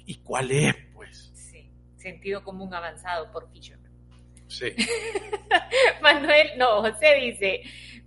¿y 0.05 0.15
cuál 0.17 0.51
es, 0.51 0.75
pues? 0.93 1.31
Sí, 1.33 1.69
sentido 1.97 2.43
común 2.43 2.73
avanzado 2.73 3.31
por 3.31 3.49
Fisher. 3.51 3.79
Sí. 4.47 4.75
Manuel, 6.01 6.49
no, 6.57 6.81
José 6.81 7.15
dice, 7.21 7.61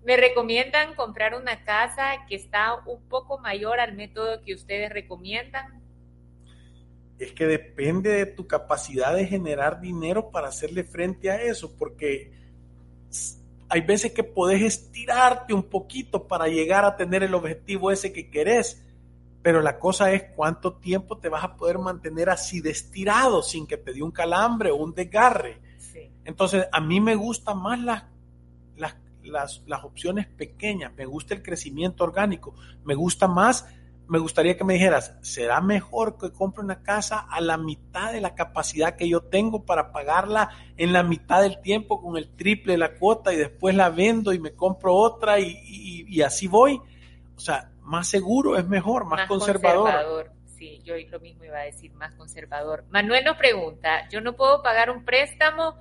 me 0.04 0.16
recomiendan 0.16 0.94
comprar 0.94 1.34
una 1.34 1.64
casa 1.64 2.26
que 2.28 2.34
está 2.34 2.74
un 2.86 3.02
poco 3.08 3.38
mayor 3.38 3.80
al 3.80 3.94
método 3.94 4.42
que 4.42 4.52
ustedes 4.52 4.90
recomiendan 4.90 5.82
es 7.18 7.32
que 7.32 7.46
depende 7.46 8.10
de 8.10 8.26
tu 8.26 8.46
capacidad 8.46 9.14
de 9.14 9.26
generar 9.26 9.80
dinero 9.80 10.30
para 10.30 10.48
hacerle 10.48 10.84
frente 10.84 11.30
a 11.30 11.40
eso, 11.40 11.72
porque 11.76 12.32
hay 13.68 13.80
veces 13.80 14.12
que 14.12 14.24
podés 14.24 14.62
estirarte 14.62 15.54
un 15.54 15.64
poquito 15.64 16.26
para 16.26 16.48
llegar 16.48 16.84
a 16.84 16.96
tener 16.96 17.22
el 17.22 17.34
objetivo 17.34 17.90
ese 17.90 18.12
que 18.12 18.30
querés, 18.30 18.84
pero 19.42 19.60
la 19.60 19.78
cosa 19.78 20.12
es 20.12 20.24
cuánto 20.34 20.74
tiempo 20.74 21.18
te 21.18 21.28
vas 21.28 21.44
a 21.44 21.56
poder 21.56 21.78
mantener 21.78 22.30
así 22.30 22.60
de 22.60 22.70
estirado 22.70 23.42
sin 23.42 23.66
que 23.66 23.76
te 23.76 23.92
dé 23.92 24.02
un 24.02 24.10
calambre 24.10 24.70
o 24.70 24.76
un 24.76 24.94
desgarre. 24.94 25.60
Entonces, 26.24 26.66
a 26.72 26.80
mí 26.80 27.00
me 27.00 27.14
gustan 27.14 27.60
más 27.60 27.78
las, 27.78 28.04
las, 28.76 28.96
las, 29.22 29.62
las 29.66 29.84
opciones 29.84 30.26
pequeñas, 30.26 30.92
me 30.96 31.04
gusta 31.04 31.34
el 31.34 31.42
crecimiento 31.42 32.04
orgánico, 32.04 32.54
me 32.84 32.94
gusta 32.94 33.28
más 33.28 33.66
me 34.06 34.18
gustaría 34.18 34.56
que 34.56 34.64
me 34.64 34.74
dijeras, 34.74 35.16
¿será 35.22 35.60
mejor 35.60 36.18
que 36.18 36.30
compre 36.30 36.62
una 36.62 36.82
casa 36.82 37.20
a 37.20 37.40
la 37.40 37.56
mitad 37.56 38.12
de 38.12 38.20
la 38.20 38.34
capacidad 38.34 38.96
que 38.96 39.08
yo 39.08 39.22
tengo 39.22 39.64
para 39.64 39.92
pagarla 39.92 40.50
en 40.76 40.92
la 40.92 41.02
mitad 41.02 41.42
del 41.42 41.60
tiempo 41.60 42.02
con 42.02 42.16
el 42.16 42.28
triple 42.28 42.72
de 42.72 42.78
la 42.78 42.94
cuota 42.94 43.32
y 43.32 43.36
después 43.36 43.74
la 43.74 43.90
vendo 43.90 44.32
y 44.32 44.38
me 44.38 44.52
compro 44.52 44.94
otra 44.94 45.40
y, 45.40 46.20
así 46.22 46.46
voy? 46.46 46.80
O 47.36 47.40
sea, 47.40 47.70
más 47.80 48.08
seguro 48.08 48.56
es 48.56 48.66
mejor, 48.66 49.06
más, 49.06 49.26
conservador. 49.26 49.84
conservador. 49.84 50.30
Sí, 50.58 50.80
yo 50.84 50.94
lo 51.10 51.20
mismo 51.20 51.44
iba 51.44 51.58
a 51.58 51.64
decir, 51.64 51.92
más 51.94 52.14
conservador. 52.14 52.84
Manuel 52.90 53.24
nos 53.24 53.36
pregunta, 53.36 54.08
yo 54.10 54.20
no 54.20 54.34
puedo 54.34 54.62
pagar 54.62 54.90
un 54.90 55.04
préstamo 55.04 55.76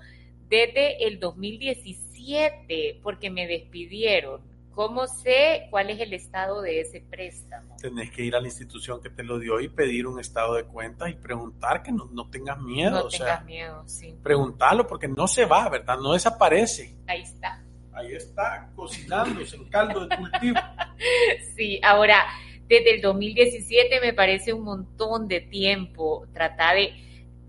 desde 0.49 1.07
el 1.07 1.19
2017 1.19 2.99
porque 3.03 3.29
me 3.29 3.47
despidieron. 3.47 4.52
¿Cómo 4.75 5.05
sé 5.05 5.67
cuál 5.69 5.91
es 5.91 5.99
el 5.99 6.13
estado 6.13 6.61
de 6.61 6.81
ese 6.81 7.01
préstamo? 7.01 7.75
Tenés 7.79 8.09
que 8.09 8.23
ir 8.23 8.35
a 8.35 8.41
la 8.41 8.47
institución 8.47 9.01
que 9.01 9.09
te 9.11 9.23
lo 9.23 9.37
dio 9.37 9.59
y 9.59 9.69
pedir 9.69 10.07
un 10.07 10.19
estado 10.19 10.55
de 10.55 10.63
cuentas 10.63 11.11
y 11.11 11.13
preguntar 11.13 11.83
que 11.83 11.91
no, 11.91 12.09
tengas 12.31 12.59
miedo. 12.59 13.03
No 13.03 13.07
tengas 13.07 13.45
miedo, 13.45 13.83
sí. 13.87 14.15
Preguntarlo 14.23 14.87
porque 14.87 15.07
no 15.07 15.27
se 15.27 15.45
va, 15.45 15.69
¿verdad? 15.69 15.97
No 15.97 16.13
desaparece. 16.13 16.95
Ahí 17.05 17.21
está. 17.21 17.63
Ahí 17.91 18.13
está, 18.13 18.71
cocinándose 18.75 19.55
en 19.55 19.65
caldo 19.65 20.07
de 20.07 20.17
cultivo. 20.17 20.59
sí, 21.55 21.79
ahora, 21.83 22.25
desde 22.67 22.95
el 22.95 23.01
2017 23.01 24.01
me 24.01 24.13
parece 24.13 24.53
un 24.53 24.63
montón 24.63 25.27
de 25.27 25.41
tiempo 25.41 26.25
tratar 26.33 26.77
de, 26.77 26.93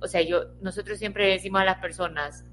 o 0.00 0.06
sea, 0.06 0.20
yo, 0.20 0.44
nosotros 0.60 0.98
siempre 0.98 1.26
decimos 1.28 1.62
a 1.62 1.64
las 1.64 1.78
personas, 1.78 2.44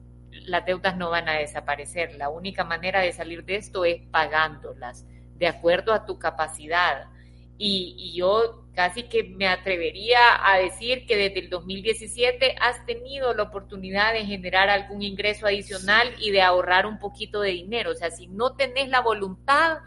las 0.46 0.66
deudas 0.66 0.98
no 0.98 1.10
van 1.10 1.30
a 1.30 1.34
desaparecer. 1.34 2.16
La 2.16 2.30
única 2.30 2.64
manera 2.64 3.02
de 3.02 3.12
salir 3.12 3.44
de 3.46 3.56
esto 3.56 3.86
es 3.86 4.02
pagándolas, 4.12 5.06
de 5.36 5.48
acuerdo 5.48 5.94
a 5.94 6.06
tu 6.06 6.20
capacidad. 6.20 7.08
Y, 7.58 8.14
yo 8.16 8.66
casi 8.74 9.04
que 9.04 9.24
me 9.24 9.48
atrevería 9.48 10.20
a 10.44 10.58
decir 10.58 11.06
que 11.06 11.16
desde 11.16 11.42
el 11.42 11.50
2017 11.50 12.56
has 12.60 12.86
tenido 12.86 13.34
la 13.34 13.44
oportunidad 13.44 14.14
de 14.14 14.26
generar 14.26 14.70
algún 14.70 15.04
ingreso 15.04 15.46
adicional 15.46 16.16
y 16.20 16.32
de 16.32 16.42
ahorrar 16.42 16.86
un 16.86 16.98
poquito 16.98 17.42
de 17.42 17.52
dinero. 17.52 17.92
O 17.92 17.96
sea, 17.96 18.10
si 18.10 18.28
no 18.28 18.56
tenés 18.56 18.90
la 18.90 19.02
voluntad, 19.02 19.80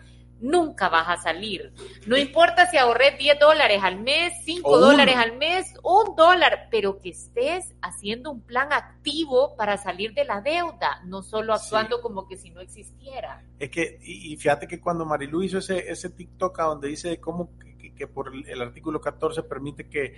nunca 0.44 0.88
vas 0.88 1.08
a 1.08 1.16
salir. 1.16 1.72
No 2.06 2.16
importa 2.16 2.66
si 2.66 2.76
ahorres 2.76 3.18
10 3.18 3.38
dólares 3.38 3.80
al 3.82 3.98
mes, 4.00 4.34
5 4.44 4.78
dólares 4.78 5.16
al 5.16 5.36
mes, 5.38 5.74
un 5.82 6.14
dólar, 6.14 6.68
pero 6.70 7.00
que 7.00 7.10
estés 7.10 7.74
haciendo 7.80 8.30
un 8.30 8.42
plan 8.42 8.72
activo 8.72 9.56
para 9.56 9.78
salir 9.78 10.12
de 10.12 10.24
la 10.24 10.42
deuda, 10.42 11.00
no 11.06 11.22
solo 11.22 11.54
actuando 11.54 12.02
como 12.02 12.28
que 12.28 12.36
si 12.36 12.50
no 12.50 12.60
existiera. 12.60 13.42
Es 13.58 13.70
que, 13.70 13.98
y, 14.02 14.36
fíjate 14.36 14.68
que 14.68 14.80
cuando 14.80 15.06
Marilu 15.06 15.42
hizo 15.42 15.58
ese, 15.58 15.90
ese 15.90 16.10
TikTok 16.10 16.58
donde 16.58 16.88
dice 16.88 17.18
cómo 17.20 17.50
que, 17.96 18.06
por 18.06 18.32
el 18.34 18.60
artículo 18.60 19.00
14 19.00 19.44
permite 19.44 19.88
que, 19.88 20.14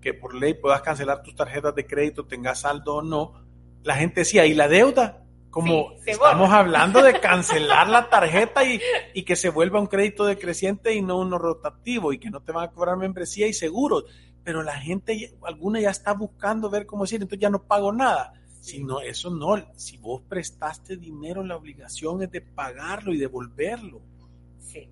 que 0.00 0.14
por 0.14 0.34
ley 0.34 0.54
puedas 0.54 0.80
cancelar 0.80 1.22
tus 1.22 1.34
tarjetas 1.34 1.74
de 1.74 1.86
crédito, 1.86 2.24
tengas 2.24 2.60
saldo 2.60 2.96
o 2.96 3.02
no, 3.02 3.44
la 3.82 3.96
gente 3.96 4.20
decía, 4.20 4.46
¿y 4.46 4.54
la 4.54 4.68
deuda? 4.68 5.25
Como 5.56 5.94
estamos 6.04 6.52
hablando 6.52 7.02
de 7.02 7.18
cancelar 7.18 7.88
la 7.88 8.10
tarjeta 8.10 8.62
y, 8.62 8.78
y, 9.14 9.22
que 9.22 9.36
se 9.36 9.48
vuelva 9.48 9.80
un 9.80 9.86
crédito 9.86 10.26
decreciente 10.26 10.92
y 10.92 11.00
no 11.00 11.18
uno 11.18 11.38
rotativo 11.38 12.12
y 12.12 12.18
que 12.18 12.28
no 12.28 12.42
te 12.42 12.52
van 12.52 12.64
a 12.64 12.70
cobrar 12.70 12.98
membresía 12.98 13.46
y 13.46 13.54
seguros. 13.54 14.04
Pero 14.44 14.62
la 14.62 14.78
gente, 14.78 15.34
alguna 15.42 15.80
ya 15.80 15.88
está 15.88 16.12
buscando 16.12 16.68
ver 16.68 16.84
cómo 16.84 17.04
decir, 17.04 17.22
entonces 17.22 17.40
ya 17.40 17.48
no 17.48 17.62
pago 17.62 17.90
nada. 17.90 18.34
Si 18.60 18.84
no, 18.84 19.00
eso 19.00 19.30
no. 19.30 19.56
Si 19.76 19.96
vos 19.96 20.20
prestaste 20.28 20.98
dinero, 20.98 21.42
la 21.42 21.56
obligación 21.56 22.22
es 22.22 22.30
de 22.30 22.42
pagarlo 22.42 23.14
y 23.14 23.16
devolverlo. 23.16 24.02
Sí. 24.60 24.90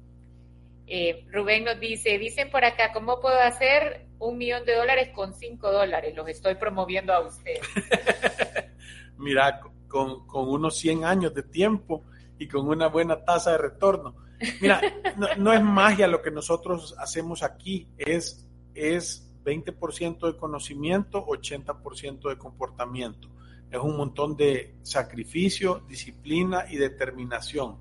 Eh, 0.86 1.26
Rubén 1.30 1.64
nos 1.64 1.78
dice, 1.78 2.16
dicen 2.16 2.50
por 2.50 2.64
acá, 2.64 2.90
¿cómo 2.94 3.20
puedo 3.20 3.38
hacer 3.38 4.06
un 4.18 4.38
millón 4.38 4.64
de 4.64 4.76
dólares 4.76 5.10
con 5.14 5.34
cinco 5.34 5.70
dólares? 5.70 6.16
Los 6.16 6.26
estoy 6.26 6.54
promoviendo 6.54 7.12
a 7.12 7.20
usted. 7.20 7.60
Mira, 9.18 9.60
con, 9.94 10.48
unos 10.48 10.76
100 10.78 11.04
años 11.04 11.34
de 11.34 11.44
tiempo 11.44 12.02
y 12.36 12.48
con 12.48 12.66
una 12.66 12.88
buena 12.88 13.24
tasa 13.24 13.52
de 13.52 13.58
retorno. 13.58 14.16
Mira, 14.60 14.80
no, 15.38 15.52
es 15.52 15.62
magia 15.62 16.08
lo 16.08 16.20
que 16.20 16.32
nosotros 16.32 16.96
hacemos 16.98 17.44
aquí, 17.44 17.86
es, 17.96 18.48
es 18.74 19.32
20% 19.44 20.26
de 20.26 20.36
conocimiento, 20.36 21.24
80% 21.24 22.28
de 22.28 22.36
comportamiento. 22.36 23.28
Es 23.70 23.78
un 23.78 23.96
montón 23.96 24.36
de 24.36 24.74
sacrificio, 24.82 25.84
disciplina 25.88 26.64
y 26.68 26.76
determinación. 26.76 27.76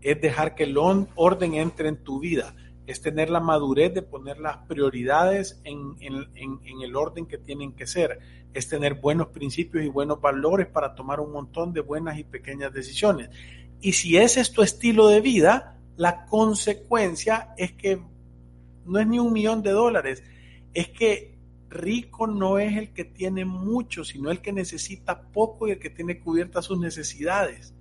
Es 0.00 0.20
dejar 0.20 0.54
que 0.54 0.64
el 0.64 0.76
orden 0.78 1.54
entre 1.54 1.88
en 1.88 2.04
tu 2.04 2.20
vida 2.20 2.54
es 2.86 3.00
tener 3.00 3.30
la 3.30 3.40
madurez 3.40 3.92
de 3.92 4.02
poner 4.02 4.38
las 4.38 4.58
prioridades 4.68 5.60
en, 5.64 5.96
el 6.00 6.96
orden 6.96 7.26
que 7.26 7.38
tienen 7.38 7.72
que 7.72 7.86
ser, 7.86 8.20
es 8.56 8.68
tener 8.68 8.94
buenos 8.94 9.28
principios 9.28 9.84
y 9.84 9.88
buenos 9.88 10.20
valores 10.20 10.66
para 10.66 10.94
tomar 10.94 11.20
un 11.20 11.30
montón 11.30 11.74
de 11.74 11.82
buenas 11.82 12.18
y 12.18 12.24
pequeñas 12.24 12.72
decisiones. 12.72 13.28
Y 13.80 13.92
si 13.92 14.16
ese 14.16 14.40
es 14.40 14.50
tu 14.50 14.62
estilo 14.62 15.08
de 15.08 15.20
vida, 15.20 15.78
la 15.96 16.24
consecuencia 16.24 17.54
es 17.58 17.72
que 17.72 18.00
no 18.86 18.98
es 18.98 19.06
ni 19.06 19.18
un 19.18 19.32
millón 19.32 19.62
de 19.62 19.72
dólares, 19.72 20.22
es 20.72 20.88
que 20.88 21.36
rico 21.68 22.26
no 22.26 22.58
es 22.58 22.76
el 22.76 22.94
que 22.94 23.04
tiene 23.04 23.44
mucho, 23.44 24.04
sino 24.04 24.30
el 24.30 24.40
que 24.40 24.52
necesita 24.52 25.20
poco 25.20 25.68
y 25.68 25.72
el 25.72 25.78
que 25.78 25.90
tiene 25.90 26.18
cubiertas 26.18 26.64
sus 26.64 26.78
necesidades. 26.78 27.74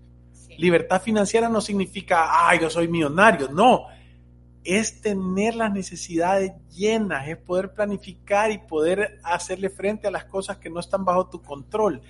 Libertad 0.57 1.01
financiera 1.01 1.47
no 1.47 1.61
significa, 1.61 2.47
ay, 2.49 2.59
yo 2.59 2.69
soy 2.69 2.89
millonario, 2.89 3.47
no 3.47 3.87
es 4.65 5.01
tener 5.01 5.55
las 5.55 5.71
necesidades 5.71 6.51
llenas, 6.75 7.27
es 7.27 7.37
poder 7.37 7.73
planificar 7.73 8.51
y 8.51 8.57
poder 8.57 9.19
hacerle 9.23 9.69
frente 9.69 10.07
a 10.07 10.11
las 10.11 10.25
cosas 10.25 10.57
que 10.57 10.69
no 10.69 10.79
están 10.79 11.05
bajo 11.05 11.29
tu 11.29 11.41
control. 11.41 12.01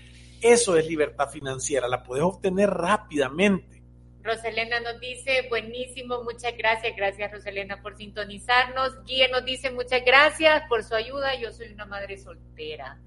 Eso 0.41 0.77
es 0.77 0.87
libertad 0.87 1.29
financiera, 1.29 1.87
la 1.87 2.03
puedes 2.03 2.23
obtener 2.23 2.69
rápidamente. 2.69 3.83
Roselena 4.23 4.79
nos 4.79 4.99
dice, 4.99 5.47
buenísimo, 5.49 6.23
muchas 6.23 6.57
gracias, 6.57 6.95
gracias 6.95 7.31
Roselena 7.31 7.81
por 7.81 7.95
sintonizarnos. 7.95 9.03
Guille 9.03 9.29
nos 9.29 9.45
dice, 9.45 9.69
muchas 9.69 10.03
gracias 10.03 10.63
por 10.67 10.83
su 10.83 10.95
ayuda, 10.95 11.39
yo 11.39 11.51
soy 11.51 11.73
una 11.73 11.85
madre 11.85 12.17
soltera, 12.17 12.99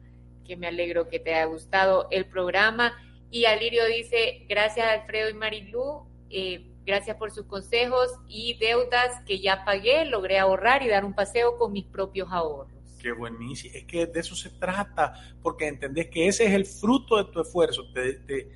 que 0.46 0.56
me 0.56 0.68
alegro 0.68 1.08
que 1.08 1.18
te 1.18 1.34
haya 1.34 1.46
gustado 1.46 2.06
el 2.10 2.26
programa. 2.26 2.92
Y 3.30 3.46
Alirio 3.46 3.84
dice, 3.86 4.46
gracias 4.48 4.86
Alfredo 4.86 5.28
y 5.28 5.34
Marilú, 5.34 6.06
eh, 6.30 6.66
Gracias 6.88 7.18
por 7.18 7.30
sus 7.30 7.44
consejos 7.44 8.08
y 8.28 8.54
deudas 8.54 9.22
que 9.26 9.40
ya 9.40 9.62
pagué, 9.62 10.06
logré 10.06 10.38
ahorrar 10.38 10.82
y 10.82 10.88
dar 10.88 11.04
un 11.04 11.12
paseo 11.12 11.58
con 11.58 11.70
mis 11.70 11.84
propios 11.84 12.28
ahorros. 12.32 12.72
Qué 12.98 13.12
buenísimo. 13.12 13.74
Es 13.74 13.84
que 13.84 14.06
de 14.06 14.20
eso 14.20 14.34
se 14.34 14.48
trata, 14.48 15.12
porque 15.42 15.68
entendés 15.68 16.06
que 16.08 16.28
ese 16.28 16.46
es 16.46 16.52
el 16.52 16.64
fruto 16.64 17.18
de 17.18 17.30
tu 17.30 17.42
esfuerzo. 17.42 17.82
Te, 17.92 18.48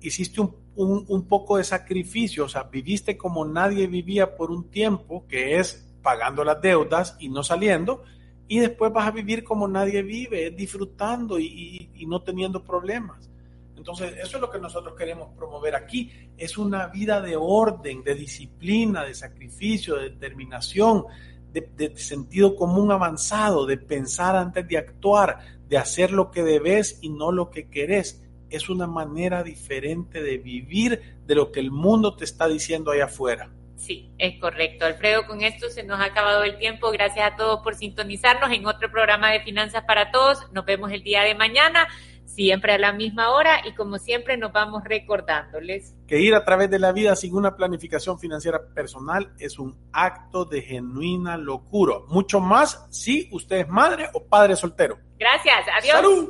hiciste 0.00 0.40
un, 0.40 0.56
un, 0.76 1.28
poco 1.28 1.58
de 1.58 1.64
sacrificio, 1.64 2.46
o 2.46 2.48
sea, 2.48 2.62
viviste 2.62 3.18
como 3.18 3.44
nadie 3.44 3.86
vivía 3.86 4.34
por 4.34 4.50
un 4.50 4.70
tiempo, 4.70 5.26
que 5.28 5.58
es 5.58 5.86
pagando 6.02 6.42
las 6.42 6.62
deudas 6.62 7.18
y 7.20 7.28
no 7.28 7.42
saliendo, 7.42 8.02
y 8.48 8.60
después 8.60 8.94
vas 8.94 9.08
a 9.08 9.10
vivir 9.10 9.44
como 9.44 9.68
nadie 9.68 10.02
vive, 10.02 10.52
disfrutando 10.52 11.38
y, 11.38 11.90
y 11.94 12.06
no 12.06 12.22
teniendo 12.22 12.64
problemas. 12.64 13.28
Entonces, 13.76 14.14
eso 14.18 14.36
es 14.36 14.40
lo 14.40 14.50
que 14.50 14.58
nosotros 14.58 14.94
queremos 14.96 15.28
promover 15.36 15.74
aquí. 15.74 16.10
Es 16.36 16.56
una 16.56 16.86
vida 16.88 17.20
de 17.20 17.36
orden, 17.36 18.02
de 18.02 18.14
disciplina, 18.14 19.04
de 19.04 19.14
sacrificio, 19.14 19.96
de 19.96 20.10
determinación, 20.10 21.04
de, 21.52 21.96
sentido 21.96 22.56
común 22.56 22.90
avanzado, 22.90 23.66
de 23.66 23.76
pensar 23.76 24.36
antes 24.36 24.66
de 24.66 24.78
actuar, 24.78 25.38
de 25.68 25.78
hacer 25.78 26.10
lo 26.10 26.30
que 26.30 26.42
debes 26.42 26.98
y 27.02 27.10
no 27.10 27.32
lo 27.32 27.50
que 27.50 27.68
querés. 27.68 28.22
Es 28.48 28.68
una 28.68 28.86
manera 28.86 29.42
diferente 29.42 30.22
de 30.22 30.38
vivir 30.38 31.18
de 31.26 31.34
lo 31.34 31.52
que 31.52 31.60
el 31.60 31.70
mundo 31.70 32.16
te 32.16 32.24
está 32.24 32.48
diciendo 32.48 32.90
allá 32.90 33.06
afuera. 33.06 33.50
Sí, 33.76 34.10
es 34.18 34.40
correcto. 34.40 34.86
Alfredo, 34.86 35.26
con 35.26 35.42
esto 35.42 35.68
se 35.68 35.82
nos 35.82 36.00
ha 36.00 36.04
acabado 36.04 36.44
el 36.44 36.58
tiempo. 36.58 36.90
Gracias 36.90 37.32
a 37.32 37.36
todos 37.36 37.60
por 37.60 37.74
sintonizarnos 37.74 38.50
en 38.50 38.66
otro 38.66 38.90
programa 38.90 39.30
de 39.32 39.40
Finanzas 39.40 39.84
para 39.86 40.10
Todos. 40.10 40.50
Nos 40.52 40.64
vemos 40.64 40.90
el 40.92 41.02
día 41.02 41.22
de 41.22 41.34
mañana 41.34 41.86
siempre 42.26 42.72
a 42.72 42.78
la 42.78 42.92
misma 42.92 43.30
hora 43.30 43.62
y 43.66 43.74
como 43.74 43.98
siempre 43.98 44.36
nos 44.36 44.52
vamos 44.52 44.84
recordándoles 44.84 45.94
que 46.06 46.20
ir 46.20 46.34
a 46.34 46.44
través 46.44 46.70
de 46.70 46.78
la 46.78 46.92
vida 46.92 47.16
sin 47.16 47.34
una 47.34 47.56
planificación 47.56 48.18
financiera 48.18 48.60
personal 48.74 49.32
es 49.38 49.58
un 49.58 49.76
acto 49.92 50.44
de 50.44 50.62
genuina 50.62 51.36
locura. 51.36 51.96
Mucho 52.08 52.40
más 52.40 52.86
si 52.90 53.28
usted 53.32 53.58
es 53.58 53.68
madre 53.68 54.08
o 54.14 54.24
padre 54.24 54.56
soltero. 54.56 54.98
Gracias, 55.18 55.66
adiós. 55.78 56.28